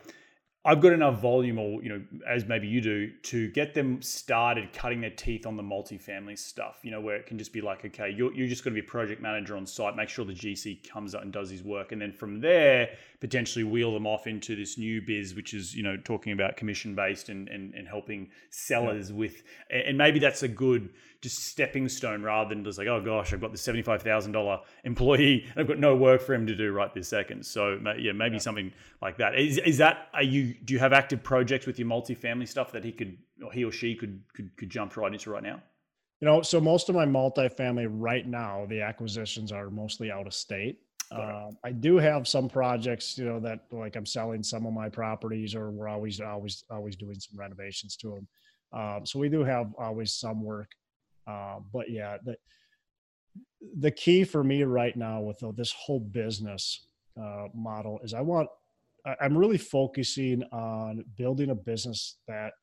I've 0.67 0.81
got 0.81 0.91
enough 0.91 1.21
volume, 1.21 1.59
or 1.59 1.81
you 1.81 1.87
know, 1.87 2.01
as 2.27 2.45
maybe 2.45 2.67
you 2.67 2.81
do, 2.81 3.09
to 3.09 3.49
get 3.51 3.73
them 3.73 4.01
started 4.01 4.73
cutting 4.73 4.99
their 4.99 5.11
teeth 5.11 5.45
on 5.45 5.55
the 5.55 5.63
multifamily 5.63 6.37
stuff. 6.37 6.79
You 6.83 6.91
know, 6.91 6.99
where 6.99 7.15
it 7.15 7.25
can 7.25 7.37
just 7.37 7.53
be 7.53 7.61
like, 7.61 7.85
okay, 7.85 8.09
you're, 8.09 8.33
you're 8.33 8.49
just 8.49 8.65
going 8.65 8.75
to 8.75 8.81
be 8.81 8.85
a 8.85 8.89
project 8.89 9.21
manager 9.21 9.55
on 9.55 9.65
site, 9.65 9.95
make 9.95 10.09
sure 10.09 10.25
the 10.25 10.33
GC 10.33 10.85
comes 10.89 11.15
up 11.15 11.21
and 11.21 11.31
does 11.31 11.49
his 11.49 11.63
work, 11.63 11.93
and 11.93 12.01
then 12.01 12.11
from 12.11 12.41
there, 12.41 12.89
potentially 13.21 13.63
wheel 13.63 13.93
them 13.93 14.05
off 14.05 14.27
into 14.27 14.57
this 14.57 14.77
new 14.77 15.01
biz, 15.01 15.35
which 15.35 15.53
is 15.53 15.73
you 15.73 15.83
know 15.83 15.95
talking 16.03 16.33
about 16.33 16.57
commission 16.57 16.93
based 16.93 17.29
and, 17.29 17.47
and 17.47 17.73
and 17.73 17.87
helping 17.87 18.29
sellers 18.49 19.09
yeah. 19.09 19.15
with, 19.15 19.43
and 19.69 19.97
maybe 19.97 20.19
that's 20.19 20.43
a 20.43 20.49
good 20.49 20.89
just 21.21 21.45
stepping 21.45 21.89
stone 21.89 22.21
rather 22.21 22.49
than 22.49 22.63
just 22.63 22.77
like, 22.77 22.87
oh 22.87 23.01
gosh, 23.01 23.33
I've 23.33 23.41
got 23.41 23.51
the 23.51 23.99
thousand 24.03 24.31
dollar 24.31 24.59
employee 24.83 25.45
and 25.49 25.59
I've 25.59 25.67
got 25.67 25.79
no 25.79 25.95
work 25.95 26.21
for 26.21 26.33
him 26.33 26.45
to 26.47 26.55
do 26.55 26.71
right 26.71 26.93
this 26.93 27.07
second. 27.07 27.45
So 27.45 27.79
yeah, 27.97 28.11
maybe 28.11 28.35
yeah. 28.35 28.41
something 28.41 28.71
like 29.01 29.17
that. 29.17 29.37
Is 29.39 29.57
is 29.59 29.77
that 29.77 30.09
are 30.13 30.23
you 30.23 30.53
do 30.65 30.73
you 30.73 30.79
have 30.79 30.93
active 30.93 31.23
projects 31.23 31.65
with 31.65 31.79
your 31.79 31.87
multifamily 31.87 32.47
stuff 32.47 32.71
that 32.71 32.83
he 32.83 32.91
could 32.91 33.17
or 33.43 33.51
he 33.51 33.63
or 33.63 33.71
she 33.71 33.95
could 33.95 34.21
could 34.33 34.55
could 34.57 34.69
jump 34.69 34.95
right 34.97 35.11
into 35.11 35.29
right 35.29 35.43
now? 35.43 35.61
You 36.21 36.25
know, 36.25 36.41
so 36.41 36.59
most 36.59 36.89
of 36.89 36.95
my 36.95 37.05
multifamily 37.05 37.87
right 37.89 38.27
now, 38.27 38.65
the 38.67 38.81
acquisitions 38.81 39.51
are 39.51 39.69
mostly 39.69 40.11
out 40.11 40.25
of 40.25 40.33
state. 40.33 40.79
Uh, 41.11 41.51
I 41.63 41.71
do 41.71 41.97
have 41.97 42.27
some 42.27 42.49
projects, 42.49 43.17
you 43.17 43.25
know, 43.25 43.39
that 43.39 43.59
like 43.71 43.95
I'm 43.95 44.05
selling 44.05 44.43
some 44.43 44.65
of 44.65 44.73
my 44.73 44.89
properties, 44.89 45.55
or 45.55 45.71
we're 45.71 45.87
always, 45.87 46.19
always, 46.19 46.63
always 46.69 46.95
doing 46.95 47.19
some 47.19 47.39
renovations 47.39 47.95
to 47.97 48.09
them. 48.09 48.27
Um, 48.73 49.05
so 49.05 49.19
we 49.19 49.29
do 49.29 49.43
have 49.43 49.73
always 49.77 50.13
some 50.13 50.43
work. 50.43 50.69
Uh, 51.27 51.59
but 51.73 51.89
yeah, 51.89 52.17
the 52.23 52.35
the 53.79 53.91
key 53.91 54.23
for 54.23 54.43
me 54.43 54.63
right 54.63 54.95
now 54.95 55.19
with 55.21 55.43
this 55.55 55.73
whole 55.73 55.99
business 55.99 56.87
uh, 57.19 57.47
model 57.53 57.99
is 58.03 58.13
I 58.13 58.21
want 58.21 58.47
I'm 59.21 59.37
really 59.37 59.57
focusing 59.57 60.43
on 60.51 61.03
building 61.15 61.49
a 61.49 61.55
business 61.55 62.17
that 62.27 62.53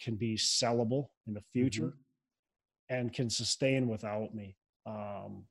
can 0.00 0.16
be 0.16 0.36
sellable 0.36 1.08
in 1.26 1.34
the 1.34 1.42
future 1.52 1.86
mm-hmm. 1.86 2.94
and 2.94 3.12
can 3.12 3.30
sustain 3.30 3.88
without 3.88 4.34
me. 4.34 4.56
Um, 4.86 5.44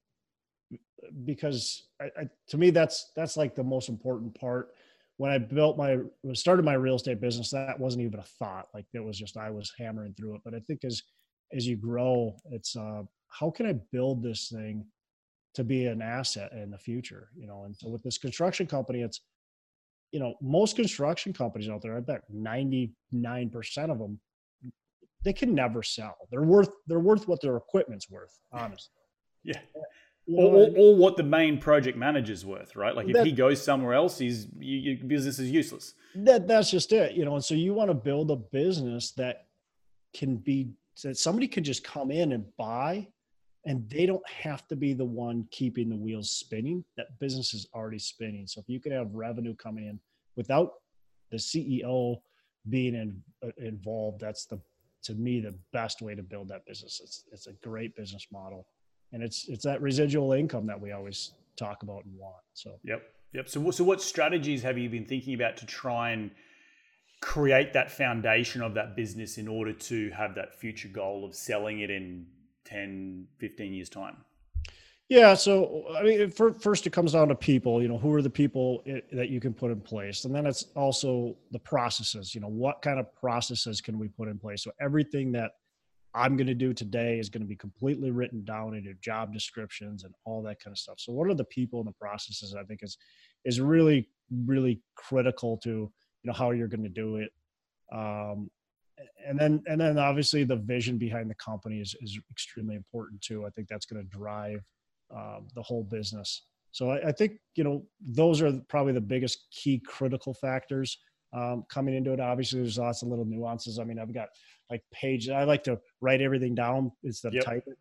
because 1.25 1.87
I, 2.01 2.05
I, 2.17 2.29
to 2.49 2.57
me, 2.57 2.69
that's 2.69 3.11
that's 3.15 3.35
like 3.35 3.55
the 3.55 3.63
most 3.63 3.89
important 3.89 4.39
part. 4.39 4.69
When 5.17 5.31
I 5.31 5.37
built 5.37 5.77
my 5.77 5.97
started 6.33 6.63
my 6.63 6.73
real 6.73 6.95
estate 6.95 7.19
business, 7.19 7.51
that 7.51 7.79
wasn't 7.79 8.03
even 8.03 8.19
a 8.19 8.23
thought. 8.23 8.67
Like 8.73 8.85
it 8.93 9.03
was 9.03 9.17
just 9.17 9.37
I 9.37 9.49
was 9.49 9.71
hammering 9.77 10.13
through 10.13 10.35
it. 10.35 10.41
But 10.45 10.53
I 10.53 10.59
think 10.59 10.83
as 10.83 11.01
as 11.53 11.67
you 11.67 11.75
grow, 11.75 12.35
it's 12.51 12.75
uh, 12.75 13.03
how 13.27 13.49
can 13.49 13.65
I 13.65 13.73
build 13.91 14.23
this 14.23 14.49
thing 14.49 14.85
to 15.55 15.63
be 15.63 15.85
an 15.85 16.01
asset 16.01 16.51
in 16.53 16.71
the 16.71 16.77
future? 16.77 17.29
You 17.35 17.47
know, 17.47 17.63
and 17.63 17.75
so 17.75 17.89
with 17.89 18.03
this 18.03 18.17
construction 18.17 18.67
company, 18.67 19.01
it's 19.01 19.21
you 20.11 20.19
know 20.19 20.35
most 20.41 20.75
construction 20.75 21.33
companies 21.33 21.69
out 21.69 21.81
there. 21.81 21.97
I 21.97 22.01
bet 22.01 22.23
ninety 22.29 22.93
nine 23.11 23.49
percent 23.49 23.91
of 23.91 23.99
them 23.99 24.19
they 25.23 25.33
can 25.33 25.53
never 25.53 25.83
sell. 25.83 26.17
They're 26.29 26.43
worth 26.43 26.69
they're 26.87 26.99
worth 26.99 27.27
what 27.27 27.41
their 27.41 27.57
equipment's 27.57 28.09
worth, 28.09 28.37
honestly. 28.51 28.93
Yeah. 29.43 29.59
You 30.27 30.37
know, 30.37 30.43
or, 30.43 30.55
or, 30.55 30.69
or, 30.77 30.95
what 30.95 31.17
the 31.17 31.23
main 31.23 31.57
project 31.57 31.97
manager's 31.97 32.45
worth, 32.45 32.75
right? 32.75 32.95
Like 32.95 33.07
if 33.07 33.13
that, 33.13 33.25
he 33.25 33.31
goes 33.31 33.61
somewhere 33.61 33.95
else, 33.95 34.19
his 34.19 34.45
business 34.45 35.39
is 35.39 35.49
useless. 35.49 35.95
That 36.13 36.47
that's 36.47 36.69
just 36.69 36.93
it, 36.93 37.13
you 37.13 37.25
know. 37.25 37.33
And 37.33 37.43
so 37.43 37.55
you 37.55 37.73
want 37.73 37.89
to 37.89 37.95
build 37.95 38.29
a 38.29 38.35
business 38.35 39.11
that 39.13 39.47
can 40.13 40.37
be 40.37 40.69
that 41.09 41.17
somebody 41.17 41.47
could 41.47 41.63
just 41.63 41.83
come 41.83 42.11
in 42.11 42.31
and 42.31 42.45
buy 42.57 43.07
and 43.65 43.87
they 43.89 44.05
don't 44.05 44.27
have 44.27 44.67
to 44.67 44.75
be 44.75 44.93
the 44.93 45.05
one 45.05 45.47
keeping 45.51 45.89
the 45.89 45.95
wheels 45.95 46.31
spinning. 46.31 46.83
That 46.97 47.19
business 47.19 47.53
is 47.53 47.67
already 47.73 47.99
spinning. 47.99 48.47
So 48.47 48.59
if 48.59 48.67
you 48.67 48.79
could 48.79 48.91
have 48.91 49.13
revenue 49.13 49.55
coming 49.55 49.85
in 49.85 49.99
without 50.35 50.73
the 51.29 51.37
ceo 51.37 52.21
being 52.69 52.95
in, 52.95 53.21
uh, 53.45 53.51
involved 53.57 54.19
that's 54.19 54.45
the 54.45 54.59
to 55.03 55.15
me 55.15 55.39
the 55.39 55.57
best 55.73 56.01
way 56.01 56.13
to 56.13 56.21
build 56.21 56.47
that 56.49 56.65
business. 56.65 57.01
It's, 57.03 57.23
it's 57.31 57.47
a 57.47 57.53
great 57.67 57.95
business 57.95 58.27
model. 58.31 58.67
And 59.13 59.23
it's 59.23 59.47
it's 59.49 59.63
that 59.63 59.81
residual 59.81 60.33
income 60.33 60.65
that 60.67 60.79
we 60.79 60.91
always 60.91 61.33
talk 61.57 61.83
about 61.83 62.05
and 62.05 62.17
want 62.17 62.35
so. 62.53 62.79
Yep. 62.83 63.03
Yep. 63.33 63.49
So, 63.49 63.71
so 63.71 63.83
what 63.83 64.01
strategies 64.01 64.61
have 64.61 64.77
you 64.77 64.89
been 64.89 65.05
thinking 65.05 65.33
about 65.33 65.57
to 65.57 65.65
try 65.65 66.11
and 66.11 66.31
create 67.21 67.71
that 67.73 67.91
foundation 67.91 68.61
of 68.61 68.73
that 68.73 68.95
business 68.95 69.37
in 69.37 69.47
order 69.47 69.71
to 69.71 70.09
have 70.09 70.35
that 70.35 70.59
future 70.59 70.87
goal 70.87 71.23
of 71.23 71.35
selling 71.35 71.79
it 71.79 71.89
in 71.89 72.25
10 72.65 73.27
15 73.37 73.73
years 73.73 73.89
time? 73.89 74.17
Yeah 75.07 75.33
so 75.33 75.85
i 75.97 76.03
mean 76.03 76.31
first 76.31 76.87
it 76.87 76.93
comes 76.93 77.11
down 77.13 77.27
to 77.27 77.35
people 77.35 77.81
you 77.81 77.87
know 77.87 77.97
who 77.97 78.13
are 78.13 78.21
the 78.21 78.29
people 78.29 78.81
that 79.11 79.29
you 79.29 79.39
can 79.39 79.53
put 79.53 79.69
in 79.69 79.81
place 79.81 80.25
and 80.25 80.33
then 80.33 80.45
it's 80.45 80.65
also 80.75 81.35
the 81.51 81.59
processes 81.59 82.33
you 82.33 82.41
know 82.41 82.47
what 82.47 82.81
kind 82.81 82.99
of 82.99 83.13
processes 83.13 83.81
can 83.81 83.99
we 83.99 84.07
put 84.07 84.27
in 84.27 84.39
place? 84.39 84.63
So 84.63 84.71
everything 84.81 85.31
that 85.33 85.51
i'm 86.15 86.35
going 86.37 86.47
to 86.47 86.55
do 86.55 86.73
today 86.73 87.19
is 87.19 87.29
going 87.29 87.41
to 87.41 87.47
be 87.47 87.55
completely 87.55 88.09
written 88.09 88.43
down 88.43 88.73
into 88.73 88.93
job 88.95 89.33
descriptions 89.33 90.03
and 90.05 90.13
all 90.25 90.41
that 90.43 90.61
kind 90.61 90.73
of 90.73 90.77
stuff. 90.77 90.99
So 90.99 91.13
what 91.13 91.29
are 91.29 91.35
the 91.35 91.45
people 91.45 91.79
and 91.79 91.87
the 91.87 91.93
processes 91.93 92.55
i 92.55 92.63
think 92.63 92.81
is 92.81 92.97
is 93.45 93.61
really 93.61 94.09
really 94.45 94.81
critical 94.95 95.57
to 95.57 95.91
you 96.23 96.27
know 96.29 96.33
how 96.33 96.51
you're 96.51 96.67
going 96.67 96.83
to 96.83 96.89
do 96.89 97.17
it. 97.17 97.31
Um, 97.93 98.49
and 99.25 99.39
then 99.39 99.63
and 99.67 99.81
then 99.81 99.97
obviously 99.97 100.43
the 100.43 100.55
vision 100.55 100.97
behind 100.97 101.29
the 101.29 101.35
company 101.35 101.79
is, 101.79 101.95
is 102.01 102.19
extremely 102.29 102.75
important 102.75 103.21
too. 103.21 103.45
I 103.45 103.49
think 103.49 103.67
that's 103.67 103.85
going 103.85 104.01
to 104.01 104.17
drive 104.17 104.63
um, 105.15 105.47
the 105.55 105.61
whole 105.61 105.83
business. 105.83 106.43
So 106.71 106.91
I, 106.91 107.09
I, 107.09 107.11
think 107.11 107.33
you 107.55 107.63
know 107.63 107.83
those 107.99 108.41
are 108.41 108.53
probably 108.69 108.93
the 108.93 109.01
biggest 109.01 109.47
key 109.51 109.81
critical 109.85 110.33
factors 110.33 110.99
um, 111.33 111.65
coming 111.69 111.95
into 111.95 112.13
it. 112.13 112.19
Obviously 112.19 112.59
there's 112.59 112.77
lots 112.77 113.01
of 113.01 113.09
little 113.09 113.25
nuances. 113.25 113.79
I 113.79 113.83
mean 113.83 113.99
i've 113.99 114.13
got 114.13 114.29
like 114.71 114.81
pages 114.91 115.29
i 115.29 115.43
like 115.43 115.63
to 115.65 115.77
write 115.99 116.21
everything 116.21 116.55
down 116.55 116.91
instead 117.03 117.33
yep. 117.33 117.43
of 117.43 117.45
type 117.45 117.63
it. 117.67 117.77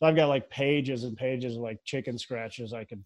So 0.00 0.06
i've 0.06 0.16
got 0.16 0.28
like 0.28 0.48
pages 0.50 1.04
and 1.04 1.16
pages 1.16 1.56
of 1.56 1.62
like 1.62 1.78
chicken 1.84 2.18
scratches 2.18 2.72
i 2.72 2.82
can 2.82 3.04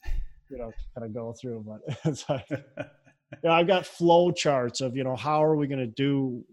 you 0.49 0.59
know 0.59 0.73
kind 0.94 1.05
of 1.05 1.12
go 1.12 1.35
through 1.38 1.64
but 1.66 1.99
it's 2.05 2.29
like 2.31 2.47
know, 3.42 3.53
I've 3.53 3.66
got 3.66 3.87
flow 3.87 4.31
charts 4.31 4.81
of, 4.81 4.97
you 4.97 5.05
know, 5.05 5.16
how 5.16 5.42
are 5.42 5.57
we 5.57 5.66
going 5.66 5.81
to 5.81 5.87
do, 5.87 6.44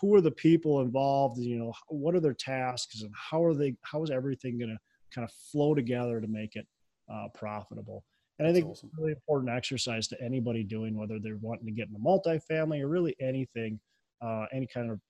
who 0.00 0.14
are 0.14 0.20
the 0.20 0.30
people 0.30 0.80
involved, 0.80 1.38
you 1.38 1.58
know, 1.58 1.72
what 1.88 2.14
are 2.14 2.20
their 2.20 2.34
tasks 2.34 3.02
and 3.02 3.12
how 3.14 3.42
are 3.44 3.54
they, 3.54 3.76
how 3.82 4.02
is 4.02 4.10
everything 4.10 4.58
going 4.58 4.70
to 4.70 4.78
kind 5.14 5.24
of 5.24 5.32
flow 5.50 5.74
together 5.74 6.20
to 6.20 6.28
make 6.28 6.56
it 6.56 6.66
uh, 7.12 7.26
profitable. 7.34 8.04
And 8.38 8.48
I 8.48 8.52
think 8.52 8.66
awesome. 8.66 8.88
it's 8.88 8.98
a 8.98 9.00
really 9.00 9.12
important 9.12 9.50
exercise 9.50 10.08
to 10.08 10.22
anybody 10.22 10.64
doing, 10.64 10.96
whether 10.96 11.18
they're 11.18 11.38
wanting 11.40 11.66
to 11.66 11.72
get 11.72 11.88
into 11.88 12.00
multifamily 12.00 12.80
or 12.80 12.88
really 12.88 13.14
anything, 13.20 13.78
uh, 14.22 14.46
any 14.52 14.66
kind 14.66 14.90
of 14.90 15.00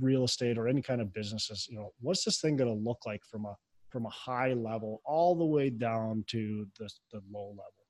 real 0.00 0.24
estate 0.24 0.58
or 0.58 0.68
any 0.68 0.82
kind 0.82 1.00
of 1.00 1.12
businesses, 1.14 1.66
you 1.70 1.78
know, 1.78 1.92
what's 2.00 2.24
this 2.24 2.40
thing 2.40 2.56
going 2.56 2.68
to 2.68 2.84
look 2.84 2.98
like 3.06 3.20
from 3.30 3.46
a, 3.46 3.54
from 3.88 4.06
a 4.06 4.10
high 4.10 4.52
level 4.52 5.00
all 5.06 5.36
the 5.36 5.44
way 5.44 5.70
down 5.70 6.24
to 6.26 6.66
the, 6.78 6.90
the 7.12 7.20
low 7.32 7.50
level. 7.50 7.83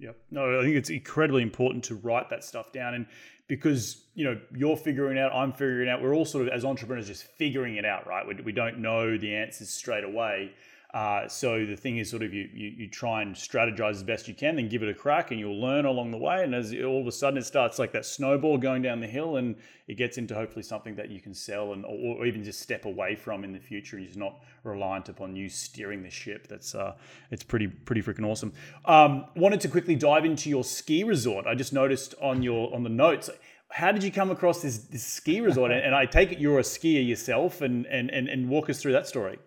Yep. 0.00 0.16
No, 0.30 0.58
I 0.58 0.62
think 0.62 0.76
it's 0.76 0.90
incredibly 0.90 1.42
important 1.42 1.84
to 1.84 1.96
write 1.96 2.30
that 2.30 2.44
stuff 2.44 2.72
down. 2.72 2.94
And 2.94 3.06
because, 3.48 4.04
you 4.14 4.24
know, 4.24 4.40
you're 4.54 4.76
figuring 4.76 5.18
out, 5.18 5.32
I'm 5.32 5.52
figuring 5.52 5.88
out, 5.88 6.02
we're 6.02 6.14
all 6.14 6.24
sort 6.24 6.46
of, 6.46 6.52
as 6.52 6.64
entrepreneurs, 6.64 7.08
just 7.08 7.24
figuring 7.24 7.76
it 7.76 7.84
out, 7.84 8.06
right? 8.06 8.26
We, 8.26 8.34
we 8.42 8.52
don't 8.52 8.78
know 8.78 9.18
the 9.18 9.34
answers 9.34 9.70
straight 9.70 10.04
away. 10.04 10.52
Uh, 10.94 11.28
so 11.28 11.66
the 11.66 11.76
thing 11.76 11.98
is, 11.98 12.08
sort 12.08 12.22
of, 12.22 12.32
you, 12.32 12.48
you 12.54 12.68
you 12.68 12.88
try 12.88 13.20
and 13.20 13.34
strategize 13.34 13.90
as 13.90 14.02
best 14.02 14.26
you 14.26 14.32
can, 14.34 14.56
then 14.56 14.70
give 14.70 14.82
it 14.82 14.88
a 14.88 14.94
crack, 14.94 15.30
and 15.30 15.38
you'll 15.38 15.60
learn 15.60 15.84
along 15.84 16.10
the 16.10 16.16
way. 16.16 16.42
And 16.42 16.54
as 16.54 16.72
all 16.82 17.02
of 17.02 17.06
a 17.06 17.12
sudden 17.12 17.38
it 17.38 17.44
starts 17.44 17.78
like 17.78 17.92
that 17.92 18.06
snowball 18.06 18.56
going 18.56 18.80
down 18.80 19.00
the 19.00 19.06
hill, 19.06 19.36
and 19.36 19.54
it 19.86 19.98
gets 19.98 20.16
into 20.16 20.34
hopefully 20.34 20.62
something 20.62 20.94
that 20.96 21.10
you 21.10 21.20
can 21.20 21.34
sell 21.34 21.74
and 21.74 21.84
or, 21.84 22.16
or 22.16 22.26
even 22.26 22.42
just 22.42 22.60
step 22.60 22.86
away 22.86 23.16
from 23.16 23.44
in 23.44 23.52
the 23.52 23.58
future. 23.58 23.98
You're 23.98 24.16
not 24.16 24.42
reliant 24.64 25.10
upon 25.10 25.36
you 25.36 25.50
steering 25.50 26.02
the 26.02 26.10
ship. 26.10 26.48
That's 26.48 26.74
uh, 26.74 26.94
it's 27.30 27.42
pretty 27.42 27.66
pretty 27.66 28.00
freaking 28.00 28.26
awesome. 28.26 28.54
Um, 28.86 29.26
wanted 29.36 29.60
to 29.60 29.68
quickly 29.68 29.94
dive 29.94 30.24
into 30.24 30.48
your 30.48 30.64
ski 30.64 31.04
resort. 31.04 31.46
I 31.46 31.54
just 31.54 31.74
noticed 31.74 32.14
on 32.22 32.42
your 32.42 32.74
on 32.74 32.82
the 32.82 32.88
notes 32.90 33.28
how 33.70 33.92
did 33.92 34.02
you 34.02 34.10
come 34.10 34.30
across 34.30 34.62
this, 34.62 34.78
this 34.78 35.04
ski 35.04 35.42
resort? 35.42 35.70
and 35.70 35.94
I 35.94 36.06
take 36.06 36.32
it 36.32 36.38
you're 36.38 36.58
a 36.58 36.62
skier 36.62 37.06
yourself, 37.06 37.60
and, 37.60 37.84
and 37.88 38.10
and 38.10 38.26
and 38.26 38.48
walk 38.48 38.70
us 38.70 38.80
through 38.80 38.92
that 38.92 39.06
story 39.06 39.38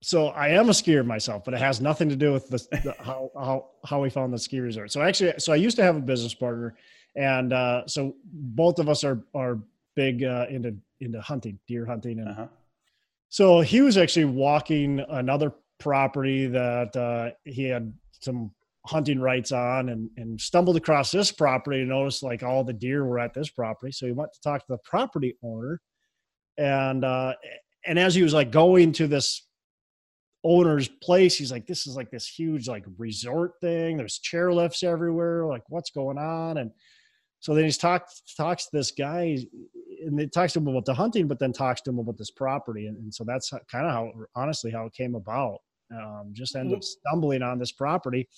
so 0.00 0.28
I 0.28 0.48
am 0.48 0.68
a 0.68 0.72
skier 0.72 1.04
myself, 1.04 1.44
but 1.44 1.54
it 1.54 1.60
has 1.60 1.80
nothing 1.80 2.08
to 2.08 2.16
do 2.16 2.32
with 2.32 2.48
the, 2.48 2.58
the 2.84 2.94
how, 3.02 3.30
how 3.34 3.68
how 3.84 4.00
we 4.00 4.10
found 4.10 4.32
the 4.32 4.38
ski 4.38 4.60
resort. 4.60 4.92
So 4.92 5.02
actually, 5.02 5.34
so 5.38 5.52
I 5.52 5.56
used 5.56 5.76
to 5.76 5.82
have 5.82 5.96
a 5.96 6.00
business 6.00 6.34
partner, 6.34 6.76
and 7.16 7.52
uh, 7.52 7.86
so 7.86 8.14
both 8.24 8.78
of 8.78 8.88
us 8.88 9.02
are 9.02 9.24
are 9.34 9.58
big 9.96 10.22
uh, 10.22 10.46
into 10.48 10.76
into 11.00 11.20
hunting, 11.20 11.58
deer 11.66 11.84
hunting, 11.84 12.20
and 12.20 12.28
uh-huh. 12.28 12.46
so 13.28 13.60
he 13.60 13.80
was 13.80 13.98
actually 13.98 14.26
walking 14.26 15.04
another 15.08 15.52
property 15.80 16.46
that 16.46 16.94
uh, 16.96 17.30
he 17.44 17.64
had 17.64 17.92
some 18.20 18.52
hunting 18.86 19.20
rights 19.20 19.50
on, 19.50 19.88
and 19.88 20.10
and 20.16 20.40
stumbled 20.40 20.76
across 20.76 21.10
this 21.10 21.32
property 21.32 21.80
and 21.80 21.88
noticed 21.88 22.22
like 22.22 22.44
all 22.44 22.62
the 22.62 22.72
deer 22.72 23.04
were 23.04 23.18
at 23.18 23.34
this 23.34 23.50
property. 23.50 23.90
So 23.90 24.06
he 24.06 24.12
went 24.12 24.32
to 24.32 24.40
talk 24.42 24.60
to 24.60 24.72
the 24.74 24.78
property 24.84 25.36
owner, 25.42 25.80
and 26.56 27.04
uh, 27.04 27.32
and 27.84 27.98
as 27.98 28.14
he 28.14 28.22
was 28.22 28.32
like 28.32 28.52
going 28.52 28.92
to 28.92 29.08
this 29.08 29.47
owner's 30.44 30.88
place. 30.88 31.36
He's 31.36 31.52
like, 31.52 31.66
this 31.66 31.86
is 31.86 31.96
like 31.96 32.10
this 32.10 32.26
huge 32.26 32.68
like 32.68 32.84
resort 32.96 33.52
thing. 33.60 33.96
There's 33.96 34.20
chairlifts 34.20 34.84
everywhere. 34.84 35.46
Like, 35.46 35.62
what's 35.68 35.90
going 35.90 36.18
on? 36.18 36.58
And 36.58 36.70
so 37.40 37.54
then 37.54 37.64
he's 37.64 37.78
talks 37.78 38.22
talks 38.36 38.64
to 38.64 38.76
this 38.76 38.90
guy, 38.90 39.38
and 40.04 40.18
it 40.20 40.32
talks 40.32 40.52
to 40.54 40.58
him 40.58 40.68
about 40.68 40.84
the 40.84 40.94
hunting, 40.94 41.28
but 41.28 41.38
then 41.38 41.52
talks 41.52 41.80
to 41.82 41.90
him 41.90 41.98
about 41.98 42.18
this 42.18 42.30
property. 42.30 42.86
And, 42.86 42.96
and 42.96 43.14
so 43.14 43.24
that's 43.24 43.50
kind 43.70 43.86
of 43.86 43.92
how, 43.92 44.12
honestly, 44.34 44.70
how 44.70 44.86
it 44.86 44.92
came 44.92 45.14
about. 45.14 45.58
Um, 45.94 46.30
just 46.32 46.54
ended 46.54 46.76
up 46.76 46.84
stumbling 46.84 47.42
on 47.42 47.58
this 47.58 47.72
property, 47.72 48.28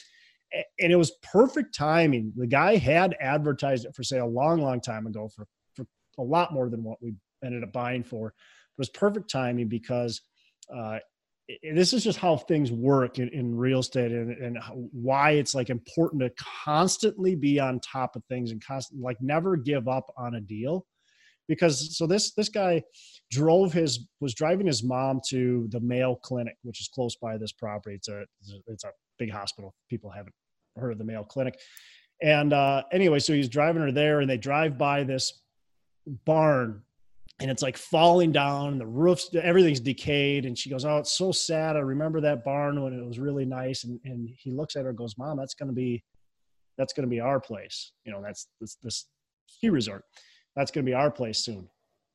and 0.53 0.93
it 0.93 0.97
was 0.97 1.13
perfect 1.23 1.75
timing. 1.75 2.33
The 2.37 2.47
guy 2.47 2.77
had 2.77 3.17
advertised 3.21 3.87
it 3.87 3.95
for 3.95 4.05
sale 4.05 4.27
a 4.27 4.29
long, 4.29 4.61
long 4.61 4.81
time 4.81 5.07
ago 5.07 5.29
for 5.35 5.47
for 5.75 5.85
a 6.19 6.23
lot 6.23 6.53
more 6.53 6.69
than 6.69 6.85
what 6.85 7.03
we 7.03 7.15
ended 7.45 7.65
up 7.65 7.73
buying 7.73 8.05
for. 8.05 8.29
It 8.29 8.35
was 8.79 8.91
perfect 8.91 9.31
timing 9.31 9.67
because 9.69 10.21
uh, 10.75 10.99
this 11.75 11.93
is 11.93 12.05
just 12.05 12.19
how 12.19 12.37
things 12.37 12.71
work 12.71 13.19
in, 13.19 13.29
in 13.31 13.55
real 13.55 13.81
estate 13.81 14.13
and, 14.13 14.31
and 14.31 14.59
why 14.93 15.33
it's 15.33 15.55
like 15.55 15.71
important 15.71 16.23
to 16.23 16.31
constantly 16.65 17.35
be 17.35 17.59
on 17.59 17.81
top 17.81 18.17
of 18.17 18.25
things 18.27 18.51
and 18.51 18.65
constant 18.65 19.01
like 19.01 19.17
never 19.21 19.57
give 19.57 19.89
up 19.89 20.13
on 20.17 20.35
a 20.35 20.41
deal 20.41 20.87
because 21.51 21.99
so 21.99 22.07
this 22.07 22.33
this 22.35 22.49
guy 22.49 22.81
drove 23.31 23.73
his 23.73 24.07
was 24.21 24.35
driving 24.35 24.69
his 24.69 24.85
mom 24.85 25.21
to 25.29 25.67
the 25.73 25.81
Mayo 25.81 26.15
Clinic, 26.15 26.57
which 26.63 26.81
is 26.81 26.89
close 26.89 27.17
by 27.17 27.37
this 27.37 27.51
property. 27.51 27.97
It's 27.97 28.09
a 28.09 28.25
it's 28.69 28.85
a 28.85 28.91
big 29.19 29.33
hospital. 29.33 29.75
People 29.91 30.11
haven't 30.11 30.35
heard 30.77 30.93
of 30.93 30.99
the 30.99 31.05
Mayo 31.05 31.25
Clinic, 31.25 31.59
and 32.23 32.53
uh, 32.53 32.85
anyway, 32.93 33.19
so 33.19 33.33
he's 33.33 33.49
driving 33.49 33.83
her 33.83 33.91
there, 33.91 34.21
and 34.21 34.31
they 34.31 34.37
drive 34.37 34.79
by 34.79 35.03
this 35.03 35.43
barn 36.25 36.83
and 37.41 37.51
it's 37.51 37.63
like 37.63 37.77
falling 37.77 38.33
down 38.33 38.73
and 38.73 38.81
the 38.81 38.87
roofs 38.87 39.31
everything's 39.35 39.81
decayed 39.81 40.45
and 40.45 40.57
she 40.57 40.69
goes 40.69 40.85
oh 40.85 40.99
it's 40.99 41.13
so 41.13 41.33
sad. 41.33 41.77
I 41.77 41.81
remember 41.81 42.21
that 42.21 42.45
barn 42.45 42.83
when 42.83 42.93
it 42.93 43.05
was 43.05 43.19
really 43.19 43.45
nice. 43.45 43.85
And, 43.85 43.99
and 44.05 44.29
he 44.37 44.51
looks 44.51 44.77
at 44.77 44.83
her 44.83 44.91
and 44.91 44.99
goes 44.99 45.17
mom 45.19 45.39
that's 45.39 45.55
going 45.55 45.69
to 45.69 45.75
be 45.75 46.03
that's 46.77 46.93
going 46.93 47.07
to 47.07 47.11
be 47.11 47.21
our 47.21 47.41
place. 47.41 47.93
You 48.05 48.13
know 48.13 48.23
that's 48.23 48.49
this, 48.61 48.77
this 48.83 49.07
ski 49.47 49.71
resort. 49.71 50.05
That's 50.57 50.71
going 50.71 50.85
to 50.85 50.91
be 50.91 50.95
our 50.95 51.11
place 51.11 51.39
soon. 51.39 51.69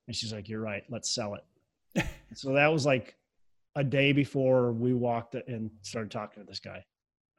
And 0.08 0.16
she's 0.16 0.34
like 0.34 0.48
you're 0.48 0.62
right. 0.62 0.84
Let's 0.90 1.14
sell 1.14 1.36
it. 1.36 2.06
So 2.34 2.52
that 2.54 2.68
was 2.68 2.86
like 2.86 3.16
a 3.78 3.84
day 3.84 4.12
before 4.12 4.74
we 4.74 4.94
walked 4.94 5.36
and 5.36 5.72
started 5.84 6.12
talking 6.12 6.44
to 6.44 6.48
this 6.48 6.60
guy. 6.60 6.84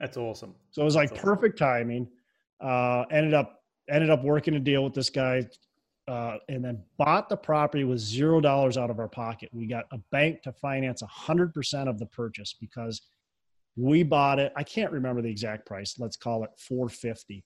That's 0.01 0.17
awesome. 0.17 0.55
So 0.71 0.81
it 0.81 0.87
was 0.87 0.97
like 0.97 1.15
perfect 1.15 1.59
timing. 1.59 2.09
Uh 2.61 3.05
ended 3.11 3.35
up 3.35 3.61
ended 3.91 4.09
up 4.09 4.25
working 4.25 4.55
a 4.55 4.61
deal 4.61 4.83
with 4.83 4.95
this 4.95 5.11
guy 5.11 5.45
uh, 6.09 6.37
and 6.49 6.65
then 6.65 6.83
bought 6.99 7.29
the 7.29 7.37
property 7.37 7.85
with 7.85 7.99
zero 7.99 8.41
dollars 8.41 8.77
out 8.77 8.91
of 8.91 9.01
our 9.01 9.09
pocket. 9.09 9.49
We 9.53 9.67
got 9.67 9.87
a 9.93 9.99
bank 10.11 10.43
to 10.43 10.53
finance 10.53 11.03
a 11.03 11.07
hundred 11.07 11.53
percent 11.53 11.89
of 11.89 11.99
the 11.99 12.07
purchase 12.07 12.55
because 12.61 13.03
we 13.77 14.03
bought 14.03 14.39
it. 14.39 14.53
I 14.57 14.63
can't 14.63 14.93
remember 14.93 15.21
the 15.21 15.31
exact 15.31 15.67
price. 15.67 15.97
Let's 15.99 16.17
call 16.17 16.45
it 16.45 16.51
450. 16.59 17.45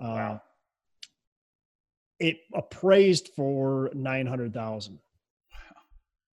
Uh, 0.00 0.06
wow. 0.06 0.42
It 2.20 2.38
appraised 2.54 3.30
for 3.34 3.90
900,000. 3.94 4.98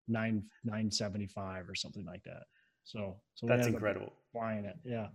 Nine, 0.07 0.43
975 0.63 1.69
or 1.69 1.75
something 1.75 2.05
like 2.05 2.23
that. 2.23 2.43
So, 2.83 3.17
so 3.35 3.45
that's 3.45 3.67
incredible. 3.67 4.13
Buying 4.33 4.65
it. 4.65 4.75
Yeah. 4.83 5.07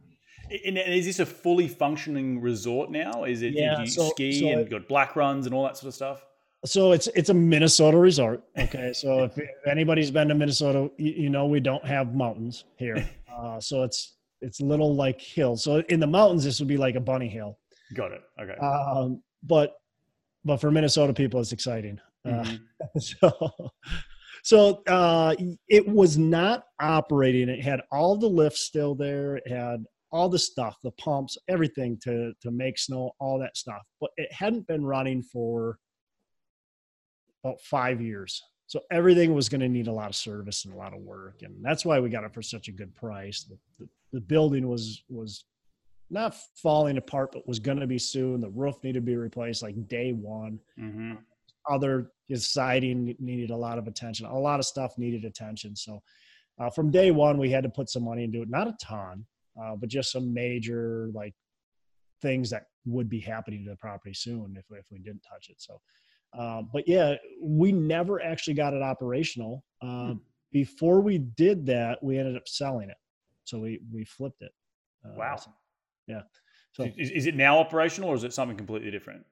And 0.64 0.78
is 0.78 1.04
this 1.04 1.20
a 1.20 1.26
fully 1.26 1.68
functioning 1.68 2.40
resort 2.40 2.90
now? 2.90 3.24
Is 3.24 3.42
it, 3.42 3.54
yeah, 3.54 3.80
you 3.80 3.86
so, 3.86 4.10
ski 4.10 4.40
so 4.40 4.48
and 4.48 4.60
it, 4.60 4.70
got 4.70 4.88
black 4.88 5.16
runs 5.16 5.46
and 5.46 5.54
all 5.54 5.64
that 5.64 5.76
sort 5.76 5.88
of 5.88 5.94
stuff? 5.94 6.24
So 6.64 6.92
it's 6.92 7.06
it's 7.08 7.28
a 7.28 7.34
Minnesota 7.34 7.98
resort. 7.98 8.42
Okay, 8.58 8.92
so 8.92 9.24
if, 9.24 9.36
if 9.38 9.66
anybody's 9.66 10.10
been 10.10 10.28
to 10.28 10.34
Minnesota, 10.34 10.90
you, 10.96 11.12
you, 11.12 11.30
know 11.30 11.46
we 11.46 11.60
don't 11.60 11.84
have 11.84 12.14
mountains 12.14 12.64
here. 12.76 13.08
Uh, 13.34 13.58
so 13.58 13.82
it's 13.82 14.14
it's 14.42 14.60
little 14.60 14.94
like 14.94 15.20
hills. 15.20 15.64
So 15.64 15.82
in 15.88 15.98
the 15.98 16.06
mountains, 16.06 16.44
this 16.44 16.60
would 16.60 16.68
be 16.68 16.76
like 16.76 16.94
a 16.94 17.00
bunny 17.00 17.28
hill. 17.28 17.58
Got 17.92 18.12
it. 18.12 18.20
Okay. 18.40 18.54
Um, 18.64 19.24
but 19.42 19.74
but 20.44 20.60
for 20.60 20.70
Minnesota 20.70 21.12
people, 21.12 21.40
it's 21.40 21.50
exciting. 21.50 22.00
Uh, 22.24 22.30
mm-hmm. 22.30 22.56
Uh, 22.80 23.00
so 23.00 23.70
so 24.44 24.82
uh, 24.86 25.34
it 25.68 25.88
was 25.88 26.16
not 26.16 26.62
operating. 26.80 27.48
It 27.48 27.60
had 27.60 27.80
all 27.90 28.16
the 28.16 28.28
lifts 28.28 28.60
still 28.60 28.94
there. 28.94 29.34
It 29.36 29.48
had 29.48 29.84
all 30.12 30.28
the 30.28 30.38
stuff, 30.38 30.76
the 30.84 30.92
pumps, 30.92 31.36
everything 31.48 31.98
to 32.04 32.32
to 32.40 32.50
make 32.52 32.78
snow, 32.78 33.10
all 33.18 33.38
that 33.40 33.56
stuff. 33.56 33.82
But 34.00 34.10
it 34.16 34.32
hadn't 34.32 34.68
been 34.68 34.84
running 34.84 35.22
for 35.22 35.78
about 37.44 37.60
five 37.60 38.00
years. 38.00 38.42
So 38.66 38.80
everything 38.90 39.34
was 39.34 39.48
going 39.48 39.60
to 39.60 39.68
need 39.68 39.88
a 39.88 39.92
lot 39.92 40.08
of 40.08 40.16
service 40.16 40.64
and 40.64 40.74
a 40.74 40.76
lot 40.76 40.94
of 40.94 41.00
work, 41.00 41.42
and 41.42 41.54
that's 41.62 41.84
why 41.84 42.00
we 42.00 42.08
got 42.08 42.24
it 42.24 42.32
for 42.32 42.42
such 42.42 42.68
a 42.68 42.72
good 42.72 42.94
price. 42.94 43.44
The, 43.44 43.58
the, 43.78 43.88
the 44.14 44.20
building 44.20 44.68
was 44.68 45.02
was 45.08 45.44
not 46.10 46.36
falling 46.54 46.96
apart, 46.96 47.32
but 47.32 47.46
was 47.46 47.58
going 47.58 47.80
to 47.80 47.86
be 47.86 47.98
soon. 47.98 48.40
The 48.40 48.50
roof 48.50 48.76
needed 48.82 49.00
to 49.00 49.06
be 49.06 49.16
replaced 49.16 49.62
like 49.62 49.88
day 49.88 50.12
one. 50.12 50.58
Mm-hmm. 50.78 51.14
Other 51.70 52.10
siding 52.34 53.14
needed 53.18 53.50
a 53.50 53.56
lot 53.56 53.78
of 53.78 53.86
attention. 53.86 54.26
A 54.26 54.38
lot 54.38 54.60
of 54.60 54.66
stuff 54.66 54.96
needed 54.98 55.24
attention. 55.24 55.74
So 55.76 56.02
uh, 56.58 56.70
from 56.70 56.90
day 56.90 57.10
one, 57.10 57.38
we 57.38 57.50
had 57.50 57.64
to 57.64 57.70
put 57.70 57.88
some 57.90 58.04
money 58.04 58.24
into 58.24 58.42
it. 58.42 58.50
Not 58.50 58.68
a 58.68 58.76
ton, 58.80 59.24
uh, 59.60 59.76
but 59.76 59.88
just 59.88 60.12
some 60.12 60.32
major 60.32 61.10
like 61.14 61.34
things 62.22 62.50
that 62.50 62.66
would 62.86 63.08
be 63.08 63.20
happening 63.20 63.64
to 63.64 63.70
the 63.70 63.76
property 63.76 64.14
soon 64.14 64.56
if 64.58 64.64
if 64.70 64.86
we 64.90 64.98
didn't 64.98 65.24
touch 65.28 65.48
it. 65.48 65.56
So 65.58 65.80
uh, 66.36 66.62
but 66.72 66.86
yeah, 66.88 67.14
we 67.40 67.72
never 67.72 68.22
actually 68.22 68.54
got 68.54 68.74
it 68.74 68.82
operational. 68.82 69.64
Uh, 69.82 70.12
hmm. 70.12 70.12
Before 70.52 71.00
we 71.00 71.18
did 71.18 71.66
that, 71.66 72.02
we 72.02 72.18
ended 72.18 72.36
up 72.36 72.46
selling 72.46 72.90
it. 72.90 72.96
So 73.44 73.58
we 73.58 73.80
we 73.92 74.04
flipped 74.04 74.42
it. 74.42 74.52
Uh, 75.04 75.14
wow. 75.16 75.36
Yeah. 76.06 76.22
So 76.72 76.88
is, 76.96 77.10
is 77.10 77.26
it 77.26 77.36
now 77.36 77.58
operational 77.58 78.10
or 78.10 78.14
is 78.14 78.24
it 78.24 78.32
something 78.32 78.56
completely 78.56 78.90
different? 78.90 79.24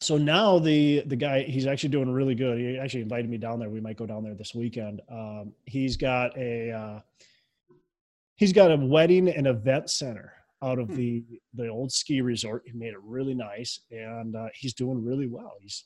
So 0.00 0.16
now 0.16 0.58
the 0.58 1.02
the 1.06 1.16
guy 1.16 1.42
he's 1.42 1.66
actually 1.66 1.88
doing 1.90 2.10
really 2.10 2.34
good. 2.34 2.58
He 2.58 2.78
actually 2.78 3.02
invited 3.02 3.30
me 3.30 3.38
down 3.38 3.58
there. 3.58 3.70
We 3.70 3.80
might 3.80 3.96
go 3.96 4.06
down 4.06 4.22
there 4.22 4.34
this 4.34 4.54
weekend. 4.54 5.00
Um, 5.10 5.52
he's 5.64 5.96
got 5.96 6.36
a 6.36 6.70
uh, 6.72 7.00
he's 8.36 8.52
got 8.52 8.70
a 8.70 8.76
wedding 8.76 9.28
and 9.28 9.46
event 9.46 9.90
center 9.90 10.32
out 10.62 10.78
of 10.78 10.88
hmm. 10.88 10.96
the 10.96 11.24
the 11.54 11.68
old 11.68 11.92
ski 11.92 12.20
resort. 12.20 12.64
He 12.66 12.72
made 12.72 12.92
it 12.92 13.02
really 13.02 13.34
nice, 13.34 13.80
and 13.90 14.36
uh, 14.36 14.48
he's 14.54 14.74
doing 14.74 15.04
really 15.04 15.26
well. 15.26 15.54
He's 15.60 15.84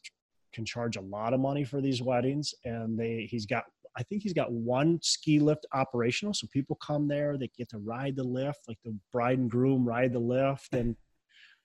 can 0.52 0.64
charge 0.64 0.96
a 0.96 1.00
lot 1.02 1.34
of 1.34 1.40
money 1.40 1.64
for 1.64 1.80
these 1.80 2.02
weddings 2.02 2.54
and 2.64 2.98
they 2.98 3.28
he's 3.30 3.46
got 3.46 3.64
I 3.98 4.04
think 4.04 4.22
he's 4.22 4.32
got 4.32 4.52
one 4.52 5.00
ski 5.02 5.40
lift 5.40 5.66
operational. 5.72 6.32
So 6.32 6.46
people 6.52 6.76
come 6.76 7.08
there, 7.08 7.36
they 7.36 7.50
get 7.58 7.68
to 7.70 7.78
ride 7.78 8.14
the 8.14 8.24
lift, 8.24 8.60
like 8.68 8.78
the 8.84 8.96
bride 9.12 9.38
and 9.38 9.50
groom 9.50 9.84
ride 9.84 10.12
the 10.12 10.20
lift 10.20 10.72
and, 10.72 10.94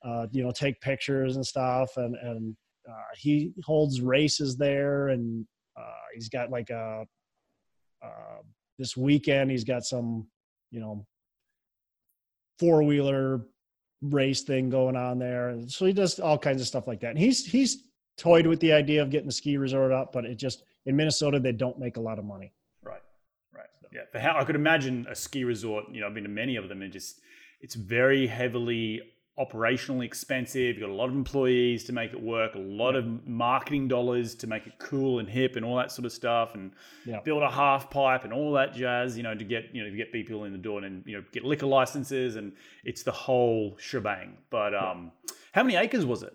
uh, 0.04 0.26
you 0.32 0.44
know, 0.44 0.52
take 0.52 0.82
pictures 0.82 1.36
and 1.36 1.46
stuff. 1.46 1.96
And, 1.96 2.16
and 2.16 2.56
uh, 2.90 3.14
he 3.16 3.54
holds 3.64 4.02
races 4.02 4.58
there 4.58 5.10
and 5.10 5.46
uh, 5.80 6.06
he's 6.16 6.28
got 6.28 6.50
like 6.50 6.72
a, 6.72 7.06
uh, 8.04 8.42
this 8.80 8.98
weekend, 8.98 9.52
he's 9.52 9.64
got 9.64 9.84
some, 9.84 10.26
you 10.72 10.80
know, 10.80 11.06
four 12.58 12.82
wheeler 12.82 13.46
race 14.02 14.42
thing 14.42 14.72
going 14.72 14.96
on 14.96 15.20
there. 15.20 15.56
So 15.68 15.86
he 15.86 15.94
does 15.94 16.20
all 16.20 16.40
kinds 16.40 16.62
of 16.62 16.68
stuff 16.68 16.88
like 16.88 17.02
that. 17.02 17.12
And 17.12 17.20
he's, 17.20 17.46
he's 17.46 17.84
toyed 18.18 18.48
with 18.48 18.60
the 18.60 18.72
idea 18.74 19.02
of 19.02 19.10
getting 19.10 19.28
the 19.28 19.34
ski 19.34 19.58
resort 19.58 19.92
up, 19.92 20.12
but 20.14 20.26
it 20.26 20.36
just 20.36 20.64
in 20.86 20.96
Minnesota 20.96 21.40
they 21.40 21.52
don't 21.52 21.80
make 21.80 21.98
a 21.98 22.02
lot 22.02 22.20
of 22.20 22.26
money. 22.26 22.52
Right, 22.84 23.02
right. 23.56 23.66
So, 23.82 23.88
Yeah, 23.92 24.02
for 24.12 24.20
how 24.20 24.38
I 24.38 24.44
could 24.44 24.56
imagine 24.56 25.06
a 25.10 25.16
ski 25.16 25.44
resort. 25.44 25.86
You 25.92 26.02
know, 26.02 26.08
I've 26.08 26.14
been 26.14 26.24
to 26.24 26.30
many 26.30 26.56
of 26.56 26.70
them, 26.70 26.82
and 26.82 26.92
just 26.92 27.22
it's 27.62 27.76
very 27.76 28.28
heavily 28.28 29.02
operationally 29.40 30.06
expensive. 30.06 30.76
You've 30.78 30.82
got 30.82 30.90
a 30.90 30.94
lot 30.94 31.10
of 31.10 31.16
employees 31.16 31.84
to 31.86 31.92
make 31.94 32.14
it 32.14 32.22
work, 32.22 32.54
a 32.54 32.60
lot 32.60 32.96
of 32.96 33.28
marketing 33.28 33.88
dollars 33.88 34.36
to 34.36 34.46
make 34.46 34.68
it 34.68 34.74
cool 34.78 35.18
and 35.18 35.28
hip 35.28 35.56
and 35.56 35.66
all 35.66 35.76
that 35.78 35.92
sort 35.92 36.06
of 36.06 36.12
stuff, 36.12 36.54
and 36.54 36.72
Yeah. 37.06 37.20
build 37.22 37.42
a 37.42 37.50
half 37.50 37.90
pipe 37.90 38.26
and 38.26 38.34
all 38.34 38.52
that 38.54 38.74
jazz. 38.76 39.18
You 39.18 39.24
know, 39.24 39.34
to 39.34 39.44
get 39.44 39.74
you 39.74 39.84
know 39.84 39.90
to 39.90 39.96
get 39.96 40.12
people 40.12 40.44
in 40.44 40.52
the 40.52 40.58
door 40.60 40.84
and 40.84 41.04
you 41.08 41.18
know 41.18 41.24
get 41.32 41.44
liquor 41.44 41.66
licenses 41.66 42.36
and 42.36 42.54
it's 42.84 43.02
the 43.02 43.12
whole 43.12 43.76
shebang. 43.80 44.38
But 44.52 44.76
um, 44.76 45.12
how 45.52 45.64
many 45.64 45.78
acres 45.78 46.06
was 46.06 46.22
it? 46.22 46.34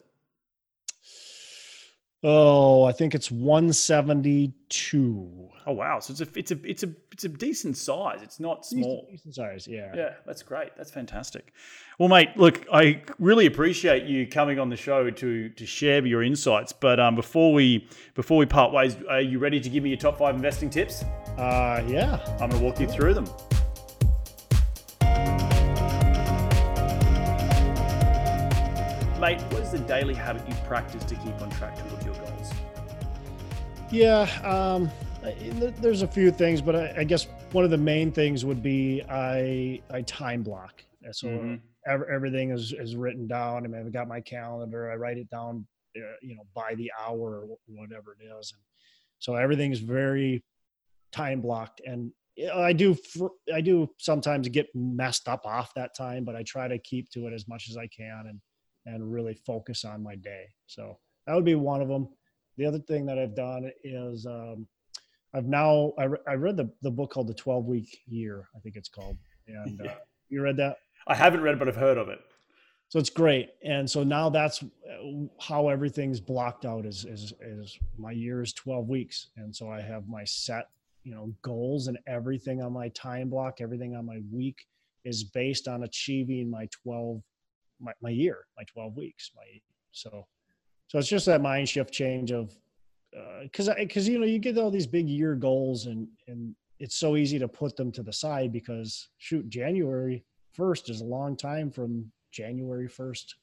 Oh, 2.24 2.84
I 2.84 2.92
think 2.92 3.14
it's 3.14 3.30
172. 3.30 5.50
Oh 5.66 5.72
wow! 5.72 5.98
So 6.00 6.12
it's 6.12 6.20
a 6.20 6.26
it's 6.34 6.50
a 6.50 6.58
it's 6.64 6.82
a 6.82 6.92
it's 7.12 7.24
a 7.24 7.28
decent 7.28 7.76
size. 7.76 8.20
It's 8.22 8.40
not 8.40 8.66
small. 8.66 9.02
Decent, 9.02 9.10
decent 9.10 9.34
size, 9.34 9.68
yeah. 9.68 9.92
Yeah, 9.94 10.14
that's 10.26 10.42
great. 10.42 10.70
That's 10.76 10.90
fantastic. 10.90 11.52
Well, 11.98 12.08
mate, 12.08 12.30
look, 12.36 12.64
I 12.72 13.02
really 13.18 13.46
appreciate 13.46 14.04
you 14.04 14.26
coming 14.26 14.58
on 14.58 14.70
the 14.70 14.76
show 14.76 15.10
to 15.10 15.48
to 15.48 15.66
share 15.66 16.04
your 16.06 16.22
insights. 16.22 16.72
But 16.72 16.98
um, 16.98 17.14
before 17.14 17.52
we 17.52 17.86
before 18.14 18.38
we 18.38 18.46
part 18.46 18.72
ways, 18.72 18.96
are 19.08 19.20
you 19.20 19.38
ready 19.38 19.60
to 19.60 19.68
give 19.68 19.84
me 19.84 19.90
your 19.90 19.98
top 19.98 20.18
five 20.18 20.34
investing 20.34 20.70
tips? 20.70 21.04
Uh, 21.36 21.84
yeah. 21.86 22.18
I'm 22.40 22.50
going 22.50 22.52
to 22.52 22.58
walk 22.58 22.80
you 22.80 22.88
through 22.88 23.14
them. 23.14 23.26
Mate, 29.28 29.42
what 29.52 29.60
is 29.60 29.72
the 29.72 29.78
daily 29.80 30.14
habit 30.14 30.48
you 30.48 30.54
practice 30.64 31.04
to 31.04 31.14
keep 31.14 31.38
on 31.42 31.50
track 31.50 31.76
towards 31.76 32.02
your 32.02 32.14
goals? 32.14 32.50
Yeah, 33.90 34.22
um, 34.42 34.90
there's 35.82 36.00
a 36.00 36.08
few 36.08 36.30
things, 36.30 36.62
but 36.62 36.74
I, 36.74 37.00
I 37.00 37.04
guess 37.04 37.26
one 37.52 37.62
of 37.62 37.70
the 37.70 37.76
main 37.76 38.10
things 38.10 38.46
would 38.46 38.62
be 38.62 39.02
I 39.06 39.82
I 39.90 40.00
time 40.00 40.42
block. 40.42 40.82
So 41.12 41.26
Mhm. 41.28 41.60
ev- 41.86 42.08
everything 42.10 42.52
is 42.52 42.72
is 42.72 42.96
written 42.96 43.26
down. 43.26 43.66
I 43.66 43.68
mean, 43.68 43.82
I've 43.84 43.92
got 43.92 44.08
my 44.08 44.22
calendar. 44.22 44.90
I 44.90 44.94
write 44.94 45.18
it 45.18 45.28
down, 45.28 45.66
uh, 45.94 46.00
you 46.22 46.34
know, 46.34 46.46
by 46.54 46.74
the 46.76 46.90
hour 46.98 47.40
or 47.44 47.58
whatever 47.66 48.16
it 48.18 48.24
is, 48.24 48.54
and 48.54 48.62
so 49.18 49.34
everything 49.34 49.72
is 49.72 49.80
very 49.80 50.42
time 51.12 51.42
blocked. 51.42 51.82
And 51.84 52.12
I 52.54 52.72
do 52.72 52.96
I 53.52 53.60
do 53.60 53.90
sometimes 53.98 54.48
get 54.48 54.74
messed 54.74 55.28
up 55.28 55.44
off 55.44 55.74
that 55.74 55.94
time, 55.94 56.24
but 56.24 56.34
I 56.34 56.44
try 56.44 56.66
to 56.66 56.78
keep 56.78 57.10
to 57.10 57.26
it 57.26 57.34
as 57.34 57.46
much 57.46 57.68
as 57.68 57.76
I 57.76 57.88
can 57.88 58.24
and 58.28 58.40
and 58.89 59.12
really 59.12 59.34
focus 59.34 59.84
on 59.84 60.03
my 60.03 60.16
day. 60.16 60.47
So 60.66 60.99
that 61.26 61.34
would 61.34 61.45
be 61.45 61.55
one 61.55 61.82
of 61.82 61.89
them. 61.89 62.09
The 62.57 62.66
other 62.66 62.78
thing 62.78 63.07
that 63.07 63.18
I've 63.18 63.36
done 63.36 63.70
is 63.84 64.26
um, 64.26 64.66
I've 65.34 65.47
now 65.47 65.93
I, 65.99 66.05
re- 66.05 66.18
I 66.26 66.34
read 66.34 66.57
the 66.57 66.70
the 66.82 66.91
book 66.91 67.11
called 67.12 67.28
the 67.28 67.34
Twelve 67.34 67.66
Week 67.66 68.01
Year. 68.07 68.49
I 68.57 68.61
think 68.61 68.76
it's 68.76 68.89
called. 68.89 69.16
And 69.47 69.80
uh, 69.86 69.95
you 70.28 70.43
read 70.43 70.57
that? 70.57 70.78
I 71.07 71.14
haven't 71.14 71.43
read 71.43 71.55
it, 71.55 71.59
but 71.59 71.68
I've 71.68 71.76
heard 71.76 71.99
of 71.99 72.09
it. 72.09 72.18
So 72.89 72.99
it's 72.99 73.11
great. 73.11 73.51
And 73.62 73.89
so 73.89 74.03
now 74.03 74.30
that's 74.30 74.62
uh, 74.62 75.26
how 75.41 75.68
everything's 75.68 76.20
blocked 76.20 76.64
out. 76.64 76.86
Is 76.86 77.05
is 77.05 77.32
is 77.41 77.78
my 77.99 78.11
year 78.11 78.43
is 78.43 78.53
twelve 78.55 78.89
weeks, 78.89 79.28
and 79.36 79.55
so 79.55 79.70
I 79.70 79.80
have 79.80 80.09
my 80.09 80.24
set 80.24 80.68
you 81.05 81.14
know 81.14 81.32
goals 81.43 81.89
and 81.89 81.99
everything 82.07 82.62
on 82.62 82.72
my 82.72 82.89
time 82.89 83.28
block, 83.28 83.61
everything 83.61 83.95
on 83.95 84.07
my 84.07 84.20
week 84.32 84.66
is 85.05 85.24
based 85.24 85.68
on 85.68 85.84
achieving 85.84 86.51
my 86.51 86.66
twelve 86.82 87.22
my, 87.80 87.92
my 88.02 88.10
year, 88.10 88.38
my 88.56 88.64
twelve 88.64 88.96
weeks. 88.96 89.30
My 89.36 89.44
so 89.92 90.26
so 90.88 90.98
it's 90.98 91.08
just 91.08 91.26
that 91.26 91.42
mind 91.42 91.68
shift 91.68 91.92
change 91.92 92.32
of 92.32 92.56
because 93.42 93.68
I, 93.68 93.74
because 93.76 94.08
you 94.08 94.18
know 94.18 94.26
you 94.26 94.38
get 94.38 94.58
all 94.58 94.70
these 94.70 94.86
big 94.86 95.08
year 95.08 95.34
goals 95.34 95.86
and 95.86 96.08
and 96.26 96.54
it's 96.78 96.96
so 96.96 97.16
easy 97.16 97.38
to 97.38 97.48
put 97.48 97.76
them 97.76 97.90
to 97.92 98.02
the 98.02 98.12
side 98.12 98.52
because 98.52 99.08
shoot 99.18 99.48
January 99.48 100.24
first 100.52 100.90
is 100.90 101.00
a 101.00 101.04
long 101.04 101.36
time 101.36 101.70
from 101.70 102.10
January 102.32 102.88
first 102.88 103.36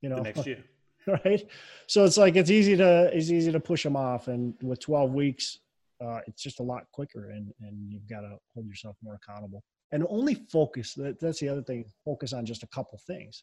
you 0.00 0.08
know 0.08 0.16
The 0.16 0.22
next 0.22 0.46
year. 0.46 0.64
right 1.24 1.48
so 1.88 2.04
it's 2.04 2.16
like 2.16 2.36
it's 2.36 2.50
easy 2.50 2.76
to 2.76 3.10
it's 3.12 3.30
easy 3.30 3.50
to 3.50 3.58
push 3.58 3.82
them 3.82 3.96
off 3.96 4.28
and 4.28 4.54
with 4.62 4.78
12 4.80 5.12
weeks 5.12 5.58
uh, 6.00 6.20
it's 6.26 6.42
just 6.42 6.60
a 6.60 6.62
lot 6.62 6.84
quicker 6.92 7.30
and 7.30 7.52
and 7.60 7.90
you've 7.90 8.08
got 8.08 8.20
to 8.20 8.36
hold 8.54 8.66
yourself 8.66 8.96
more 9.02 9.18
accountable 9.22 9.64
and 9.90 10.06
only 10.08 10.34
focus 10.34 10.94
that, 10.94 11.18
that's 11.18 11.40
the 11.40 11.48
other 11.48 11.62
thing 11.62 11.84
focus 12.04 12.32
on 12.32 12.46
just 12.46 12.62
a 12.62 12.68
couple 12.68 12.98
things 13.04 13.42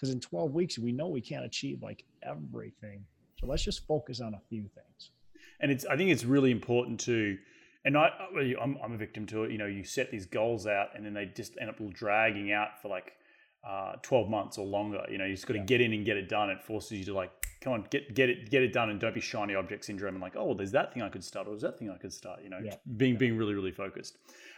because 0.00 0.12
in 0.14 0.20
12 0.20 0.52
weeks 0.54 0.78
we 0.78 0.92
know 0.92 1.08
we 1.08 1.20
can't 1.20 1.44
achieve 1.44 1.82
like 1.82 2.04
everything 2.22 3.04
so 3.38 3.46
let's 3.46 3.62
just 3.62 3.86
focus 3.86 4.20
on 4.20 4.34
a 4.34 4.40
few 4.48 4.62
things 4.62 5.10
and 5.60 5.70
it's 5.70 5.84
I 5.84 5.96
think 5.96 6.10
it's 6.10 6.24
really 6.24 6.50
important 6.50 7.00
to, 7.00 7.36
and 7.84 7.96
I 7.96 8.10
I'm, 8.60 8.78
I'm 8.82 8.92
a 8.92 8.96
victim 8.96 9.26
to 9.26 9.44
it. 9.44 9.50
You 9.52 9.58
know, 9.58 9.66
you 9.66 9.84
set 9.84 10.10
these 10.10 10.24
goals 10.26 10.66
out, 10.66 10.88
and 10.94 11.04
then 11.04 11.12
they 11.12 11.26
just 11.26 11.56
end 11.60 11.68
up 11.68 11.76
dragging 11.92 12.50
out 12.52 12.80
for 12.80 12.88
like 12.88 13.12
uh, 13.66 13.92
12 14.02 14.28
months 14.30 14.56
or 14.58 14.66
longer. 14.66 15.02
You 15.10 15.18
know, 15.18 15.24
you 15.26 15.34
just 15.34 15.46
got 15.46 15.54
to 15.54 15.58
Yeah. 15.60 15.66
get 15.66 15.80
in 15.82 15.92
and 15.92 16.04
get 16.04 16.16
it 16.16 16.28
done. 16.30 16.48
It 16.50 16.62
forces 16.62 16.92
you 16.98 17.04
to 17.06 17.14
like, 17.14 17.30
come 17.60 17.74
on, 17.74 17.86
get 17.90 18.14
get 18.14 18.30
it 18.30 18.50
get 18.50 18.62
it 18.62 18.72
done, 18.72 18.88
and 18.90 18.98
don't 18.98 19.14
be 19.14 19.20
shiny 19.20 19.54
object 19.54 19.84
syndrome 19.84 20.14
and 20.14 20.22
like, 20.22 20.34
oh, 20.36 20.44
well, 20.46 20.54
there's 20.54 20.72
that 20.72 20.94
thing 20.94 21.02
I 21.02 21.10
could 21.10 21.24
start, 21.24 21.46
or 21.46 21.50
there's 21.50 21.62
that 21.62 21.78
thing 21.78 21.90
I 21.90 21.98
could 21.98 22.12
start. 22.12 22.40
You 22.42 22.48
know, 22.50 22.60
Yeah. 22.62 22.76
being 22.96 23.16
being 23.16 23.36
really 23.36 23.54
really 23.54 23.72
focused. 23.72 24.16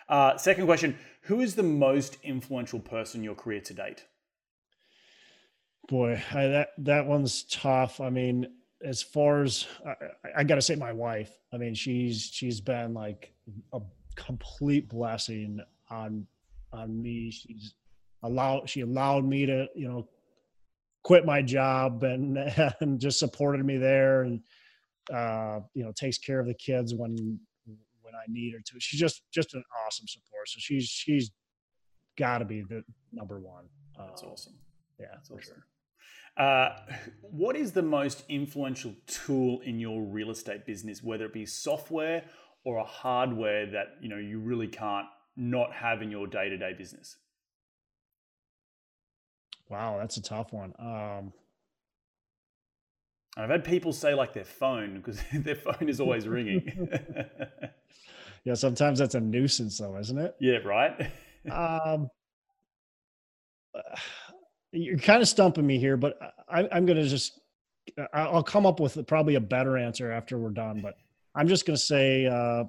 Uh, 0.08 0.36
second 0.36 0.66
question: 0.66 0.96
Who 1.22 1.40
is 1.40 1.54
the 1.56 1.64
most 1.64 2.18
influential 2.22 2.78
person 2.80 3.20
in 3.20 3.24
your 3.24 3.34
career 3.34 3.60
to 3.60 3.74
date? 3.74 4.04
Boy 5.88 6.22
I, 6.32 6.46
that 6.48 6.68
that 6.78 7.06
one's 7.06 7.44
tough. 7.44 8.00
I 8.00 8.10
mean 8.10 8.46
as 8.84 9.00
far 9.02 9.42
as 9.42 9.66
I, 9.86 9.90
I- 9.90 10.40
I 10.40 10.44
gotta 10.44 10.62
say 10.62 10.74
my 10.76 10.92
wife. 10.92 11.30
I 11.52 11.56
mean 11.58 11.74
she's 11.74 12.22
she's 12.32 12.60
been 12.60 12.94
like 12.94 13.32
a 13.72 13.80
complete 14.16 14.88
blessing 14.88 15.60
on 15.90 16.26
on 16.72 17.02
me. 17.02 17.30
She's 17.30 17.74
allowed 18.22 18.68
she 18.70 18.80
allowed 18.82 19.24
me 19.24 19.46
to 19.46 19.66
you 19.74 19.88
know 19.88 20.08
quit 21.02 21.24
my 21.26 21.42
job 21.42 22.02
and 22.04 22.38
and 22.80 23.00
just 23.00 23.18
supported 23.18 23.64
me 23.64 23.76
there 23.76 24.22
and 24.22 24.40
uh 25.12 25.58
you 25.74 25.82
know 25.84 25.90
takes 25.92 26.16
care 26.18 26.38
of 26.38 26.46
the 26.46 26.54
kids 26.54 26.94
when 26.94 27.40
when 28.02 28.14
i 28.14 28.22
need 28.28 28.52
her 28.52 28.60
to. 28.64 28.78
She's 28.78 29.00
just 29.00 29.22
just 29.32 29.54
an 29.54 29.64
awesome 29.86 30.06
support. 30.06 30.48
So 30.48 30.58
she's 30.60 30.84
she's 30.86 31.30
got 32.18 32.38
to 32.38 32.44
be 32.44 32.62
the 32.62 32.84
number 33.12 33.40
one. 33.40 33.64
That's 33.98 34.22
awesome. 34.22 34.54
yeah 35.00 35.06
That's 35.12 35.28
for 35.28 35.34
awesome. 35.38 35.54
sure 35.54 35.66
Uh, 36.36 36.70
what 37.20 37.56
is 37.56 37.72
the 37.72 37.82
most 37.82 38.24
influential 38.28 38.94
tool 39.06 39.60
in 39.60 39.78
your 39.78 40.02
real 40.02 40.30
estate 40.30 40.64
business, 40.64 41.02
whether 41.02 41.26
it 41.26 41.32
be 41.32 41.44
software 41.44 42.24
or 42.64 42.78
a 42.78 42.84
hardware 42.84 43.66
that 43.66 43.96
you 44.00 44.08
know 44.08 44.16
you 44.16 44.38
really 44.38 44.68
can't 44.68 45.06
not 45.36 45.72
have 45.72 46.00
in 46.00 46.10
your 46.10 46.26
day 46.26 46.48
to 46.48 46.56
day 46.56 46.72
business? 46.72 47.16
Wow, 49.68 49.98
that's 49.98 50.16
a 50.16 50.22
tough 50.22 50.52
one. 50.52 50.72
Um, 50.78 51.32
I've 53.36 53.48
had 53.48 53.64
people 53.64 53.92
say 53.92 54.14
like 54.14 54.34
their 54.34 54.44
phone 54.44 54.96
because 54.96 55.20
their 55.32 55.54
phone 55.54 55.88
is 55.88 56.00
always 56.00 56.28
ringing. 56.28 56.88
yeah, 58.44 58.54
sometimes 58.54 58.98
that's 58.98 59.14
a 59.14 59.20
nuisance, 59.20 59.78
though, 59.78 59.96
isn't 59.98 60.18
it? 60.18 60.36
yeah, 60.40 60.58
right. 60.58 61.10
Um, 61.50 62.08
you're 64.72 64.98
kind 64.98 65.22
of 65.22 65.28
stumping 65.28 65.66
me 65.66 65.78
here, 65.78 65.96
but 65.96 66.18
I, 66.48 66.68
I'm 66.72 66.86
going 66.86 66.98
to 66.98 67.06
just, 67.06 67.40
I'll 68.14 68.42
come 68.42 68.66
up 68.66 68.80
with 68.80 69.06
probably 69.06 69.34
a 69.34 69.40
better 69.40 69.76
answer 69.76 70.10
after 70.10 70.38
we're 70.38 70.50
done. 70.50 70.80
But 70.80 70.94
I'm 71.34 71.48
just 71.48 71.66
going 71.66 71.76
to 71.76 71.82
say, 71.82 72.26
uh, 72.26 72.64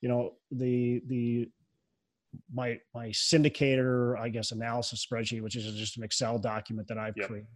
you 0.00 0.08
know, 0.08 0.34
the 0.50 1.02
the 1.06 1.48
my 2.52 2.78
my 2.94 3.08
syndicator, 3.08 4.18
I 4.18 4.28
guess, 4.28 4.52
analysis 4.52 5.04
spreadsheet, 5.04 5.42
which 5.42 5.56
is 5.56 5.72
just 5.74 5.96
an 5.96 6.04
Excel 6.04 6.38
document 6.38 6.88
that 6.88 6.98
I've 6.98 7.14
Yep. 7.16 7.26
created. 7.28 7.48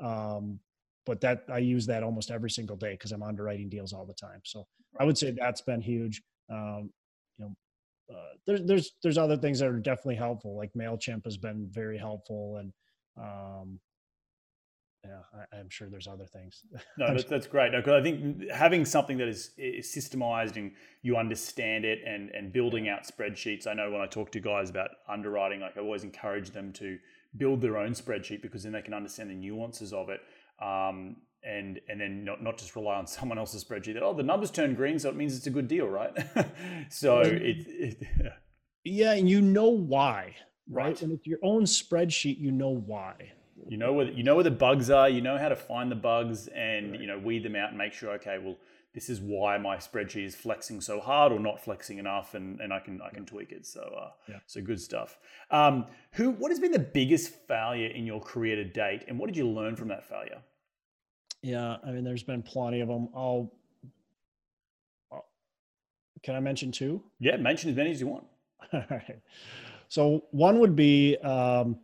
Um, 0.00 0.60
but 1.06 1.20
that 1.20 1.44
I 1.52 1.58
use 1.58 1.86
that 1.86 2.02
almost 2.02 2.30
every 2.30 2.50
single 2.50 2.76
day 2.76 2.92
because 2.92 3.12
I'm 3.12 3.22
underwriting 3.22 3.68
deals 3.68 3.92
all 3.92 4.04
the 4.06 4.14
time. 4.14 4.40
So 4.44 4.66
I 4.98 5.04
would 5.04 5.16
say 5.16 5.30
that's 5.30 5.60
been 5.60 5.80
huge. 5.80 6.22
Um, 6.50 6.90
you 7.38 7.44
know, 7.46 8.14
uh, 8.14 8.34
there's 8.46 8.62
there's 8.64 8.92
there's 9.02 9.18
other 9.18 9.36
things 9.36 9.58
that 9.60 9.68
are 9.68 9.78
definitely 9.78 10.16
helpful. 10.16 10.56
Like 10.56 10.72
Mailchimp 10.74 11.24
has 11.24 11.36
been 11.36 11.68
very 11.70 11.98
helpful, 11.98 12.58
and 12.58 12.72
um, 13.18 13.80
yeah, 15.04 15.20
I, 15.52 15.56
I'm 15.58 15.68
sure 15.70 15.88
there's 15.88 16.08
other 16.08 16.26
things. 16.26 16.62
No, 16.98 17.08
that's, 17.08 17.24
that's 17.24 17.46
great. 17.46 17.72
No, 17.72 17.82
'cause 17.82 17.92
I 17.92 18.02
think 18.02 18.50
having 18.50 18.84
something 18.84 19.18
that 19.18 19.28
is, 19.28 19.52
is 19.58 19.86
systemized 19.94 20.56
and 20.56 20.72
you 21.02 21.16
understand 21.16 21.84
it 21.84 22.00
and, 22.06 22.30
and 22.30 22.52
building 22.52 22.88
out 22.88 23.02
spreadsheets. 23.06 23.66
I 23.66 23.74
know 23.74 23.90
when 23.90 24.00
I 24.00 24.06
talk 24.06 24.32
to 24.32 24.40
guys 24.40 24.70
about 24.70 24.90
underwriting, 25.08 25.60
like 25.60 25.76
I 25.76 25.80
always 25.80 26.04
encourage 26.04 26.50
them 26.50 26.72
to 26.74 26.98
build 27.36 27.60
their 27.60 27.76
own 27.76 27.92
spreadsheet 27.92 28.42
because 28.42 28.62
then 28.62 28.72
they 28.72 28.82
can 28.82 28.94
understand 28.94 29.30
the 29.30 29.34
nuances 29.34 29.92
of 29.92 30.08
it. 30.08 30.20
Um, 30.60 31.16
and 31.44 31.78
and 31.88 32.00
then 32.00 32.24
not, 32.24 32.42
not 32.42 32.58
just 32.58 32.74
rely 32.74 32.96
on 32.96 33.06
someone 33.16 33.38
else's 33.38 33.62
spreadsheet 33.62 33.94
that 33.94 34.02
oh 34.02 34.14
the 34.14 34.22
numbers 34.22 34.50
turn 34.50 34.74
green 34.74 34.98
so 34.98 35.08
it 35.10 35.14
means 35.14 35.36
it's 35.36 35.46
a 35.46 35.50
good 35.50 35.68
deal 35.68 35.86
right 35.86 36.10
so 36.88 37.20
it, 37.20 37.56
it 37.68 38.02
yeah, 38.88 39.12
and 39.14 39.28
you 39.28 39.40
know 39.42 39.68
why, 39.68 40.36
right? 40.68 40.86
Right. 40.86 41.02
And 41.02 41.12
it's 41.12 41.26
your 41.26 41.38
own 41.42 41.62
spreadsheet. 41.64 42.38
You 42.38 42.52
know 42.52 42.70
why. 42.70 43.32
you 43.68 43.76
know 43.78 43.92
where 43.92 44.10
you 44.10 44.22
know 44.22 44.34
where 44.34 44.44
the 44.44 44.50
bugs 44.50 44.90
are 44.90 45.08
you 45.08 45.20
know 45.22 45.38
how 45.38 45.48
to 45.48 45.56
find 45.56 45.90
the 45.90 45.96
bugs 45.96 46.46
and 46.48 46.94
you 47.00 47.06
know 47.06 47.18
weed 47.18 47.42
them 47.42 47.56
out 47.56 47.70
and 47.70 47.78
make 47.78 47.92
sure 47.92 48.10
okay 48.12 48.36
well 48.38 48.54
this 48.94 49.08
is 49.08 49.18
why 49.20 49.56
my 49.58 49.76
spreadsheet 49.78 50.24
is 50.26 50.34
flexing 50.36 50.80
so 50.80 51.00
hard 51.00 51.30
or 51.32 51.38
not 51.38 51.62
flexing 51.62 51.98
enough, 51.98 52.32
and, 52.34 52.60
and 52.62 52.72
I 52.72 52.80
can 52.80 53.00
I 53.02 53.10
can 53.10 53.26
tweak 53.26 53.52
it. 53.52 53.66
So 53.66 53.80
uh, 53.82 54.10
Yeah. 54.26 54.38
so 54.46 54.62
good 54.62 54.80
stuff. 54.80 55.18
Um, 55.50 55.84
who 56.12 56.30
what 56.30 56.50
has 56.50 56.58
been 56.60 56.72
the 56.72 56.78
biggest 56.78 57.34
failure 57.46 57.88
in 57.88 58.06
your 58.06 58.20
career 58.20 58.56
to 58.56 58.64
date, 58.64 59.04
and 59.06 59.18
what 59.18 59.26
did 59.26 59.36
you 59.36 59.46
learn 59.48 59.76
from 59.76 59.88
that 59.88 60.08
failure? 60.08 60.40
Yeah, 61.42 61.76
I 61.86 61.90
mean, 61.90 62.04
there's 62.04 62.22
been 62.22 62.42
plenty 62.42 62.80
of 62.80 62.88
them. 62.88 63.08
I'll. 63.14 63.52
I'll- 65.12 65.28
Can 66.22 66.34
I 66.34 66.40
mention 66.40 66.72
two? 66.72 67.02
Yeah, 67.20 67.36
mention 67.36 67.68
as 67.70 67.76
many 67.76 67.90
as 67.90 68.00
you 68.00 68.06
want. 68.06 68.24
All 68.72 68.82
right. 68.90 69.20
So 69.88 70.24
one 70.30 70.58
would 70.58 70.76
be 70.76 71.16
um, 71.18 71.78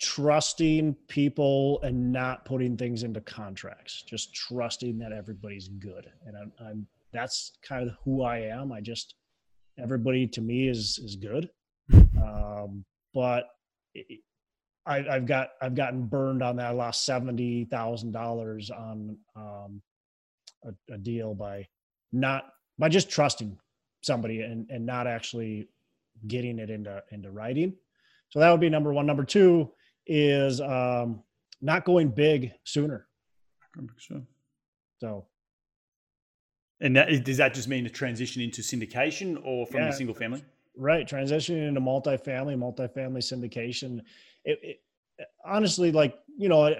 trusting 0.00 0.94
people 1.08 1.80
and 1.82 2.12
not 2.12 2.44
putting 2.44 2.76
things 2.76 3.02
into 3.02 3.20
contracts. 3.20 4.02
Just 4.02 4.34
trusting 4.34 4.98
that 4.98 5.12
everybody's 5.12 5.68
good, 5.68 6.10
and 6.26 6.36
I'm, 6.36 6.52
I'm 6.64 6.86
that's 7.12 7.52
kind 7.62 7.88
of 7.88 7.96
who 8.04 8.22
I 8.22 8.38
am. 8.38 8.72
I 8.72 8.80
just 8.80 9.14
everybody 9.78 10.26
to 10.28 10.40
me 10.40 10.68
is 10.68 10.98
is 10.98 11.16
good, 11.16 11.50
um, 12.20 12.84
but 13.12 13.44
it, 13.94 14.20
I, 14.86 14.98
I've 15.08 15.26
got 15.26 15.50
I've 15.62 15.74
gotten 15.74 16.06
burned 16.06 16.42
on 16.42 16.56
that. 16.56 16.66
I 16.66 16.70
lost 16.70 17.04
seventy 17.04 17.64
thousand 17.64 18.12
dollars 18.12 18.70
on 18.70 19.16
um, 19.36 19.82
a, 20.64 20.94
a 20.94 20.98
deal 20.98 21.34
by 21.34 21.66
not 22.12 22.44
by 22.78 22.88
just 22.88 23.10
trusting 23.10 23.58
somebody 24.02 24.42
and 24.42 24.68
and 24.70 24.84
not 24.84 25.06
actually 25.06 25.68
getting 26.26 26.58
it 26.58 26.70
into 26.70 27.02
into 27.10 27.30
writing. 27.30 27.74
So 28.30 28.40
that 28.40 28.50
would 28.50 28.60
be 28.60 28.68
number 28.70 28.92
one. 28.92 29.06
Number 29.06 29.24
two 29.24 29.70
is 30.06 30.60
um, 30.60 31.22
not 31.60 31.84
going 31.84 32.08
big 32.08 32.52
sooner. 32.64 33.06
Sure. 33.98 34.22
So 34.98 35.26
And 36.80 36.96
that, 36.96 37.24
does 37.24 37.36
that 37.38 37.54
just 37.54 37.68
mean 37.68 37.86
a 37.86 37.90
transition 37.90 38.42
into 38.42 38.62
syndication 38.62 39.40
or 39.44 39.66
from 39.66 39.80
Yeah. 39.80 39.90
the 39.90 39.96
single 39.96 40.14
family? 40.14 40.44
right, 40.76 41.06
transitioning 41.08 41.68
into 41.68 41.80
multifamily, 41.80 42.56
multifamily 42.56 43.18
syndication. 43.22 44.00
It, 44.44 44.58
it 44.62 44.80
honestly, 45.44 45.92
like 45.92 46.18
you 46.36 46.48
know, 46.48 46.74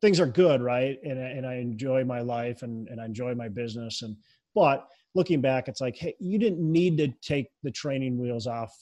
things 0.00 0.18
are 0.18 0.26
good, 0.26 0.60
right? 0.60 0.98
And 1.04 1.18
I- 1.18 1.28
and 1.30 1.46
I 1.46 1.54
enjoy 1.56 2.04
my 2.04 2.20
life 2.20 2.62
and 2.62 2.88
and 2.88 3.00
I 3.00 3.04
enjoy 3.04 3.34
my 3.34 3.48
business. 3.48 4.02
And 4.02 4.16
but 4.54 4.88
looking 5.14 5.40
back, 5.40 5.68
it's 5.68 5.80
like, 5.80 5.96
hey, 5.96 6.14
you 6.20 6.38
didn't 6.38 6.60
need 6.60 6.96
to 6.98 7.08
take 7.22 7.48
the 7.62 7.70
training 7.70 8.18
wheels 8.18 8.46
off. 8.46 8.72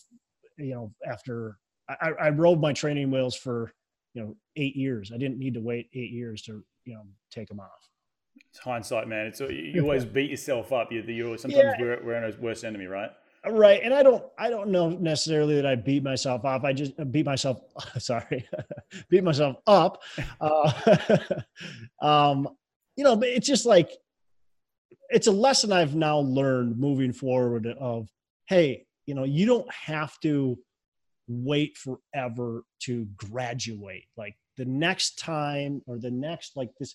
You 0.56 0.74
know, 0.74 0.94
after 1.06 1.58
I, 1.88 2.10
I 2.20 2.28
rode 2.30 2.60
my 2.60 2.72
training 2.72 3.10
wheels 3.10 3.36
for 3.36 3.72
you 4.14 4.22
know 4.22 4.36
eight 4.56 4.76
years. 4.76 5.12
I 5.14 5.18
didn't 5.18 5.38
need 5.38 5.54
to 5.54 5.60
wait 5.60 5.88
eight 5.94 6.10
years 6.10 6.42
to 6.42 6.64
you 6.84 6.94
know 6.94 7.02
take 7.30 7.48
them 7.48 7.60
off. 7.60 7.88
It's 8.50 8.58
hindsight, 8.58 9.08
man. 9.08 9.26
It's 9.26 9.40
you 9.40 9.80
always 9.82 10.04
beat 10.04 10.30
yourself 10.30 10.72
up. 10.72 10.90
You're, 10.92 11.04
you're 11.04 11.38
sometimes 11.38 11.62
Yeah. 11.78 11.80
we're, 11.80 12.04
we're 12.04 12.24
our 12.24 12.32
worst 12.40 12.64
enemy, 12.64 12.86
right? 12.86 13.10
Right. 13.46 13.80
And 13.82 13.94
I 13.94 14.02
don't 14.02 14.24
I 14.38 14.50
don't 14.50 14.70
know 14.70 14.90
necessarily 14.90 15.54
that 15.56 15.66
I 15.66 15.76
beat 15.76 16.02
myself 16.02 16.44
off. 16.44 16.64
I 16.64 16.72
just 16.72 16.92
beat 17.12 17.24
myself 17.24 17.60
sorry. 17.98 18.46
beat 19.08 19.22
myself 19.24 19.56
up. 19.66 20.02
Uh, 20.40 20.72
um 22.02 22.48
you 22.96 23.04
know, 23.04 23.14
but 23.14 23.28
it's 23.28 23.46
just 23.46 23.64
like 23.64 23.92
it's 25.11 25.26
a 25.26 25.32
lesson 25.32 25.72
I've 25.72 25.94
now 25.94 26.18
learned 26.18 26.78
moving 26.78 27.12
forward 27.12 27.66
of 27.66 28.09
hey, 28.46 28.86
you 29.06 29.14
know, 29.14 29.24
you 29.24 29.46
don't 29.46 29.70
have 29.72 30.18
to 30.20 30.59
wait 31.28 31.76
forever 31.76 32.64
to 32.80 33.06
graduate. 33.16 34.04
Like 34.16 34.36
the 34.56 34.64
next 34.64 35.18
time 35.18 35.82
or 35.86 35.98
the 35.98 36.11
next 36.11 36.56
like 36.56 36.70
this 36.78 36.94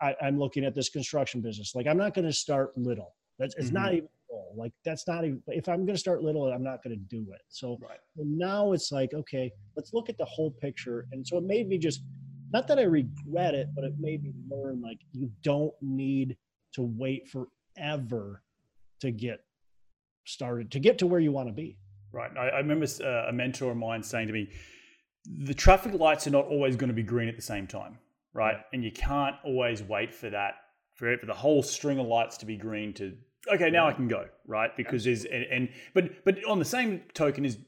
I, 0.00 0.14
I'm 0.20 0.38
looking 0.38 0.64
at 0.64 0.74
this 0.74 0.88
construction 0.88 1.40
business. 1.40 1.74
Like 1.74 1.86
I'm 1.86 1.98
not 1.98 2.14
going 2.14 2.24
to 2.26 2.32
start 2.32 2.76
little. 2.76 3.14
That's 3.38 3.54
it's 3.56 3.70
not 3.70 3.86
mm-hmm. 3.86 3.96
even. 3.96 4.08
Like 4.56 4.72
that's 4.84 5.06
not 5.06 5.24
even. 5.24 5.42
If 5.48 5.68
I'm 5.68 5.84
going 5.84 5.94
to 5.94 5.98
start 5.98 6.22
little, 6.22 6.46
I'm 6.46 6.64
not 6.64 6.82
going 6.82 6.96
to 6.96 7.16
do 7.16 7.26
it. 7.32 7.42
So 7.48 7.78
Right. 7.80 7.98
now 8.16 8.72
it's 8.72 8.90
like 8.90 9.14
okay, 9.14 9.52
let's 9.76 9.92
look 9.92 10.08
at 10.08 10.18
the 10.18 10.24
whole 10.24 10.50
picture. 10.50 11.06
And 11.12 11.26
so 11.26 11.38
it 11.38 11.44
made 11.44 11.68
me 11.68 11.78
just 11.78 12.02
not 12.52 12.66
that 12.68 12.78
I 12.78 12.82
regret 12.82 13.54
it, 13.54 13.68
but 13.74 13.84
it 13.84 13.94
made 13.98 14.22
me 14.22 14.32
learn 14.48 14.80
like 14.80 14.98
you 15.12 15.30
don't 15.42 15.74
need 15.80 16.36
to 16.74 16.82
wait 16.82 17.28
forever 17.28 18.42
to 19.00 19.10
get 19.10 19.40
started 20.24 20.70
to 20.72 20.80
get 20.80 20.98
to 20.98 21.06
where 21.06 21.20
you 21.20 21.32
want 21.32 21.48
to 21.48 21.52
be. 21.52 21.78
Right. 22.12 22.30
I, 22.36 22.48
I 22.48 22.58
remember 22.58 22.86
uh, 23.02 23.28
a 23.28 23.32
mentor 23.32 23.70
of 23.70 23.76
mine 23.76 24.02
saying 24.02 24.26
to 24.28 24.32
me, 24.32 24.48
the 25.44 25.54
traffic 25.54 25.94
lights 25.94 26.26
are 26.26 26.30
not 26.30 26.46
always 26.46 26.76
going 26.76 26.88
to 26.88 26.94
be 26.94 27.02
green 27.02 27.28
at 27.28 27.36
the 27.36 27.42
same 27.42 27.66
time, 27.66 27.98
right? 28.32 28.56
And 28.72 28.82
you 28.82 28.92
can't 28.92 29.36
always 29.44 29.82
wait 29.82 30.14
for 30.14 30.30
that, 30.30 30.54
for, 30.94 31.16
for 31.18 31.26
the 31.26 31.34
whole 31.34 31.62
string 31.62 31.98
of 31.98 32.06
lights 32.06 32.36
to 32.38 32.46
be 32.46 32.56
green 32.56 32.94
to, 32.94 33.16
okay, 33.52 33.70
now 33.70 33.86
I 33.86 33.92
can 33.92 34.08
go, 34.08 34.26
right? 34.46 34.74
Because 34.76 35.04
there's, 35.04 35.24
and, 35.24 35.44
and, 35.44 35.68
but, 35.94 36.24
but 36.24 36.44
on 36.44 36.58
the 36.58 36.64
same 36.64 37.02
token 37.12 37.44
is, 37.44 37.58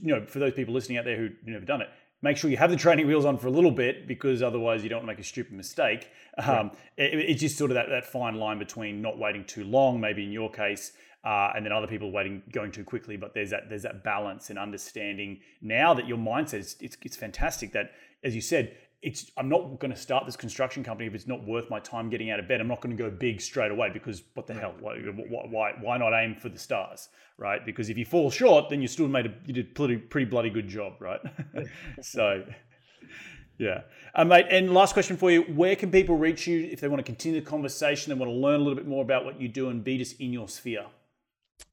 you 0.00 0.14
know, 0.14 0.24
for 0.24 0.38
those 0.38 0.54
people 0.54 0.72
listening 0.72 0.98
out 0.98 1.04
there 1.04 1.16
who've 1.16 1.36
never 1.44 1.64
done 1.64 1.82
it, 1.82 1.88
make 2.22 2.36
sure 2.36 2.50
you 2.50 2.56
have 2.56 2.70
the 2.70 2.76
training 2.76 3.06
wheels 3.06 3.24
on 3.24 3.38
for 3.38 3.48
a 3.48 3.50
little 3.50 3.70
bit 3.70 4.06
because 4.06 4.42
otherwise 4.42 4.82
you 4.82 4.88
don't 4.88 5.04
make 5.04 5.18
a 5.18 5.24
stupid 5.24 5.52
mistake. 5.52 6.08
Um, 6.38 6.70
it, 6.96 7.12
it's 7.14 7.40
just 7.40 7.58
sort 7.58 7.70
of 7.70 7.74
that, 7.74 7.88
that 7.90 8.06
fine 8.06 8.36
line 8.36 8.58
between 8.58 9.02
not 9.02 9.18
waiting 9.18 9.44
too 9.44 9.64
long, 9.64 10.00
maybe 10.00 10.24
in 10.24 10.32
your 10.32 10.50
case, 10.50 10.92
uh, 11.24 11.50
and 11.54 11.64
then 11.64 11.72
other 11.72 11.86
people 11.86 12.12
waiting 12.12 12.42
going 12.52 12.72
too 12.72 12.84
quickly. 12.84 13.16
But 13.16 13.34
there's 13.34 13.50
that 13.50 13.68
there's 13.68 13.82
that 13.82 14.02
balance 14.04 14.48
and 14.48 14.58
understanding 14.58 15.40
now 15.60 15.92
that 15.94 16.06
your 16.06 16.18
mindset 16.18 16.60
is 16.60 16.76
it's, 16.80 16.96
it's 17.02 17.16
fantastic. 17.16 17.72
That 17.72 17.90
as 18.22 18.34
you 18.34 18.40
said, 18.40 18.76
it's 19.02 19.30
I'm 19.36 19.48
not 19.48 19.78
going 19.78 19.92
to 19.92 19.98
start 19.98 20.26
this 20.26 20.36
construction 20.36 20.84
company 20.84 21.06
if 21.06 21.14
it's 21.14 21.26
not 21.26 21.46
worth 21.46 21.70
my 21.70 21.80
time 21.80 22.10
getting 22.10 22.30
out 22.30 22.38
of 22.38 22.48
bed. 22.48 22.60
I'm 22.60 22.68
not 22.68 22.82
going 22.82 22.94
to 22.96 23.02
go 23.02 23.10
big 23.10 23.40
straight 23.40 23.70
away 23.70 23.90
because 23.92 24.22
what 24.34 24.46
the 24.46 24.54
hell? 24.54 24.74
Why, 24.80 24.96
why 24.98 25.72
why 25.80 25.96
not 25.96 26.12
aim 26.12 26.36
for 26.36 26.50
the 26.50 26.58
stars, 26.58 27.08
right? 27.38 27.64
Because 27.64 27.88
if 27.88 27.96
you 27.96 28.04
fall 28.04 28.30
short, 28.30 28.68
then 28.68 28.82
you 28.82 28.88
still 28.88 29.08
made 29.08 29.26
a 29.26 29.34
you 29.46 29.54
did 29.54 29.74
pretty 29.74 29.96
pretty 29.96 30.26
bloody 30.26 30.50
good 30.50 30.68
job, 30.68 30.94
right? 31.00 31.20
so. 32.02 32.44
Yeah. 33.58 33.82
Uh, 34.14 34.24
mate, 34.24 34.46
and 34.50 34.72
last 34.72 34.94
question 34.94 35.18
for 35.18 35.30
you. 35.30 35.42
Where 35.42 35.76
can 35.76 35.90
people 35.90 36.16
reach 36.16 36.46
you 36.46 36.66
if 36.72 36.80
they 36.80 36.88
want 36.88 37.00
to 37.00 37.04
continue 37.04 37.40
the 37.40 37.46
conversation, 37.46 38.08
they 38.08 38.18
want 38.18 38.30
to 38.32 38.34
learn 38.34 38.54
a 38.54 38.58
little 38.58 38.74
bit 38.74 38.86
more 38.86 39.02
about 39.02 39.26
what 39.26 39.38
you 39.38 39.48
do 39.48 39.68
and 39.68 39.84
be 39.84 39.98
just 39.98 40.18
in 40.18 40.32
your 40.32 40.48
sphere? 40.48 40.86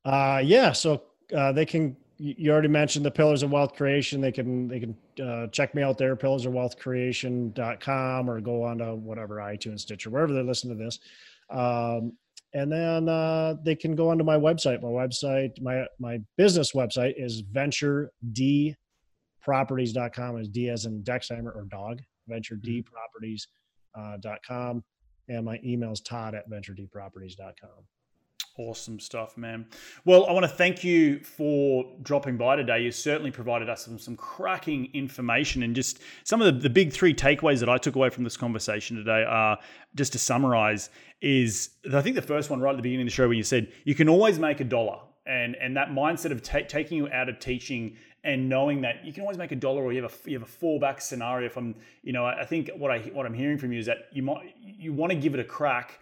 Uh, 0.03 0.41
yeah. 0.43 0.73
So 0.73 1.03
uh, 1.33 1.53
they 1.53 1.65
can. 1.65 1.95
You 2.19 2.51
already 2.51 2.67
mentioned 2.67 3.05
the 3.05 3.11
Pillars 3.11 3.43
of 3.43 3.51
Wealth 3.51 3.75
Creation. 3.75 4.21
They 4.21 4.31
can 4.31 4.67
they 4.67 4.79
can 4.79 4.97
uh, 5.23 5.45
check 5.47 5.75
me 5.75 5.83
out 5.83 5.99
there, 5.99 6.15
pillars 6.15 6.47
of 6.47 6.53
wealth 6.53 6.75
pillarsofwealthcreation.com, 6.79 8.29
or 8.29 8.41
go 8.41 8.63
on 8.63 8.79
to 8.79 8.95
whatever 8.95 9.35
iTunes, 9.35 9.81
Stitcher, 9.81 10.09
wherever 10.09 10.33
they 10.33 10.41
listen 10.41 10.69
to 10.69 10.75
this. 10.75 10.97
Um, 11.51 12.13
and 12.53 12.71
then 12.71 13.07
uh, 13.07 13.55
they 13.63 13.75
can 13.75 13.95
go 13.95 14.09
onto 14.09 14.23
my 14.23 14.37
website. 14.37 14.81
My 14.81 14.87
website, 14.87 15.61
my 15.61 15.85
my 15.99 16.19
business 16.37 16.71
website 16.71 17.13
is 17.17 17.43
venturedproperties.com. 17.43 20.39
Is 20.39 20.49
D 20.49 20.69
as 20.69 20.85
in 20.85 21.03
Dexheimer 21.03 21.55
or 21.55 21.67
dog? 21.69 22.01
Venturedproperties.com. 22.29 24.83
And 25.29 25.45
my 25.45 25.59
email 25.63 25.91
is 25.91 26.01
Todd 26.01 26.33
at 26.33 26.49
venturedproperties.com. 26.49 27.85
Awesome 28.59 28.99
stuff, 28.99 29.37
man. 29.37 29.67
Well, 30.03 30.25
I 30.25 30.31
want 30.31 30.43
to 30.43 30.51
thank 30.51 30.83
you 30.83 31.19
for 31.19 31.85
dropping 32.01 32.37
by 32.37 32.55
today. 32.55 32.81
You 32.81 32.91
certainly 32.91 33.29
provided 33.29 33.69
us 33.69 33.85
some, 33.85 33.99
some 33.99 34.15
cracking 34.15 34.89
information 34.95 35.61
and 35.61 35.75
just 35.75 35.99
some 36.23 36.41
of 36.41 36.51
the, 36.51 36.61
the 36.61 36.69
big 36.69 36.91
three 36.91 37.13
takeaways 37.13 37.59
that 37.59 37.69
I 37.69 37.77
took 37.77 37.95
away 37.95 38.09
from 38.09 38.23
this 38.23 38.35
conversation 38.35 38.97
today 38.97 39.23
are 39.27 39.59
just 39.93 40.11
to 40.13 40.19
summarize 40.19 40.89
is 41.21 41.69
I 41.93 42.01
think 42.01 42.15
the 42.15 42.21
first 42.23 42.49
one 42.49 42.59
right 42.59 42.71
at 42.71 42.77
the 42.77 42.81
beginning 42.81 43.05
of 43.05 43.11
the 43.11 43.15
show 43.15 43.27
when 43.27 43.37
you 43.37 43.43
said 43.43 43.71
you 43.83 43.93
can 43.93 44.09
always 44.09 44.39
make 44.39 44.59
a 44.59 44.63
dollar 44.63 44.97
and 45.27 45.55
and 45.55 45.77
that 45.77 45.89
mindset 45.89 46.31
of 46.31 46.41
ta- 46.41 46.65
taking 46.67 46.97
you 46.97 47.09
out 47.09 47.29
of 47.29 47.39
teaching 47.39 47.95
and 48.23 48.49
knowing 48.49 48.81
that 48.81 49.05
you 49.05 49.13
can 49.13 49.21
always 49.21 49.37
make 49.37 49.51
a 49.51 49.55
dollar 49.55 49.83
or 49.83 49.93
you 49.93 50.01
have 50.01 50.11
a 50.11 50.29
you 50.29 50.39
have 50.39 50.47
a 50.47 50.51
fallback 50.51 50.99
scenario 51.01 51.47
from 51.49 51.75
you 52.01 52.13
know 52.13 52.25
I 52.25 52.45
think 52.45 52.71
what 52.75 52.89
I 52.89 52.99
what 53.13 53.25
I'm 53.25 53.33
hearing 53.33 53.57
from 53.57 53.71
you 53.71 53.79
is 53.79 53.85
that 53.85 54.09
you 54.11 54.23
might 54.23 54.55
you 54.59 54.93
want 54.93 55.11
to 55.11 55.17
give 55.17 55.35
it 55.35 55.39
a 55.39 55.43
crack 55.43 55.99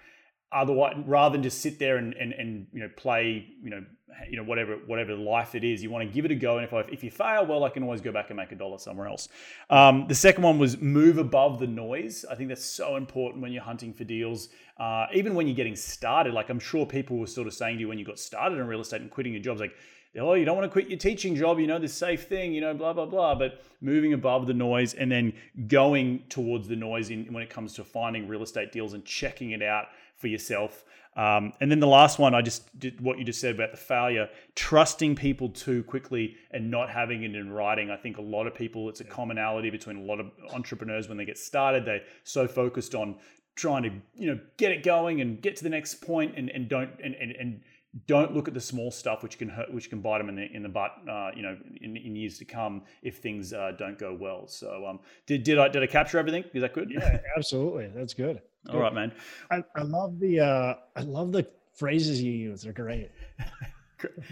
otherwise 0.56 0.96
rather 1.06 1.34
than 1.34 1.44
just 1.44 1.62
sit 1.62 1.78
there 1.78 1.98
and, 1.98 2.14
and, 2.14 2.34
and 2.34 2.68
you 2.74 2.80
know 2.80 2.90
play 2.96 3.46
you 3.62 3.70
know 3.70 3.84
you 4.30 4.38
know 4.38 4.44
whatever 4.44 4.78
whatever 4.88 5.14
life 5.14 5.56
it 5.56 5.64
is 5.64 5.84
you 5.84 5.90
want 5.90 6.08
to 6.08 6.14
give 6.14 6.24
it 6.24 6.32
a 6.32 6.36
go 6.36 6.58
and 6.58 6.66
if 6.66 6.74
I, 6.74 6.80
if 6.92 7.04
you 7.04 7.12
fail 7.12 7.46
well 7.46 7.66
I 7.66 7.70
can 7.70 7.84
always 7.84 8.00
go 8.00 8.12
back 8.12 8.30
and 8.30 8.38
make 8.38 8.52
a 8.52 8.56
dollar 8.56 8.80
somewhere 8.80 9.08
else. 9.08 9.28
Um, 9.70 10.06
the 10.08 10.16
second 10.16 10.44
one 10.44 10.58
was 10.58 10.80
move 10.80 11.18
above 11.18 11.60
the 11.60 11.68
noise. 11.68 12.26
I 12.30 12.36
think 12.36 12.48
that's 12.50 12.66
so 12.66 12.96
important 12.96 13.44
when 13.44 13.52
you're 13.52 13.64
hunting 13.64 13.94
for 13.94 14.06
deals. 14.06 14.50
Uh, 14.78 15.08
even 15.14 15.36
when 15.36 15.48
you're 15.48 15.56
getting 15.56 15.76
started 15.76 16.34
like 16.34 16.50
I'm 16.50 16.60
sure 16.60 16.86
people 16.86 17.18
were 17.18 17.28
sort 17.28 17.48
of 17.48 17.54
saying 17.54 17.76
to 17.78 17.82
you 17.82 17.90
when 17.90 18.00
you 18.00 18.06
got 18.06 18.20
started 18.20 18.58
in 18.58 18.66
real 18.66 18.82
estate 18.82 19.02
and 19.02 19.12
quitting 19.12 19.34
your 19.34 19.42
jobs 19.42 19.60
like 19.60 19.76
oh, 20.18 20.34
you 20.34 20.46
don't 20.46 20.56
want 20.56 20.66
to 20.66 20.72
quit 20.72 20.88
your 20.88 20.98
teaching 20.98 21.36
job, 21.36 21.60
you 21.60 21.68
know, 21.68 21.80
this 21.80 21.94
safe 21.94 22.28
thing, 22.28 22.54
you 22.54 22.62
know, 22.62 22.74
blah, 22.74 22.94
blah, 22.94 23.06
blah. 23.06 23.36
But 23.36 23.62
moving 23.82 24.14
above 24.14 24.48
the 24.48 24.54
noise 24.54 24.94
and 24.94 25.12
then 25.12 25.34
going 25.68 26.24
towards 26.30 26.68
the 26.68 26.76
noise 26.76 27.10
in, 27.10 27.32
when 27.34 27.44
it 27.44 27.50
comes 27.50 27.74
to 27.74 27.84
finding 27.84 28.28
real 28.28 28.44
estate 28.44 28.72
deals 28.72 28.94
and 28.94 29.04
checking 29.04 29.52
it 29.52 29.62
out 29.62 29.88
for 30.18 30.28
yourself. 30.28 30.84
Um, 31.16 31.54
and 31.62 31.72
then 31.72 31.80
the 31.80 31.88
last 31.88 32.20
one, 32.20 32.36
I 32.36 32.42
just 32.42 32.78
did 32.78 33.00
what 33.00 33.18
you 33.18 33.24
just 33.24 33.40
said 33.40 33.56
about 33.56 33.72
the 33.72 33.78
failure, 33.78 34.28
trusting 34.56 35.16
people 35.16 35.50
too 35.50 35.84
quickly 35.84 36.36
and 36.52 36.70
not 36.70 36.90
having 36.90 37.24
it 37.24 37.34
in 37.34 37.52
writing. 37.52 37.90
I 37.90 37.96
think 37.96 38.18
a 38.18 38.22
lot 38.22 38.48
of 38.48 38.54
people, 38.54 38.90
it's 38.90 39.00
a 39.00 39.06
commonality 39.06 39.70
between 39.70 39.98
a 39.98 40.02
lot 40.02 40.20
of 40.20 40.32
entrepreneurs 40.52 41.08
when 41.08 41.18
they 41.18 41.24
get 41.24 41.38
started, 41.38 41.86
they're 41.86 42.02
so 42.26 42.48
focused 42.48 42.96
on 42.96 43.16
trying 43.56 43.84
to 43.84 43.90
you 44.16 44.28
know 44.28 44.40
get 44.58 44.72
it 44.72 44.84
going 44.84 45.22
and 45.22 45.42
get 45.42 45.56
to 45.56 45.64
the 45.64 45.70
next 45.70 45.96
point 45.96 46.34
and, 46.36 46.50
and 46.50 46.68
don't 46.68 46.90
and, 47.04 47.16
and, 47.16 47.32
and 47.32 47.62
don't 48.08 48.34
look 48.34 48.48
at 48.48 48.54
the 48.54 48.62
small 48.62 48.92
stuff 48.92 49.24
which 49.24 49.38
can 49.38 49.50
hurt 49.50 49.74
which 49.74 49.90
can 49.90 50.02
bite 50.02 50.18
them 50.18 50.30
in 50.30 50.36
the 50.36 50.48
in 50.54 50.64
the 50.64 50.70
butt 50.70 50.92
uh, 51.10 51.32
you 51.36 51.42
know 51.42 51.58
in, 51.82 51.96
in 51.96 52.16
years 52.16 52.38
to 52.38 52.46
come 52.46 52.84
if 53.02 53.18
things 53.18 53.54
uh, 53.54 53.72
don't 53.78 53.98
go 53.98 54.14
well. 54.14 54.48
So 54.48 54.86
um 54.86 55.00
did 55.26 55.44
did 55.44 55.58
I 55.58 55.70
did 55.70 55.84
I 55.84 55.88
capture 55.88 56.20
everything? 56.20 56.44
Is 56.54 56.62
that 56.62 56.74
good? 56.74 56.92
Yeah 56.92 57.20
absolutely. 57.38 57.92
That's 57.96 58.14
good. 58.14 58.42
All 58.70 58.80
right 58.80 58.94
man. 58.94 59.14
I, 59.52 59.64
I 59.76 59.84
love 59.84 60.20
the 60.20 60.40
uh 60.40 60.74
I 60.96 61.02
love 61.02 61.32
the 61.32 61.48
phrases 61.74 62.22
you 62.22 62.32
use. 62.32 62.64
They're 62.64 62.74
great 62.74 63.12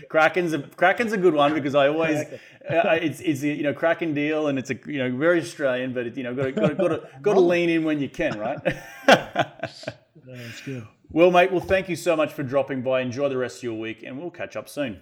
Crackin's 0.09 0.53
a 0.53 0.59
Crackin's 0.59 1.13
a 1.13 1.17
good 1.17 1.33
one 1.33 1.53
because 1.53 1.75
I 1.75 1.87
always 1.87 2.19
uh, 2.19 2.97
it's 3.01 3.19
it's 3.21 3.43
a, 3.43 3.47
you 3.47 3.63
know 3.63 3.73
Crackin 3.73 4.13
deal 4.13 4.47
and 4.47 4.59
it's 4.59 4.69
a 4.69 4.79
you 4.85 4.97
know 4.97 5.15
very 5.15 5.41
Australian 5.41 5.93
but 5.93 6.07
it, 6.07 6.17
you 6.17 6.23
know 6.23 6.33
got 6.35 6.43
to 6.43 6.51
got 6.51 6.67
to 6.67 6.75
got 6.75 6.87
to, 6.89 7.09
got 7.21 7.33
to 7.33 7.39
lean 7.51 7.69
in 7.69 7.83
when 7.83 7.99
you 7.99 8.09
can 8.09 8.37
right. 8.37 8.59
That's 9.05 10.61
good. 10.65 10.87
Well, 11.09 11.29
mate. 11.29 11.51
Well, 11.51 11.61
thank 11.61 11.89
you 11.89 11.95
so 11.95 12.15
much 12.15 12.33
for 12.33 12.43
dropping 12.43 12.81
by. 12.81 13.01
Enjoy 13.01 13.29
the 13.29 13.37
rest 13.37 13.57
of 13.57 13.63
your 13.63 13.75
week, 13.75 14.03
and 14.03 14.19
we'll 14.19 14.31
catch 14.31 14.55
up 14.55 14.67
soon. 14.67 15.01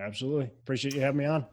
Absolutely. 0.00 0.46
Appreciate 0.46 0.94
you 0.94 1.00
having 1.00 1.18
me 1.18 1.26
on. 1.26 1.46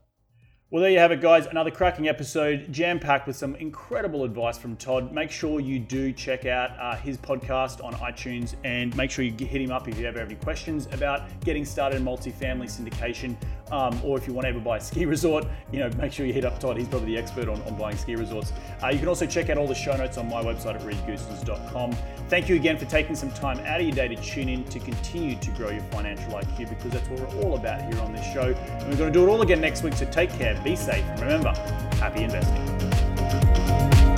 Well, 0.71 0.83
there 0.83 0.91
you 0.91 0.99
have 0.99 1.11
it, 1.11 1.19
guys. 1.19 1.47
Another 1.47 1.71
cracking 1.71 2.07
episode, 2.07 2.71
jam 2.71 2.99
packed 2.99 3.25
with 3.25 3.35
some 3.35 3.55
incredible 3.55 4.23
advice 4.23 4.55
from 4.55 4.75
Todd. 4.75 5.11
Make 5.11 5.31
sure 5.31 5.59
you 5.59 5.79
do 5.79 6.13
check 6.13 6.45
out 6.45 6.77
uh, 6.79 6.95
his 6.95 7.17
podcast 7.17 7.83
on 7.83 7.93
iTunes 7.93 8.53
and 8.63 8.95
make 8.95 9.09
sure 9.09 9.25
you 9.25 9.33
hit 9.35 9.61
him 9.61 9.71
up 9.71 9.87
if 9.87 9.97
you 9.97 10.05
ever 10.05 10.19
have 10.19 10.27
any 10.27 10.37
questions 10.37 10.87
about 10.91 11.23
getting 11.43 11.65
started 11.65 11.95
in 11.95 12.05
multifamily 12.05 12.69
syndication 12.69 13.35
um, 13.71 13.99
or 14.03 14.15
if 14.19 14.27
you 14.27 14.33
want 14.33 14.45
to 14.45 14.49
ever 14.49 14.59
buy 14.59 14.77
a 14.77 14.79
ski 14.79 15.05
resort. 15.07 15.47
You 15.71 15.79
know, 15.79 15.89
make 15.97 16.13
sure 16.13 16.27
you 16.27 16.33
hit 16.33 16.45
up 16.45 16.59
Todd. 16.59 16.77
He's 16.77 16.87
probably 16.87 17.15
the 17.15 17.17
expert 17.17 17.49
on, 17.49 17.59
on 17.63 17.75
buying 17.75 17.97
ski 17.97 18.15
resorts. 18.15 18.53
Uh, 18.83 18.89
you 18.89 18.99
can 18.99 19.07
also 19.07 19.25
check 19.25 19.49
out 19.49 19.57
all 19.57 19.67
the 19.67 19.73
show 19.73 19.97
notes 19.97 20.19
on 20.19 20.29
my 20.29 20.43
website 20.43 20.75
at 20.75 20.81
reedgoossens.com. 20.81 21.95
Thank 22.27 22.47
you 22.47 22.55
again 22.55 22.77
for 22.77 22.85
taking 22.85 23.15
some 23.15 23.31
time 23.31 23.57
out 23.61 23.79
of 23.79 23.87
your 23.87 23.95
day 23.95 24.07
to 24.07 24.15
tune 24.21 24.49
in 24.49 24.65
to 24.65 24.77
continue 24.77 25.35
to 25.39 25.49
grow 25.51 25.71
your 25.71 25.81
financial 25.85 26.31
IQ 26.33 26.69
because 26.69 26.91
that's 26.91 27.09
what 27.09 27.21
we're 27.21 27.41
all 27.41 27.55
about 27.55 27.91
here 27.91 27.99
on 28.03 28.13
this 28.13 28.31
show. 28.31 28.53
And 28.53 28.89
we're 28.89 28.97
going 28.97 29.11
to 29.11 29.19
do 29.19 29.25
it 29.25 29.29
all 29.29 29.41
again 29.41 29.59
next 29.59 29.81
week, 29.81 29.95
so 29.95 30.05
take 30.05 30.29
care 30.29 30.58
be 30.63 30.75
safe, 30.75 31.05
and 31.09 31.21
remember, 31.21 31.53
happy 31.99 32.23
investing. 32.23 34.08